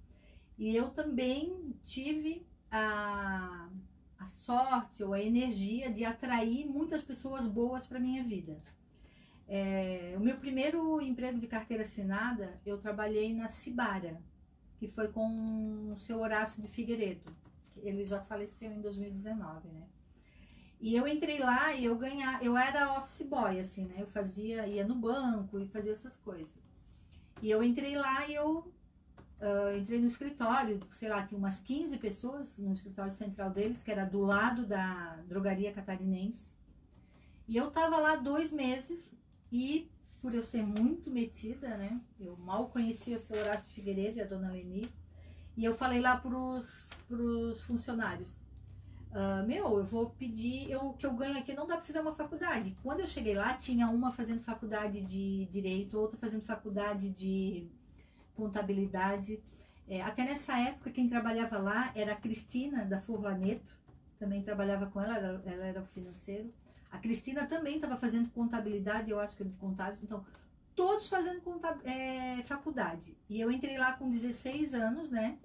E 0.58 0.74
eu 0.74 0.90
também 0.90 1.74
tive 1.84 2.46
a, 2.70 3.68
a 4.18 4.26
sorte 4.26 5.02
ou 5.02 5.12
a 5.12 5.20
energia 5.20 5.90
de 5.90 6.04
atrair 6.04 6.66
muitas 6.66 7.02
pessoas 7.02 7.46
boas 7.46 7.86
para 7.86 7.98
minha 7.98 8.22
vida. 8.22 8.56
É, 9.46 10.14
o 10.16 10.20
meu 10.20 10.36
primeiro 10.36 11.00
emprego 11.00 11.38
de 11.38 11.46
carteira 11.46 11.82
assinada, 11.82 12.58
eu 12.64 12.78
trabalhei 12.78 13.34
na 13.34 13.48
Cibara, 13.48 14.20
que 14.78 14.88
foi 14.88 15.08
com 15.08 15.92
o 15.92 16.00
seu 16.00 16.20
Horácio 16.20 16.62
de 16.62 16.68
Figueiredo. 16.68 17.30
Ele 17.82 18.04
já 18.04 18.20
faleceu 18.20 18.70
em 18.72 18.80
2019, 18.80 19.68
né? 19.68 19.82
E 20.80 20.94
eu 20.94 21.06
entrei 21.08 21.38
lá 21.38 21.72
e 21.72 21.84
eu 21.84 21.96
ganhava, 21.96 22.44
eu 22.44 22.56
era 22.56 22.98
office 22.98 23.26
boy, 23.26 23.58
assim, 23.58 23.86
né? 23.86 23.96
Eu 23.98 24.06
fazia, 24.06 24.66
ia 24.66 24.86
no 24.86 24.94
banco 24.94 25.58
e 25.58 25.66
fazia 25.68 25.92
essas 25.92 26.16
coisas. 26.16 26.54
E 27.42 27.50
eu 27.50 27.62
entrei 27.62 27.96
lá 27.96 28.26
e 28.26 28.34
eu 28.34 28.70
ah, 29.44 29.76
entrei 29.76 30.00
no 30.00 30.06
escritório, 30.06 30.80
sei 30.98 31.06
lá, 31.10 31.22
tinha 31.22 31.38
umas 31.38 31.60
15 31.60 31.98
pessoas 31.98 32.56
no 32.56 32.72
escritório 32.72 33.12
central 33.12 33.50
deles, 33.50 33.82
que 33.82 33.90
era 33.90 34.06
do 34.06 34.22
lado 34.22 34.64
da 34.64 35.16
drogaria 35.28 35.70
catarinense. 35.70 36.50
E 37.46 37.54
eu 37.54 37.70
tava 37.70 37.98
lá 37.98 38.16
dois 38.16 38.50
meses 38.50 39.12
e 39.52 39.90
por 40.22 40.34
eu 40.34 40.42
ser 40.42 40.62
muito 40.62 41.10
metida, 41.10 41.76
né? 41.76 42.00
Eu 42.18 42.38
mal 42.38 42.68
conhecia 42.68 43.16
o 43.16 43.20
seu 43.20 43.38
Horácio 43.38 43.70
Figueiredo 43.70 44.18
e 44.18 44.22
a 44.22 44.26
dona 44.26 44.50
Leni. 44.50 44.90
E 45.54 45.62
eu 45.62 45.74
falei 45.74 46.00
lá 46.00 46.16
pros, 46.16 46.88
pros 47.06 47.60
funcionários. 47.60 48.38
"Ah, 49.12 49.44
meu, 49.46 49.78
eu 49.78 49.84
vou 49.84 50.08
pedir, 50.10 50.70
eu, 50.70 50.80
o 50.88 50.94
que 50.94 51.04
eu 51.04 51.12
ganho 51.12 51.38
aqui 51.38 51.52
não 51.52 51.66
dá 51.66 51.76
para 51.76 51.84
fazer 51.84 52.00
uma 52.00 52.14
faculdade. 52.14 52.74
Quando 52.82 53.00
eu 53.00 53.06
cheguei 53.06 53.34
lá, 53.34 53.52
tinha 53.54 53.88
uma 53.90 54.10
fazendo 54.10 54.40
faculdade 54.40 55.02
de 55.02 55.44
direito, 55.46 55.98
outra 55.98 56.16
fazendo 56.18 56.42
faculdade 56.42 57.10
de 57.10 57.68
contabilidade. 58.34 59.42
É, 59.86 60.02
até 60.02 60.24
nessa 60.24 60.58
época, 60.58 60.90
quem 60.90 61.08
trabalhava 61.08 61.58
lá 61.58 61.92
era 61.94 62.12
a 62.12 62.16
Cristina, 62.16 62.84
da 62.84 63.00
Furlaneto, 63.00 63.78
também 64.18 64.42
trabalhava 64.42 64.86
com 64.86 65.00
ela, 65.00 65.16
ela, 65.16 65.42
ela 65.44 65.64
era 65.64 65.80
o 65.82 65.86
financeiro. 65.86 66.52
A 66.90 66.98
Cristina 66.98 67.46
também 67.46 67.76
estava 67.76 67.96
fazendo 67.96 68.30
contabilidade, 68.30 69.10
eu 69.10 69.18
acho 69.18 69.36
que 69.36 69.44
de 69.44 69.56
contábeis, 69.56 70.02
então 70.02 70.24
todos 70.74 71.08
fazendo 71.08 71.42
é, 71.84 72.42
faculdade. 72.42 73.16
E 73.28 73.40
eu 73.40 73.50
entrei 73.50 73.76
lá 73.78 73.92
com 73.92 74.08
16 74.08 74.74
anos, 74.74 75.10
né? 75.10 75.38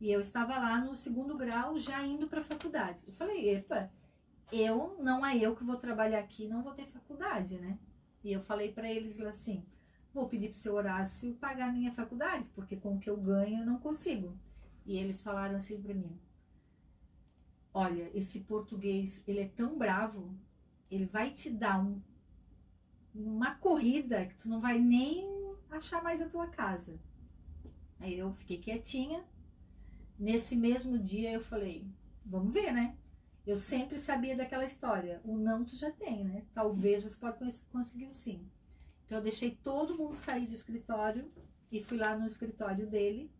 E 0.00 0.10
eu 0.10 0.20
estava 0.20 0.56
lá 0.58 0.80
no 0.80 0.94
segundo 0.94 1.36
grau, 1.36 1.76
já 1.76 2.04
indo 2.04 2.28
para 2.28 2.42
faculdade. 2.42 3.04
Eu 3.06 3.12
falei, 3.14 3.50
epa, 3.50 3.90
eu 4.52 4.96
não 5.00 5.24
é 5.24 5.36
eu 5.36 5.56
que 5.56 5.64
vou 5.64 5.76
trabalhar 5.76 6.20
aqui, 6.20 6.46
não 6.46 6.62
vou 6.62 6.72
ter 6.72 6.86
faculdade, 6.86 7.58
né? 7.58 7.78
E 8.22 8.32
eu 8.32 8.40
falei 8.42 8.72
para 8.72 8.90
eles 8.90 9.20
assim, 9.20 9.64
vou 10.18 10.28
pedir 10.28 10.48
pro 10.50 10.58
seu 10.58 10.74
Horácio 10.74 11.34
pagar 11.34 11.72
minha 11.72 11.92
faculdade, 11.92 12.48
porque 12.54 12.76
com 12.76 12.94
o 12.96 12.98
que 13.00 13.10
eu 13.10 13.16
ganho 13.16 13.60
eu 13.60 13.66
não 13.66 13.78
consigo. 13.78 14.36
E 14.86 14.96
eles 14.96 15.22
falaram 15.22 15.56
assim 15.56 15.80
para 15.80 15.94
mim: 15.94 16.18
Olha, 17.72 18.10
esse 18.14 18.40
português, 18.40 19.22
ele 19.26 19.40
é 19.40 19.48
tão 19.48 19.78
bravo, 19.78 20.34
ele 20.90 21.06
vai 21.06 21.30
te 21.30 21.48
dar 21.50 21.80
um, 21.82 22.00
uma 23.14 23.54
corrida 23.56 24.26
que 24.26 24.34
tu 24.36 24.48
não 24.48 24.60
vai 24.60 24.78
nem 24.78 25.26
achar 25.70 26.02
mais 26.02 26.20
a 26.22 26.28
tua 26.28 26.46
casa. 26.48 26.98
Aí 28.00 28.18
eu 28.18 28.32
fiquei 28.32 28.58
quietinha. 28.58 29.24
Nesse 30.18 30.56
mesmo 30.56 30.98
dia 30.98 31.32
eu 31.32 31.40
falei, 31.40 31.86
vamos 32.24 32.52
ver, 32.52 32.72
né? 32.72 32.96
Eu 33.46 33.56
sempre 33.56 33.98
sabia 33.98 34.36
daquela 34.36 34.64
história. 34.64 35.20
O 35.24 35.36
não 35.38 35.64
tu 35.64 35.76
já 35.76 35.90
tem, 35.92 36.24
né? 36.24 36.44
Talvez 36.54 37.02
você 37.04 37.18
pode 37.18 37.38
cons- 37.38 37.66
conseguir 37.72 38.06
o 38.06 38.12
sim. 38.12 38.46
Então 39.08 39.16
eu 39.18 39.22
deixei 39.22 39.52
todo 39.64 39.96
mundo 39.96 40.12
sair 40.14 40.46
do 40.46 40.54
escritório 40.54 41.32
e 41.72 41.82
fui 41.82 41.96
lá 41.96 42.14
no 42.14 42.26
escritório 42.26 42.86
dele. 42.86 43.32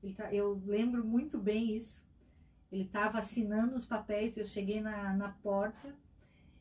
Ele 0.00 0.14
tá- 0.14 0.32
eu 0.32 0.62
lembro 0.64 1.04
muito 1.04 1.36
bem 1.36 1.74
isso. 1.74 2.00
Ele 2.70 2.84
estava 2.84 3.18
assinando 3.18 3.74
os 3.74 3.84
papéis. 3.84 4.36
Eu 4.36 4.44
cheguei 4.44 4.80
na, 4.80 5.12
na 5.14 5.30
porta 5.30 5.92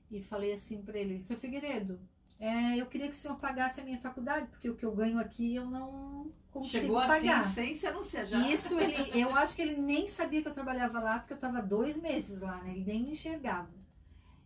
e 0.09 0.19
falei 0.23 0.51
assim 0.51 0.81
para 0.81 0.97
ele: 0.97 1.19
Seu 1.19 1.37
Figueiredo, 1.37 1.99
é, 2.39 2.75
eu 2.81 2.87
queria 2.87 3.07
que 3.07 3.13
o 3.13 3.17
senhor 3.17 3.37
pagasse 3.37 3.81
a 3.81 3.83
minha 3.83 3.99
faculdade, 3.99 4.47
porque 4.47 4.67
o 4.67 4.75
que 4.75 4.83
eu 4.85 4.95
ganho 4.95 5.19
aqui 5.19 5.53
eu 5.53 5.65
não 5.69 6.31
consigo 6.51 6.81
Chegou 6.81 6.97
assim 6.97 7.27
pagar. 7.27 7.43
sem 7.43 7.75
se 7.75 7.85
anunciar 7.85 8.25
já. 8.25 8.47
Isso, 8.49 8.79
ele, 8.79 8.95
eu 9.21 9.29
acho 9.35 9.55
que 9.55 9.61
ele 9.61 9.79
nem 9.79 10.07
sabia 10.07 10.41
que 10.41 10.47
eu 10.47 10.53
trabalhava 10.55 10.99
lá, 10.99 11.19
porque 11.19 11.33
eu 11.33 11.37
estava 11.37 11.61
dois 11.61 12.01
meses 12.01 12.41
lá, 12.41 12.55
né? 12.63 12.71
Ele 12.71 12.83
nem 12.83 13.03
me 13.03 13.11
enxergava. 13.11 13.69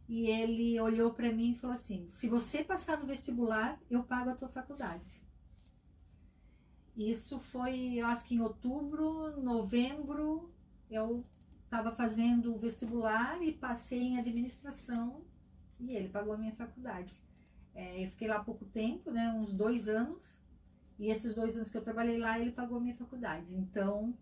E 0.10 0.26
ele 0.26 0.80
olhou 0.82 1.14
para 1.14 1.32
mim 1.32 1.52
e 1.52 1.56
falou 1.56 1.76
assim: 1.76 2.10
se 2.10 2.28
você 2.28 2.64
passar 2.64 3.00
no 3.00 3.06
vestibular, 3.06 3.80
eu 3.92 4.04
pago 4.04 4.32
a 4.32 4.36
tua 4.36 4.50
faculdade. 4.50 5.22
Isso 6.98 7.40
foi, 7.40 7.94
eu 7.94 8.08
acho 8.08 8.26
que 8.26 8.34
em 8.34 8.42
outubro, 8.42 9.40
novembro, 9.40 10.52
eu 10.90 11.24
estava 11.64 11.92
fazendo 11.92 12.54
o 12.54 12.58
vestibular 12.58 13.42
e 13.44 13.54
passei 13.54 14.02
em 14.02 14.20
administração 14.20 15.22
e 15.80 15.96
ele 15.96 16.10
pagou 16.10 16.34
a 16.34 16.38
minha 16.38 16.56
faculdade. 16.56 17.14
É, 17.76 18.04
eu 18.04 18.10
fiquei 18.10 18.28
lá 18.28 18.44
pouco 18.44 18.66
tempo, 18.66 19.12
né? 19.12 19.32
Uns 19.32 19.54
dois 19.54 19.88
anos. 19.88 20.36
E 20.98 21.10
esses 21.10 21.36
dois 21.36 21.56
anos 21.56 21.70
que 21.70 21.78
eu 21.78 21.84
trabalhei 21.84 22.18
lá, 22.18 22.38
ele 22.38 22.52
pagou 22.52 22.80
a 22.80 22.82
minha 22.82 22.96
faculdade. 22.96 23.56
Então, 23.56 24.14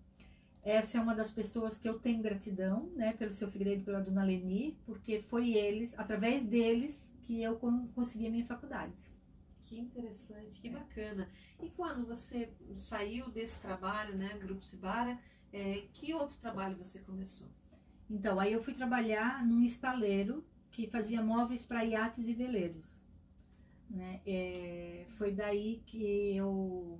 essa 0.64 0.97
é 0.97 1.01
uma 1.01 1.16
das 1.16 1.32
pessoas 1.32 1.78
que 1.78 1.88
eu 1.88 1.99
tenho 1.99 2.22
gratidão, 2.22 2.89
né, 2.95 3.14
pelo 3.14 3.32
seu 3.34 3.49
Figueiredo 3.49 3.84
pela 3.84 4.01
dona 4.01 4.24
Leni, 4.24 4.78
porque 4.86 5.20
foi 5.20 5.53
eles, 5.53 5.97
através 5.97 6.43
deles, 6.43 7.12
que 7.26 7.41
eu 7.41 7.58
con- 7.58 7.88
consegui 7.95 8.28
a 8.28 8.32
minha 8.32 8.45
faculdade. 8.45 8.93
Que 9.62 9.80
interessante, 9.80 10.62
que 10.62 10.70
bacana. 10.70 11.30
E 11.62 11.70
quando 11.70 12.05
você 12.05 12.49
saiu 12.76 13.30
desse 13.30 13.60
trabalho, 13.60 14.16
né, 14.16 14.38
Grupo 14.39 14.64
Cibara, 14.64 15.20
é, 15.51 15.84
que 15.93 16.14
outro 16.14 16.38
trabalho 16.38 16.78
você 16.78 16.99
começou? 16.99 17.47
Então, 18.10 18.39
aí 18.39 18.53
eu 18.53 18.64
fui 18.64 18.74
trabalhar 18.74 19.45
num 19.45 19.62
estaleiro 19.62 20.45
que 20.72 20.88
fazia 20.88 21.22
móveis 21.22 21.66
para 21.66 21.84
iates 21.84 22.28
e 22.28 22.34
veleiros. 22.34 23.01
Né? 23.89 24.22
É, 24.26 25.05
foi 25.10 25.34
daí 25.34 25.82
que 25.86 26.36
eu 26.36 26.99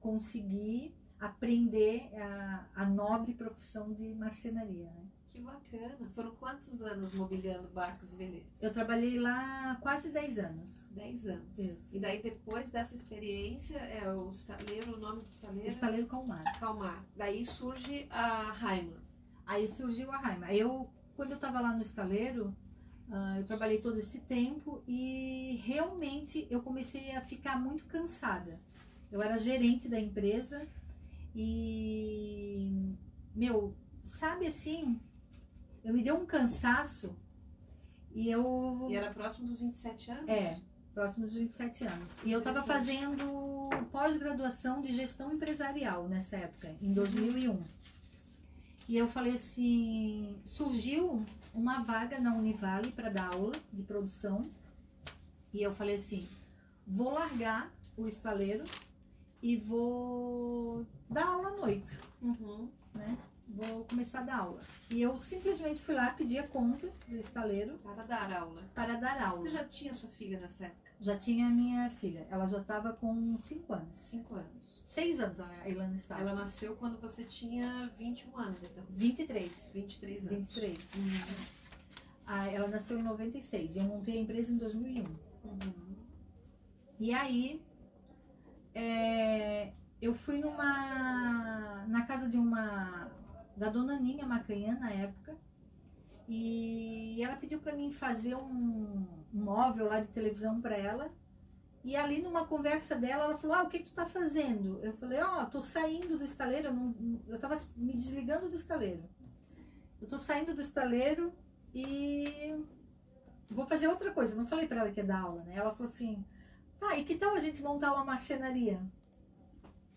consegui 0.00 0.94
aprender 1.20 2.10
a, 2.20 2.66
a 2.74 2.86
nobre 2.86 3.34
profissão 3.34 3.92
de 3.92 4.14
marcenaria. 4.14 4.84
Né? 4.84 5.06
Que 5.30 5.40
bacana. 5.40 6.08
Foram 6.14 6.34
quantos 6.36 6.80
anos 6.80 7.14
mobiliando 7.14 7.68
barcos 7.68 8.12
e 8.12 8.16
veleiros? 8.16 8.48
Eu 8.60 8.72
trabalhei 8.72 9.18
lá 9.18 9.76
quase 9.82 10.10
10 10.10 10.38
anos. 10.38 10.86
Dez 10.90 11.26
anos. 11.26 11.58
Isso. 11.58 11.96
E 11.96 12.00
daí, 12.00 12.22
depois 12.22 12.70
dessa 12.70 12.94
experiência, 12.94 13.76
é 13.78 14.10
o 14.10 14.30
estaleiro, 14.30 14.94
o 14.94 14.98
nome 14.98 15.20
do 15.20 15.28
estaleiro? 15.28 15.68
Estaleiro 15.68 16.06
Calmar. 16.06 16.58
Calmar. 16.58 17.04
Daí 17.14 17.44
surge 17.44 18.06
a 18.10 18.50
Raima. 18.52 18.96
Aí 19.46 19.68
surgiu 19.68 20.10
a 20.10 20.16
Raima. 20.16 20.54
Eu, 20.54 20.88
quando 21.14 21.32
eu 21.32 21.36
estava 21.36 21.60
lá 21.60 21.74
no 21.74 21.82
estaleiro, 21.82 22.56
ah, 23.10 23.38
eu 23.38 23.44
trabalhei 23.44 23.78
todo 23.78 23.98
esse 23.98 24.20
tempo 24.20 24.82
e 24.88 25.60
realmente 25.64 26.46
eu 26.50 26.62
comecei 26.62 27.14
a 27.14 27.20
ficar 27.20 27.60
muito 27.60 27.84
cansada. 27.84 28.58
Eu 29.12 29.22
era 29.22 29.38
gerente 29.38 29.88
da 29.88 30.00
empresa 30.00 30.66
e, 31.38 32.96
meu, 33.34 33.76
sabe 34.02 34.46
assim, 34.46 34.98
eu 35.84 35.92
me 35.92 36.02
deu 36.02 36.16
um 36.16 36.24
cansaço 36.24 37.14
e 38.14 38.30
eu. 38.30 38.86
E 38.88 38.96
era 38.96 39.12
próximo 39.12 39.46
dos 39.46 39.60
27 39.60 40.10
anos? 40.12 40.28
É. 40.30 40.58
Próximos 40.94 41.32
de 41.32 41.40
27 41.40 41.86
anos. 41.86 42.12
E 42.24 42.32
eu 42.32 42.38
estava 42.38 42.62
fazendo 42.62 43.68
pós-graduação 43.92 44.80
de 44.80 44.90
gestão 44.92 45.30
empresarial 45.30 46.08
nessa 46.08 46.38
época, 46.38 46.74
em 46.80 46.94
2001. 46.94 47.62
E 48.88 48.96
eu 48.96 49.06
falei 49.06 49.34
assim: 49.34 50.40
surgiu 50.46 51.22
uma 51.52 51.82
vaga 51.82 52.18
na 52.18 52.34
Univale 52.34 52.92
para 52.92 53.10
dar 53.10 53.34
aula 53.34 53.52
de 53.70 53.82
produção. 53.82 54.50
E 55.52 55.60
eu 55.62 55.74
falei 55.74 55.96
assim: 55.96 56.26
vou 56.86 57.12
largar 57.12 57.70
o 57.94 58.08
estaleiro 58.08 58.64
e 59.46 59.56
vou 59.56 60.84
dar 61.08 61.26
aula 61.26 61.48
à 61.48 61.56
noite, 61.56 61.98
Uhum. 62.20 62.68
né? 62.94 63.16
Vou 63.48 63.84
começar 63.84 64.20
a 64.20 64.22
dar 64.24 64.38
aula. 64.38 64.60
E 64.90 65.00
eu 65.00 65.16
simplesmente 65.18 65.80
fui 65.80 65.94
lá 65.94 66.10
pedir 66.10 66.38
a 66.38 66.48
conta 66.48 66.88
do 67.06 67.16
estaleiro 67.16 67.78
Para 67.78 68.02
dar 68.02 68.32
aula. 68.32 68.60
para 68.74 68.96
dar 68.96 69.22
aula. 69.22 69.42
Você 69.42 69.50
já 69.50 69.64
tinha 69.64 69.94
sua 69.94 70.10
filha 70.10 70.40
nessa 70.40 70.64
época? 70.64 70.90
Já 71.00 71.16
tinha 71.16 71.48
minha 71.48 71.88
filha. 71.90 72.26
Ela 72.28 72.48
já 72.48 72.58
estava 72.60 72.92
com 72.94 73.38
5 73.40 73.72
anos. 73.72 73.96
Cinco 73.98 74.34
anos. 74.34 74.84
6 74.88 75.20
anos 75.20 75.38
a 75.40 75.68
Ilana 75.68 75.94
estava. 75.94 76.20
Ela 76.22 76.34
nasceu 76.34 76.74
quando 76.74 77.00
você 77.00 77.22
tinha 77.22 77.88
21 77.96 78.36
anos, 78.36 78.58
então. 78.64 78.82
23. 78.90 79.70
23 79.72 80.26
anos. 80.26 80.38
23. 80.54 80.78
Uhum. 80.96 81.44
Ah, 82.26 82.48
ela 82.48 82.66
nasceu 82.66 82.98
em 82.98 83.02
96 83.04 83.76
e 83.76 83.78
eu 83.78 83.84
montei 83.84 84.18
a 84.18 84.20
empresa 84.22 84.52
em 84.52 84.56
2001. 84.56 85.04
Uhum. 85.44 85.96
E 86.98 87.12
aí, 87.14 87.62
é, 88.76 89.72
eu 90.02 90.14
fui 90.14 90.36
numa. 90.36 91.86
na 91.88 92.04
casa 92.04 92.28
de 92.28 92.36
uma. 92.36 93.10
da 93.56 93.70
dona 93.70 93.98
Ninha 93.98 94.26
Macanhã 94.26 94.78
na 94.78 94.90
época. 94.90 95.34
E 96.28 97.22
ela 97.22 97.36
pediu 97.36 97.58
para 97.58 97.74
mim 97.74 97.90
fazer 97.90 98.34
um, 98.34 99.06
um 99.32 99.40
móvel 99.44 99.86
lá 99.86 100.00
de 100.00 100.08
televisão 100.08 100.60
para 100.60 100.76
ela. 100.76 101.10
E 101.82 101.96
ali 101.96 102.20
numa 102.20 102.46
conversa 102.46 102.96
dela, 102.96 103.24
ela 103.24 103.38
falou: 103.38 103.56
Ah, 103.56 103.62
o 103.62 103.68
que, 103.70 103.78
que 103.78 103.86
tu 103.86 103.94
tá 103.94 104.04
fazendo? 104.04 104.78
Eu 104.82 104.92
falei: 104.92 105.22
Ó, 105.22 105.46
tô 105.46 105.62
saindo 105.62 106.18
do 106.18 106.24
estaleiro. 106.24 106.68
Eu, 106.68 106.74
não, 106.74 106.94
eu 107.28 107.38
tava 107.38 107.56
me 107.76 107.94
desligando 107.94 108.50
do 108.50 108.56
estaleiro. 108.56 109.08
Eu 110.02 110.06
tô 110.06 110.18
saindo 110.18 110.54
do 110.54 110.60
estaleiro 110.60 111.32
e 111.74 112.54
vou 113.48 113.64
fazer 113.64 113.88
outra 113.88 114.12
coisa. 114.12 114.36
Não 114.36 114.46
falei 114.46 114.68
para 114.68 114.80
ela 114.80 114.90
que 114.90 115.00
ia 115.00 115.06
dar 115.06 115.20
aula, 115.20 115.42
né? 115.44 115.56
Ela 115.56 115.72
falou 115.72 115.90
assim: 115.90 116.22
Tá, 116.78 116.96
e 116.96 117.04
que 117.04 117.16
tal 117.16 117.34
a 117.34 117.40
gente 117.40 117.62
montar 117.62 117.92
uma 117.92 118.04
marcenaria? 118.04 118.80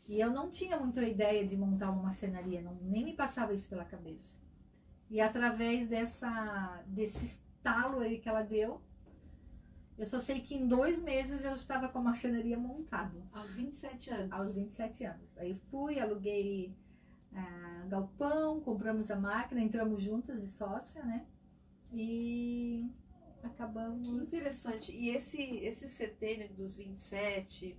E 0.08 0.20
eu 0.20 0.32
não 0.32 0.50
tinha 0.50 0.80
muita 0.80 1.04
ideia 1.04 1.46
de 1.46 1.56
montar 1.56 1.92
uma 1.92 2.04
marcenaria, 2.04 2.62
não, 2.62 2.76
nem 2.82 3.04
me 3.06 3.14
passava 3.14 3.54
isso 3.54 3.70
pela 3.70 3.86
cabeça. 3.86 4.40
E 5.10 5.22
através 5.22 5.88
dessa, 5.88 6.84
desse 6.88 7.26
estalo 7.26 8.00
aí 8.00 8.20
que 8.20 8.28
ela 8.28 8.42
deu, 8.42 8.82
eu 9.98 10.08
só 10.08 10.20
sei 10.20 10.40
que 10.40 10.56
em 10.56 10.68
dois 10.68 11.02
meses 11.02 11.44
eu 11.44 11.54
estava 11.54 11.90
com 11.90 12.00
a 12.00 12.02
marcenaria 12.02 12.58
montada, 12.58 13.22
Aos 13.34 13.54
27 13.54 14.10
anos. 14.10 14.32
aos 14.32 14.56
27 14.56 15.04
anos. 15.06 15.38
Aí 15.38 15.54
fui, 15.70 16.00
aluguei 16.00 16.74
ah, 17.36 17.86
galpão, 17.88 18.62
compramos 18.62 19.12
a 19.12 19.16
máquina, 19.16 19.62
entramos 19.62 20.02
juntas 20.02 20.42
de 20.42 20.48
sócia, 20.48 21.04
né? 21.04 21.26
E 21.92 22.90
Que 23.40 23.46
acabamos. 23.48 24.08
interessante. 24.22 24.92
E 24.92 25.10
esse, 25.10 25.42
esse 25.42 25.88
setênio 25.88 26.50
dos 26.54 26.78
27 26.78 27.78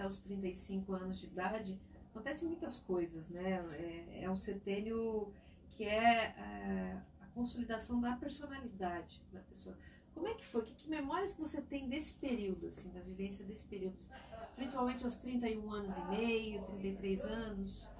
até 0.00 0.06
os 0.06 0.18
35 0.20 0.92
anos 0.94 1.20
de 1.20 1.26
idade, 1.26 1.78
acontecem 2.10 2.48
muitas 2.48 2.78
coisas, 2.78 3.28
né? 3.28 3.62
É, 3.78 4.24
é 4.24 4.30
um 4.30 4.36
setênio 4.36 5.32
que 5.70 5.84
é, 5.84 6.34
é, 6.36 7.02
a 7.20 7.26
consolidação 7.26 8.00
da 8.00 8.16
personalidade 8.16 9.22
da 9.32 9.40
pessoa. 9.40 9.76
Como 10.14 10.26
é 10.26 10.34
que 10.34 10.44
foi? 10.44 10.64
Que, 10.64 10.74
que 10.74 10.88
memórias 10.88 11.32
que 11.32 11.40
você 11.40 11.60
tem 11.60 11.88
desse 11.88 12.14
período, 12.14 12.66
assim, 12.66 12.90
da 12.90 13.00
vivência 13.00 13.44
desse 13.44 13.64
período? 13.66 13.96
Principalmente 14.56 15.04
aos 15.04 15.16
31 15.16 15.70
anos 15.70 15.96
e 15.96 16.04
meio, 16.06 16.62
33 16.64 17.24
anos. 17.24 17.90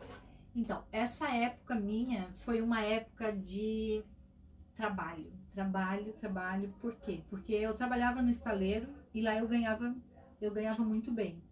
Então, 0.55 0.85
essa 0.91 1.29
época 1.35 1.75
minha 1.75 2.31
foi 2.33 2.61
uma 2.61 2.83
época 2.83 3.33
de 3.33 4.03
trabalho. 4.75 5.33
Trabalho, 5.55 6.13
trabalho. 6.15 6.73
Por 6.81 6.95
quê? 6.97 7.21
Porque 7.29 7.53
eu 7.53 7.75
trabalhava 7.75 8.23
no 8.23 8.31
estaleiro 8.31 8.89
e 9.13 9.21
lá 9.21 9.37
eu 9.37 9.49
ganhava, 9.49 9.95
eu 10.41 10.51
ganhava 10.53 10.83
muito 10.83 11.11
bem. 11.11 11.43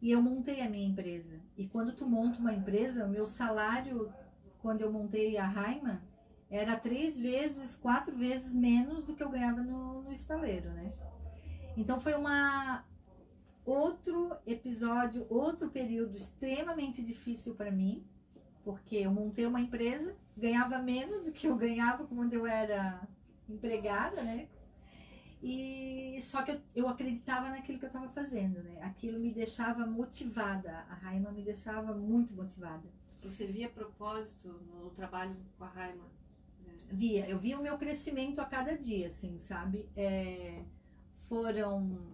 E 0.00 0.10
eu 0.10 0.20
montei 0.20 0.60
a 0.60 0.68
minha 0.68 0.88
empresa. 0.88 1.40
E 1.56 1.66
quando 1.66 1.94
tu 1.94 2.06
monta 2.06 2.38
uma 2.38 2.52
empresa, 2.52 3.04
o 3.04 3.08
meu 3.08 3.26
salário, 3.26 4.12
quando 4.60 4.80
eu 4.80 4.92
montei 4.92 5.36
a 5.36 5.46
Raima, 5.46 6.02
era 6.50 6.76
três 6.76 7.18
vezes, 7.18 7.76
quatro 7.76 8.14
vezes 8.16 8.52
menos 8.52 9.04
do 9.04 9.14
que 9.14 9.22
eu 9.22 9.30
ganhava 9.30 9.62
no, 9.62 10.02
no 10.02 10.12
estaleiro, 10.12 10.70
né? 10.70 10.92
Então 11.76 11.98
foi 12.00 12.14
uma 12.14 12.84
outro 13.64 14.36
episódio, 14.46 15.26
outro 15.30 15.70
período 15.70 16.16
extremamente 16.16 17.02
difícil 17.02 17.54
para 17.54 17.70
mim, 17.70 18.04
porque 18.64 18.96
eu 18.96 19.10
montei 19.10 19.46
uma 19.46 19.60
empresa, 19.60 20.14
ganhava 20.36 20.78
menos 20.78 21.26
do 21.26 21.32
que 21.32 21.46
eu 21.46 21.56
ganhava 21.56 22.04
quando 22.04 22.34
eu 22.34 22.46
era 22.46 23.00
empregada, 23.48 24.22
né? 24.22 24.48
E 25.42 26.18
só 26.20 26.42
que 26.42 26.52
eu, 26.52 26.60
eu 26.74 26.88
acreditava 26.88 27.48
naquilo 27.50 27.78
que 27.78 27.84
eu 27.84 27.88
estava 27.88 28.08
fazendo, 28.08 28.62
né? 28.62 28.80
Aquilo 28.82 29.18
me 29.18 29.32
deixava 29.32 29.84
motivada. 29.84 30.84
A 30.88 30.94
Raima 30.94 31.32
me 31.32 31.42
deixava 31.42 31.92
muito 31.92 32.32
motivada. 32.32 32.88
Você 33.22 33.46
via 33.46 33.68
propósito 33.68 34.48
no 34.48 34.90
trabalho 34.90 35.36
com 35.58 35.64
a 35.64 35.68
Raima? 35.68 36.04
né? 36.64 36.72
Via, 36.90 37.28
eu 37.28 37.38
via 37.38 37.58
o 37.58 37.62
meu 37.62 37.76
crescimento 37.76 38.40
a 38.40 38.44
cada 38.44 38.76
dia, 38.76 39.08
assim, 39.08 39.38
sabe? 39.40 39.88
É, 39.96 40.62
foram 41.28 42.12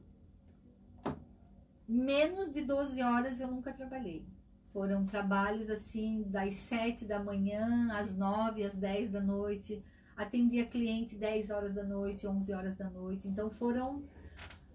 menos 1.87 2.51
de 2.51 2.63
12 2.63 3.03
horas 3.03 3.41
eu 3.41 3.49
nunca 3.49 3.73
trabalhei. 3.73 4.27
Foram 4.73 5.07
trabalhos 5.07 5.71
assim 5.71 6.23
das 6.29 6.55
7 6.55 7.07
da 7.07 7.19
manhã 7.19 7.89
às 7.93 8.15
9, 8.15 8.63
às 8.65 8.75
10 8.75 9.11
da 9.11 9.21
noite. 9.21 9.83
Atendia 10.19 10.67
cliente 10.67 11.15
10 11.15 11.51
horas 11.51 11.75
da 11.75 11.85
noite, 11.85 12.27
11 12.27 12.53
horas 12.53 12.77
da 12.77 12.91
noite. 12.91 13.29
Então 13.29 13.49
foram 13.49 14.03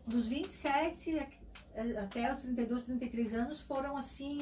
dos 0.08 0.26
27 0.28 1.20
a- 1.20 2.04
até 2.04 2.32
os 2.32 2.42
32, 2.42 2.84
33 2.84 3.34
anos 3.34 3.60
foram 3.62 3.98
assim 3.98 4.40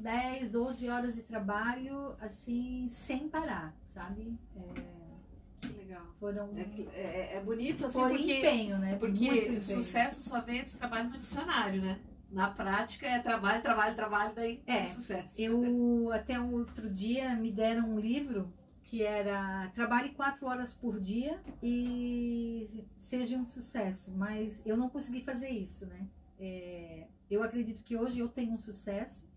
10, 0.00 0.48
12 0.50 0.88
horas 0.88 1.14
de 1.16 1.22
trabalho 1.22 2.16
assim 2.20 2.86
sem 2.88 3.28
parar, 3.28 3.74
sabe? 3.92 4.38
É, 4.56 5.66
Que 5.66 5.72
legal. 5.74 6.06
foram 6.18 6.48
É, 6.56 6.98
é- 6.98 7.36
é 7.36 7.40
bonito 7.44 7.84
assim 7.86 7.98
por 7.98 8.08
porque, 8.10 8.38
empenho, 8.38 8.78
né? 8.78 8.96
porque 8.96 9.26
empenho. 9.26 9.60
sucesso 9.62 10.22
só 10.22 10.40
vem 10.40 10.62
desse 10.62 10.78
trabalho 10.78 11.10
no 11.10 11.18
dicionário, 11.18 11.82
né? 11.82 11.98
Na 12.30 12.50
prática 12.50 13.06
é 13.06 13.18
trabalho, 13.20 13.62
trabalho, 13.62 13.94
trabalho, 13.96 14.34
daí 14.34 14.62
É, 14.66 14.80
é 14.80 14.86
sucesso. 14.86 15.34
Eu 15.40 16.10
até 16.12 16.38
um 16.40 16.52
outro 16.54 16.88
dia 16.90 17.34
me 17.34 17.50
deram 17.50 17.88
um 17.90 17.98
livro 17.98 18.52
que 18.88 19.02
era 19.02 19.70
trabalhe 19.74 20.08
quatro 20.10 20.46
horas 20.46 20.72
por 20.72 20.98
dia 20.98 21.38
e 21.62 22.86
seja 22.98 23.36
um 23.36 23.44
sucesso, 23.44 24.10
mas 24.10 24.62
eu 24.64 24.78
não 24.78 24.88
consegui 24.88 25.22
fazer 25.22 25.50
isso, 25.50 25.84
né? 25.86 26.08
É, 26.40 27.06
eu 27.30 27.42
acredito 27.42 27.84
que 27.84 27.96
hoje 27.96 28.20
eu 28.20 28.28
tenho 28.28 28.52
um 28.52 28.58
sucesso, 28.58 29.28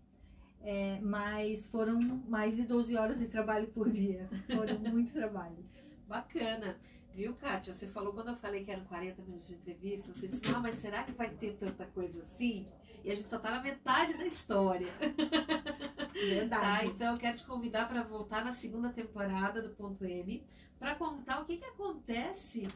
é, 0.62 0.98
mas 1.00 1.66
foram 1.66 2.00
mais 2.26 2.56
de 2.56 2.64
12 2.64 2.96
horas 2.96 3.18
de 3.20 3.28
trabalho 3.28 3.66
por 3.68 3.90
dia, 3.90 4.26
foram 4.46 4.78
muito 4.90 5.12
trabalho. 5.12 5.62
Bacana. 6.08 6.78
Viu, 7.14 7.34
Kátia? 7.34 7.74
Você 7.74 7.86
falou 7.86 8.12
quando 8.12 8.28
eu 8.28 8.36
falei 8.36 8.64
que 8.64 8.70
eram 8.70 8.84
40 8.84 9.20
minutos 9.22 9.48
de 9.48 9.54
entrevista, 9.54 10.12
você 10.12 10.28
disse, 10.28 10.42
ah, 10.54 10.58
mas 10.58 10.76
será 10.76 11.02
que 11.02 11.12
vai 11.12 11.28
ter 11.28 11.54
tanta 11.56 11.84
coisa 11.86 12.22
assim? 12.22 12.66
E 13.04 13.10
a 13.10 13.14
gente 13.14 13.28
só 13.28 13.38
tá 13.38 13.50
na 13.50 13.62
metade 13.62 14.16
da 14.16 14.26
história. 14.26 14.88
Tá? 16.12 16.28
Verdade. 16.28 16.86
Então 16.88 17.14
eu 17.14 17.18
quero 17.18 17.38
te 17.38 17.44
convidar 17.44 17.88
para 17.88 18.02
voltar 18.02 18.44
na 18.44 18.52
segunda 18.52 18.90
temporada 18.90 19.62
do 19.62 19.70
Ponto 19.70 20.04
M 20.04 20.44
para 20.78 20.94
contar 20.94 21.40
o 21.40 21.44
que, 21.46 21.56
que 21.56 21.64
acontece 21.64 22.68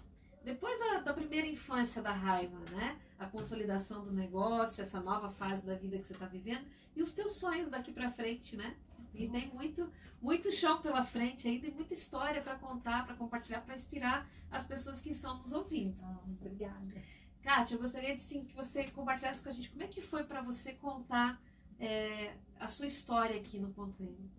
depois 0.42 0.78
da, 0.80 1.00
da 1.00 1.12
primeira 1.12 1.46
infância 1.46 2.00
da 2.00 2.12
raiva, 2.12 2.58
né? 2.70 2.96
A 3.18 3.26
consolidação 3.26 4.02
do 4.02 4.10
negócio, 4.10 4.82
essa 4.82 5.00
nova 5.00 5.28
fase 5.28 5.66
da 5.66 5.74
vida 5.74 5.98
que 5.98 6.06
você 6.06 6.14
está 6.14 6.26
vivendo 6.26 6.64
e 6.96 7.02
os 7.02 7.12
teus 7.12 7.38
sonhos 7.38 7.68
daqui 7.68 7.92
para 7.92 8.10
frente, 8.10 8.56
né? 8.56 8.74
E 9.16 9.28
tem 9.28 9.48
muito, 9.52 9.90
muito 10.20 10.52
chão 10.52 10.80
pela 10.80 11.04
frente 11.04 11.48
ainda 11.48 11.66
e 11.66 11.70
muita 11.70 11.94
história 11.94 12.42
para 12.42 12.56
contar, 12.56 13.06
para 13.06 13.14
compartilhar, 13.14 13.60
para 13.60 13.74
inspirar 13.74 14.28
as 14.50 14.64
pessoas 14.64 15.00
que 15.00 15.10
estão 15.10 15.38
nos 15.38 15.52
ouvindo. 15.52 15.96
Ah, 16.02 16.20
obrigada. 16.24 17.02
Kátia, 17.42 17.74
eu 17.74 17.78
gostaria 17.78 18.14
de 18.14 18.20
sim 18.20 18.44
que 18.44 18.54
você 18.54 18.84
compartilhasse 18.90 19.42
com 19.42 19.48
a 19.48 19.52
gente 19.52 19.70
como 19.70 19.82
é 19.82 19.86
que 19.86 20.02
foi 20.02 20.24
para 20.24 20.42
você 20.42 20.72
contar 20.72 21.40
é, 21.78 22.34
a 22.58 22.68
sua 22.68 22.86
história 22.86 23.36
aqui 23.36 23.58
no 23.58 23.70
Ponto 23.70 24.02
M. 24.02 24.30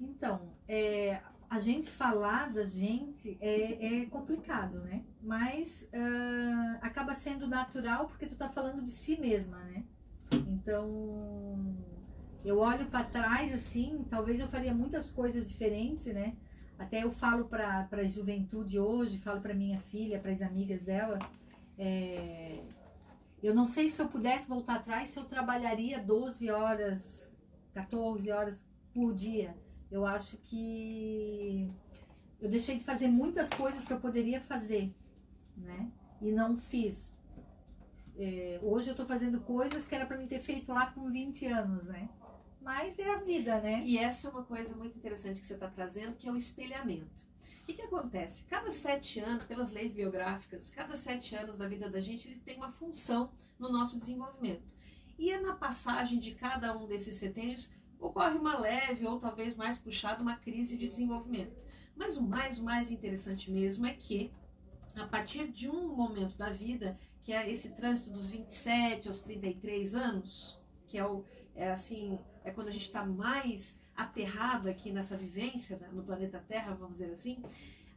Então, 0.00 0.54
é, 0.66 1.20
a 1.50 1.58
gente 1.58 1.90
falar 1.90 2.50
da 2.50 2.64
gente 2.64 3.36
é, 3.40 4.02
é 4.02 4.06
complicado, 4.06 4.78
né? 4.80 5.04
Mas 5.20 5.88
ah, 5.92 6.78
acaba 6.80 7.12
sendo 7.12 7.46
natural 7.46 8.06
porque 8.06 8.24
tu 8.24 8.36
tá 8.36 8.48
falando 8.48 8.82
de 8.82 8.90
si 8.90 9.20
mesma, 9.20 9.58
né? 9.64 9.84
Então, 10.32 11.76
eu 12.44 12.58
olho 12.58 12.86
para 12.86 13.04
trás 13.04 13.52
assim, 13.52 14.04
talvez 14.08 14.40
eu 14.40 14.48
faria 14.48 14.72
muitas 14.74 15.10
coisas 15.10 15.48
diferentes, 15.48 16.06
né? 16.06 16.34
Até 16.78 17.04
eu 17.04 17.10
falo 17.10 17.44
para 17.44 17.88
a 17.90 18.04
juventude 18.04 18.78
hoje, 18.78 19.18
falo 19.18 19.40
para 19.40 19.52
minha 19.52 19.78
filha, 19.78 20.18
para 20.18 20.32
as 20.32 20.40
amigas 20.40 20.80
dela. 20.82 21.18
é, 21.78 22.60
eu 23.42 23.54
não 23.54 23.66
sei 23.66 23.88
se 23.88 24.00
eu 24.00 24.08
pudesse 24.08 24.46
voltar 24.48 24.76
atrás, 24.76 25.08
se 25.08 25.18
eu 25.18 25.24
trabalharia 25.24 25.98
12 25.98 26.50
horas, 26.50 27.30
14 27.72 28.30
horas 28.30 28.66
por 28.92 29.14
dia. 29.14 29.54
Eu 29.90 30.04
acho 30.04 30.36
que 30.38 31.70
eu 32.40 32.48
deixei 32.48 32.76
de 32.76 32.84
fazer 32.84 33.08
muitas 33.08 33.48
coisas 33.50 33.86
que 33.86 33.92
eu 33.92 34.00
poderia 34.00 34.40
fazer, 34.40 34.94
né? 35.56 35.90
E 36.20 36.30
não 36.30 36.58
fiz. 36.58 37.14
É, 38.18 38.60
hoje 38.62 38.90
eu 38.90 38.94
tô 38.94 39.06
fazendo 39.06 39.40
coisas 39.40 39.86
que 39.86 39.94
era 39.94 40.04
para 40.04 40.18
mim 40.18 40.26
ter 40.26 40.40
feito 40.40 40.70
lá 40.72 40.90
com 40.90 41.10
20 41.10 41.46
anos, 41.46 41.88
né? 41.88 42.08
Mas 42.70 42.96
é 43.00 43.10
a 43.10 43.16
vida, 43.16 43.60
né? 43.60 43.82
E 43.84 43.98
essa 43.98 44.28
é 44.28 44.30
uma 44.30 44.44
coisa 44.44 44.76
muito 44.76 44.96
interessante 44.96 45.40
que 45.40 45.46
você 45.46 45.54
está 45.54 45.68
trazendo, 45.68 46.14
que 46.14 46.28
é 46.28 46.32
o 46.32 46.36
espelhamento. 46.36 47.28
O 47.62 47.66
que, 47.66 47.82
acontece? 47.82 48.44
Cada 48.44 48.70
sete 48.70 49.18
anos, 49.18 49.44
pelas 49.44 49.72
leis 49.72 49.92
biográficas, 49.92 50.70
cada 50.70 50.94
sete 50.94 51.34
anos 51.34 51.58
da 51.58 51.66
vida 51.66 51.90
da 51.90 52.00
gente, 52.00 52.28
ele 52.28 52.38
tem 52.38 52.56
uma 52.56 52.70
função 52.70 53.32
no 53.58 53.72
nosso 53.72 53.98
desenvolvimento. 53.98 54.62
E 55.18 55.32
é 55.32 55.40
na 55.40 55.56
passagem 55.56 56.20
de 56.20 56.30
cada 56.30 56.72
um 56.78 56.86
desses 56.86 57.16
setênios 57.16 57.68
ocorre 57.98 58.38
uma 58.38 58.56
leve 58.56 59.04
ou 59.04 59.18
talvez 59.18 59.56
mais 59.56 59.76
puxada 59.76 60.22
uma 60.22 60.36
crise 60.36 60.78
de 60.78 60.88
desenvolvimento. 60.88 61.56
Mas 61.96 62.16
o 62.16 62.22
mais, 62.22 62.60
o 62.60 62.64
mais 62.64 62.92
interessante 62.92 63.50
mesmo 63.50 63.84
é 63.84 63.94
que 63.94 64.32
a 64.94 65.08
partir 65.08 65.48
de 65.48 65.68
um 65.68 65.88
momento 65.88 66.38
da 66.38 66.50
vida, 66.50 66.96
que 67.20 67.32
é 67.32 67.50
esse 67.50 67.70
trânsito 67.70 68.12
dos 68.12 68.30
27 68.30 69.08
aos 69.08 69.20
33 69.22 69.96
anos, 69.96 70.56
que 70.86 70.96
é 70.96 71.04
o 71.04 71.24
é 71.54 71.70
assim, 71.70 72.18
é 72.44 72.50
quando 72.50 72.68
a 72.68 72.72
gente 72.72 72.86
está 72.86 73.04
mais 73.04 73.78
aterrado 73.96 74.68
aqui 74.68 74.90
nessa 74.92 75.16
vivência 75.16 75.76
né, 75.76 75.88
no 75.92 76.02
planeta 76.02 76.42
Terra, 76.46 76.74
vamos 76.74 76.98
dizer 76.98 77.12
assim, 77.12 77.42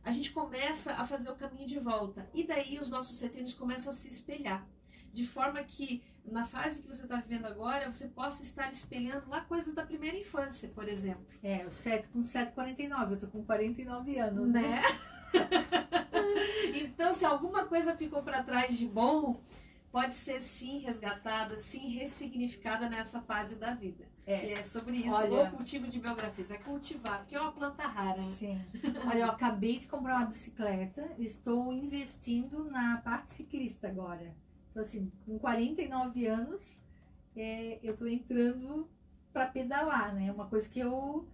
a 0.04 0.12
gente 0.12 0.32
começa 0.32 0.94
a 0.94 1.06
fazer 1.06 1.30
o 1.30 1.36
caminho 1.36 1.68
de 1.68 1.80
volta. 1.80 2.30
E 2.34 2.46
daí 2.46 2.78
os 2.80 2.90
nossos 2.90 3.18
setênios 3.18 3.54
começam 3.54 3.92
a 3.92 3.96
se 3.96 4.10
espelhar. 4.10 4.68
De 5.14 5.26
forma 5.26 5.64
que, 5.64 6.04
na 6.26 6.46
fase 6.46 6.82
que 6.82 6.88
você 6.88 7.04
está 7.04 7.18
vivendo 7.18 7.46
agora, 7.46 7.92
você 7.92 8.08
possa 8.08 8.42
estar 8.42 8.72
espelhando 8.72 9.30
lá 9.30 9.42
coisas 9.42 9.74
da 9.74 9.86
primeira 9.86 10.18
infância, 10.18 10.68
por 10.70 10.90
exemplo. 10.90 11.26
É, 11.42 11.66
o 11.66 11.72
7 11.72 12.08
com 12.10 12.22
7,49. 12.22 13.12
Eu 13.12 13.20
tô 13.20 13.28
com 13.28 13.44
49 13.44 14.18
anos, 14.18 14.50
né? 14.50 14.62
Né? 14.62 14.82
então, 16.84 17.14
se 17.14 17.24
alguma 17.24 17.66
coisa 17.66 17.96
ficou 17.96 18.24
para 18.24 18.44
trás 18.44 18.78
de 18.78 18.88
bom, 18.88 19.40
pode 19.92 20.16
ser 20.16 20.42
sim 20.42 20.80
resgatada, 20.80 21.60
sim 21.60 21.90
ressignificada 21.90 22.90
nessa 22.90 23.22
fase 23.22 23.56
da 23.56 23.74
vida. 23.74 24.13
É. 24.26 24.54
É 24.54 24.64
sobre 24.64 24.98
isso, 24.98 25.16
Olha- 25.16 25.50
o 25.50 25.52
cultivo 25.52 25.88
de 25.88 26.00
biografias. 26.00 26.50
É 26.52 26.58
cultivar, 26.58 27.20
porque 27.20 27.36
é 27.36 27.42
uma 27.42 27.52
planta 27.52 27.86
rara. 27.86 28.22
né? 28.22 28.36
Sim. 28.38 28.62
Olha, 29.06 29.20
eu 29.20 29.30
acabei 29.30 29.78
de 29.78 29.88
comprar 29.88 30.18
uma 30.18 30.26
bicicleta, 30.28 31.10
estou 31.20 31.74
investindo 31.74 32.64
na 32.66 32.98
parte 32.98 33.34
ciclista 33.34 33.88
agora. 33.88 34.34
Então, 34.72 34.82
assim, 34.82 35.12
com 35.26 35.38
49 35.38 36.26
anos, 36.26 36.78
é, 37.36 37.80
eu 37.84 37.94
estou 37.94 38.08
entrando 38.08 38.90
para 39.32 39.46
pedalar, 39.48 40.14
né? 40.16 40.32
Uma 40.32 40.48
coisa 40.48 40.70
que 40.70 40.80
eu 40.80 41.28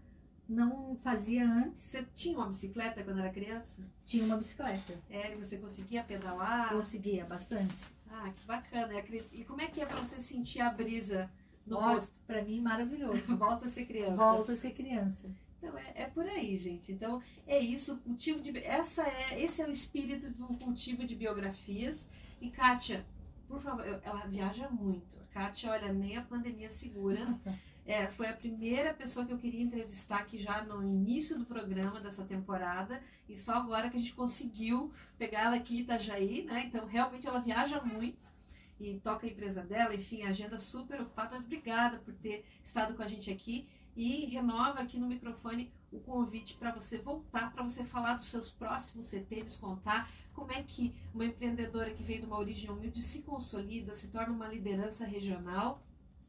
não 0.47 0.95
fazia 0.95 1.45
antes. 1.47 1.81
Você 1.83 2.03
tinha 2.15 2.35
uma 2.37 2.47
bicicleta 2.47 3.03
quando 3.03 3.19
era 3.19 3.29
criança? 3.29 3.83
Tinha 4.03 4.23
uma 4.25 4.35
bicicleta. 4.37 4.99
É, 5.09 5.31
e 5.31 5.35
você 5.35 5.57
conseguia 5.57 6.03
pedalar? 6.03 6.69
Conseguia 6.69 7.23
bastante. 7.25 7.75
Ah, 8.09 8.31
que 8.35 8.45
bacana. 8.47 8.93
E 8.93 9.23
E 9.41 9.43
como 9.45 9.61
é 9.61 9.67
que 9.67 9.79
é 9.79 9.85
para 9.85 9.99
você 9.99 10.19
sentir 10.19 10.59
a 10.61 10.71
brisa 10.71 11.29
no 11.69 11.79
rosto? 11.79 12.19
Pra 12.25 12.41
mim, 12.41 12.61
maravilhoso. 12.61 13.37
Volta 13.37 13.65
a 13.65 13.69
ser 13.69 13.85
criança. 13.85 14.15
Volta 14.15 14.51
a 14.51 14.55
ser 14.55 14.71
criança. 14.71 15.29
Então 15.57 15.77
é, 15.77 16.03
é 16.03 16.05
por 16.05 16.25
aí, 16.25 16.55
gente. 16.57 16.91
Então 16.91 17.21
é 17.45 17.59
isso, 17.59 17.95
o 17.95 17.97
cultivo 17.99 18.41
de 18.41 18.57
essa 18.59 19.03
é 19.03 19.41
esse 19.43 19.61
é 19.61 19.67
o 19.67 19.71
espírito 19.71 20.29
do 20.29 20.47
cultivo 20.57 21.05
de 21.05 21.15
biografias. 21.15 22.09
E 22.41 22.49
Kátia, 22.49 23.05
por 23.47 23.61
favor, 23.61 23.85
ela 24.03 24.25
viaja 24.25 24.69
muito. 24.69 25.17
Kátia, 25.31 25.71
olha, 25.71 25.91
nem 25.91 26.17
a 26.17 26.21
pandemia 26.21 26.69
segura. 26.69 27.25
É, 27.85 28.05
foi 28.05 28.27
a 28.27 28.33
primeira 28.33 28.93
pessoa 28.93 29.25
que 29.25 29.33
eu 29.33 29.39
queria 29.39 29.63
entrevistar 29.63 30.19
aqui 30.19 30.37
já 30.37 30.61
no 30.61 30.83
início 30.87 31.35
do 31.35 31.43
programa 31.43 31.99
dessa 31.99 32.23
temporada 32.23 33.01
e 33.27 33.35
só 33.35 33.55
agora 33.55 33.89
que 33.89 33.97
a 33.97 33.99
gente 33.99 34.13
conseguiu 34.13 34.93
pegar 35.17 35.45
ela 35.45 35.55
aqui 35.55 35.77
em 35.77 35.79
Itajaí, 35.79 36.43
né? 36.43 36.65
Então 36.67 36.85
realmente 36.85 37.27
ela 37.27 37.39
viaja 37.39 37.81
muito 37.81 38.28
e 38.79 38.99
toca 38.99 39.27
a 39.27 39.29
empresa 39.29 39.61
dela, 39.61 39.93
enfim, 39.93 40.23
agenda 40.23 40.57
super 40.57 41.01
ocupada. 41.01 41.31
Mas 41.33 41.45
obrigada 41.45 41.97
por 41.99 42.13
ter 42.13 42.45
estado 42.63 42.95
com 42.95 43.03
a 43.03 43.07
gente 43.07 43.29
aqui 43.29 43.67
e 43.95 44.25
renova 44.25 44.79
aqui 44.79 44.97
no 44.97 45.07
microfone 45.07 45.71
o 45.91 45.99
convite 45.99 46.55
para 46.55 46.71
você 46.71 46.97
voltar, 46.97 47.51
para 47.51 47.63
você 47.63 47.83
falar 47.83 48.13
dos 48.13 48.27
seus 48.27 48.51
próximos 48.51 49.07
setênios, 49.07 49.57
contar 49.57 50.09
como 50.33 50.51
é 50.51 50.63
que 50.63 50.95
uma 51.13 51.25
empreendedora 51.25 51.91
que 51.91 52.03
veio 52.03 52.21
de 52.21 52.25
uma 52.25 52.37
origem 52.37 52.69
humilde 52.69 53.01
se 53.01 53.23
consolida, 53.23 53.95
se 53.95 54.07
torna 54.07 54.31
uma 54.31 54.47
liderança 54.47 55.05
regional 55.05 55.83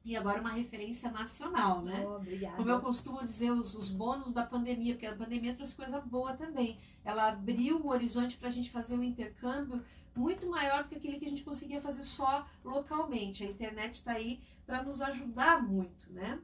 e 0.04 0.16
agora 0.16 0.40
uma 0.40 0.52
referência 0.52 1.10
nacional, 1.10 1.82
né? 1.82 2.02
Oh, 2.06 2.16
obrigada. 2.16 2.56
Como 2.56 2.70
eu 2.70 2.80
costumo 2.80 3.22
dizer, 3.22 3.50
os, 3.50 3.74
os 3.74 3.90
bônus 3.90 4.32
da 4.32 4.44
pandemia, 4.44 4.94
porque 4.94 5.06
a 5.06 5.14
pandemia 5.14 5.54
trouxe 5.54 5.76
coisa 5.76 6.00
boa 6.00 6.32
também. 6.34 6.78
Ela 7.04 7.28
abriu 7.28 7.78
o 7.78 7.90
horizonte 7.90 8.36
para 8.36 8.48
a 8.48 8.52
gente 8.52 8.70
fazer 8.70 8.96
um 8.96 9.02
intercâmbio 9.02 9.84
muito 10.20 10.46
maior 10.48 10.82
do 10.82 10.90
que 10.90 10.96
aquele 10.96 11.18
que 11.18 11.24
a 11.24 11.28
gente 11.28 11.42
conseguia 11.42 11.80
fazer 11.80 12.02
só 12.02 12.46
localmente. 12.62 13.42
A 13.42 13.46
internet 13.46 13.94
está 13.94 14.12
aí 14.12 14.40
para 14.66 14.82
nos 14.82 15.00
ajudar 15.00 15.62
muito, 15.62 16.12
né? 16.12 16.38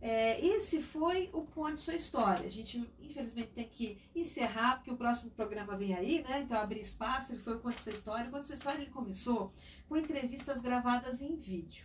É, 0.00 0.40
esse 0.46 0.80
foi 0.80 1.28
o 1.32 1.42
Conte 1.42 1.80
Sua 1.80 1.96
História. 1.96 2.46
A 2.46 2.50
gente, 2.50 2.88
infelizmente, 3.00 3.50
tem 3.50 3.68
que 3.68 3.98
encerrar, 4.14 4.76
porque 4.76 4.92
o 4.92 4.96
próximo 4.96 5.30
programa 5.32 5.76
vem 5.76 5.92
aí, 5.92 6.22
né? 6.22 6.42
Então, 6.42 6.56
abrir 6.56 6.80
espaço, 6.80 7.32
ele 7.32 7.40
foi 7.40 7.56
o 7.56 7.58
Conte 7.58 7.80
Sua 7.80 7.92
História. 7.92 8.28
O 8.28 8.30
Conte 8.30 8.46
Sua 8.46 8.54
História 8.54 8.80
ele 8.80 8.90
começou 8.90 9.52
com 9.88 9.96
entrevistas 9.96 10.60
gravadas 10.60 11.20
em 11.20 11.34
vídeo. 11.34 11.84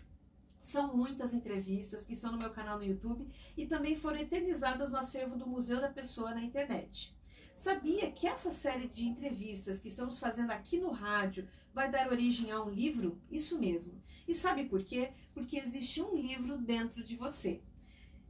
São 0.62 0.96
muitas 0.96 1.34
entrevistas 1.34 2.06
que 2.06 2.14
estão 2.14 2.32
no 2.32 2.38
meu 2.38 2.52
canal 2.52 2.78
no 2.78 2.86
YouTube 2.86 3.28
e 3.58 3.66
também 3.66 3.96
foram 3.96 4.20
eternizadas 4.20 4.92
no 4.92 4.98
acervo 4.98 5.36
do 5.36 5.48
Museu 5.48 5.82
da 5.82 5.90
Pessoa 5.90 6.36
na 6.36 6.42
internet. 6.44 7.14
Sabia 7.56 8.12
que 8.12 8.28
essa 8.28 8.52
série 8.52 8.88
de 8.88 9.06
entrevistas 9.06 9.80
que 9.80 9.88
estamos 9.88 10.18
fazendo 10.18 10.52
aqui 10.52 10.78
no 10.78 10.92
rádio 10.92 11.48
vai 11.74 11.90
dar 11.90 12.12
origem 12.12 12.52
a 12.52 12.62
um 12.62 12.70
livro? 12.70 13.20
Isso 13.32 13.60
mesmo. 13.60 14.02
E 14.28 14.34
sabe 14.34 14.66
por 14.66 14.84
quê? 14.84 15.12
Porque 15.34 15.58
existe 15.58 16.02
um 16.02 16.16
livro 16.16 16.58
dentro 16.58 17.04
de 17.04 17.16
você. 17.16 17.62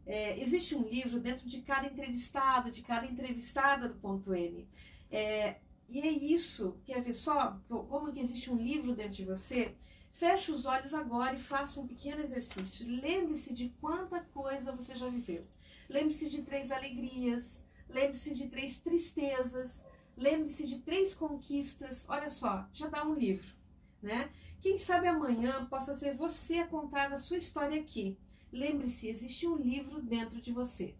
É, 0.05 0.37
existe 0.39 0.75
um 0.75 0.83
livro 0.83 1.19
dentro 1.19 1.47
de 1.47 1.61
cada 1.61 1.87
entrevistado, 1.87 2.69
de 2.69 2.81
cada 2.81 3.05
entrevistada 3.05 3.87
do 3.87 3.95
ponto 3.95 4.33
M. 4.33 4.67
É, 5.09 5.57
e 5.87 6.01
é 6.01 6.09
isso, 6.09 6.77
quer 6.85 7.01
ver 7.01 7.13
só 7.13 7.59
como 7.67 8.11
que 8.11 8.19
existe 8.19 8.51
um 8.51 8.57
livro 8.57 8.95
dentro 8.95 9.13
de 9.13 9.25
você? 9.25 9.75
Feche 10.11 10.51
os 10.51 10.65
olhos 10.65 10.93
agora 10.93 11.35
e 11.35 11.39
faça 11.39 11.79
um 11.79 11.87
pequeno 11.87 12.21
exercício. 12.21 12.85
Lembre-se 12.87 13.53
de 13.53 13.69
quanta 13.81 14.19
coisa 14.33 14.71
você 14.71 14.95
já 14.95 15.07
viveu. 15.07 15.45
Lembre-se 15.89 16.29
de 16.29 16.41
três 16.41 16.71
alegrias, 16.71 17.62
lembre-se 17.93 18.33
de 18.33 18.47
três 18.47 18.79
tristezas, 18.79 19.85
lembre-se 20.17 20.65
de 20.65 20.79
três 20.79 21.13
conquistas. 21.13 22.05
Olha 22.09 22.29
só, 22.29 22.67
já 22.73 22.87
dá 22.87 23.05
um 23.05 23.13
livro, 23.13 23.53
né? 24.01 24.29
Quem 24.61 24.79
sabe 24.79 25.07
amanhã 25.07 25.65
possa 25.65 25.95
ser 25.95 26.15
você 26.15 26.55
a 26.55 26.67
contar 26.67 27.11
a 27.13 27.17
sua 27.17 27.37
história 27.37 27.79
aqui. 27.79 28.17
Lembre-se, 28.51 29.07
existe 29.07 29.47
um 29.47 29.55
livro 29.55 30.01
dentro 30.01 30.41
de 30.41 30.51
você. 30.51 30.95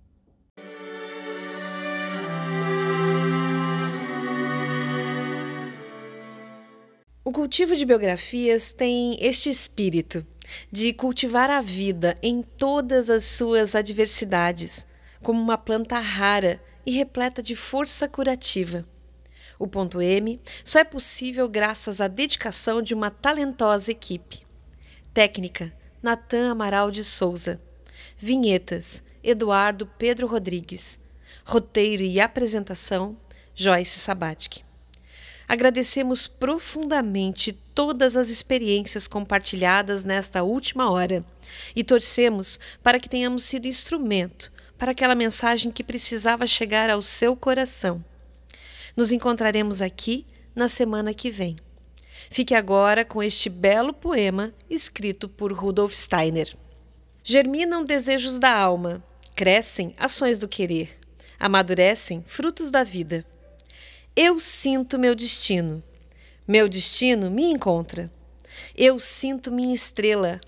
O 7.26 7.32
cultivo 7.32 7.76
de 7.76 7.86
biografias 7.86 8.74
tem 8.74 9.18
este 9.24 9.50
espírito 9.50 10.26
de 10.72 10.94
cultivar 10.94 11.50
a 11.50 11.62
vida 11.62 12.18
em 12.22 12.44
todas 12.44 13.10
as 13.10 13.24
suas 13.24 13.76
adversidades, 13.76 14.86
como 15.22 15.42
uma 15.42 15.58
planta 15.58 16.00
rara 16.00 16.62
e 16.86 16.92
repleta 16.92 17.42
de 17.42 17.56
força 17.56 18.08
curativa. 18.08 18.86
O 19.58 19.68
ponto 19.68 20.02
M 20.02 20.40
só 20.64 20.80
é 20.80 20.84
possível 20.84 21.48
graças 21.48 22.02
à 22.02 22.08
dedicação 22.08 22.82
de 22.82 22.94
uma 22.94 23.10
talentosa 23.10 23.92
equipe. 23.92 24.46
Técnica: 25.14 25.74
Natan 26.02 26.52
Amaral 26.52 26.92
de 26.92 27.04
Souza. 27.04 27.62
Vinhetas: 28.18 29.04
Eduardo 29.24 29.86
Pedro 29.86 30.28
Rodrigues. 30.28 31.00
Roteiro 31.46 32.04
e 32.04 32.20
apresentação: 32.20 33.18
Joyce 33.56 34.00
Sabatic. 34.00 34.64
Agradecemos 35.48 36.26
profundamente 36.26 37.52
todas 37.76 38.16
as 38.16 38.30
experiências 38.30 39.08
compartilhadas 39.08 40.04
nesta 40.04 40.42
última 40.42 40.90
hora 40.90 41.24
e 41.76 41.84
torcemos 41.84 42.60
para 42.82 43.00
que 43.00 43.10
tenhamos 43.10 43.44
sido 43.44 43.68
instrumento 43.68 44.53
para 44.84 44.92
aquela 44.92 45.16
mensagem 45.16 45.72
que 45.72 45.82
precisava 45.82 46.46
chegar 46.46 46.90
ao 46.90 47.02
seu 47.02 47.38
coração. 47.38 48.04
Nos 48.98 49.14
encontraremos 49.14 49.82
aqui 49.82 50.28
na 50.54 50.68
semana 50.68 51.14
que 51.14 51.32
vem. 51.32 51.56
Fique 52.30 52.54
agora 52.54 53.06
com 53.06 53.24
este 53.24 53.50
belo 53.50 53.94
poema 53.94 54.54
escrito 54.70 55.30
por 55.30 55.54
Rudolf 55.54 55.94
Steiner. 55.94 56.54
Germinam 57.24 57.86
desejos 57.86 58.38
da 58.40 58.54
alma, 58.54 59.02
crescem 59.34 59.96
ações 59.98 60.38
do 60.38 60.50
querer, 60.50 61.00
amadurecem 61.40 62.22
frutos 62.28 62.70
da 62.70 62.84
vida. 62.84 63.26
Eu 64.14 64.38
sinto 64.38 65.00
meu 65.00 65.16
destino. 65.16 65.82
Meu 66.46 66.68
destino 66.68 67.32
me 67.32 67.46
encontra. 67.46 68.12
Eu 68.76 69.00
sinto 69.00 69.50
minha 69.50 69.74
estrela. 69.74 70.42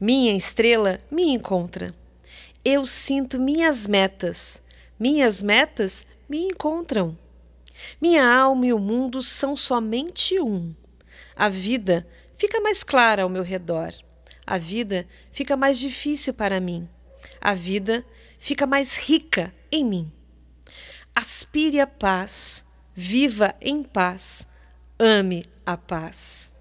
Minha 0.00 0.34
estrela 0.34 0.98
me 1.10 1.24
encontra. 1.24 1.94
Eu 2.64 2.86
sinto 2.86 3.40
minhas 3.40 3.86
metas. 3.86 4.62
Minhas 4.98 5.42
metas 5.42 6.06
me 6.28 6.38
encontram. 6.38 7.18
Minha 8.00 8.24
alma 8.24 8.66
e 8.66 8.72
o 8.72 8.78
mundo 8.78 9.22
são 9.22 9.56
somente 9.56 10.40
um. 10.40 10.74
A 11.34 11.48
vida 11.48 12.06
fica 12.36 12.60
mais 12.60 12.82
clara 12.82 13.22
ao 13.22 13.28
meu 13.28 13.42
redor. 13.42 13.92
A 14.46 14.58
vida 14.58 15.06
fica 15.30 15.56
mais 15.56 15.78
difícil 15.78 16.34
para 16.34 16.60
mim. 16.60 16.88
A 17.40 17.54
vida 17.54 18.04
fica 18.38 18.66
mais 18.66 18.96
rica 18.96 19.52
em 19.70 19.84
mim. 19.84 20.12
Aspire 21.14 21.80
a 21.80 21.86
paz 21.86 22.64
Viva 22.94 23.54
em 23.58 23.82
paz, 23.82 24.46
ame 24.98 25.46
a 25.64 25.78
paz. 25.78 26.51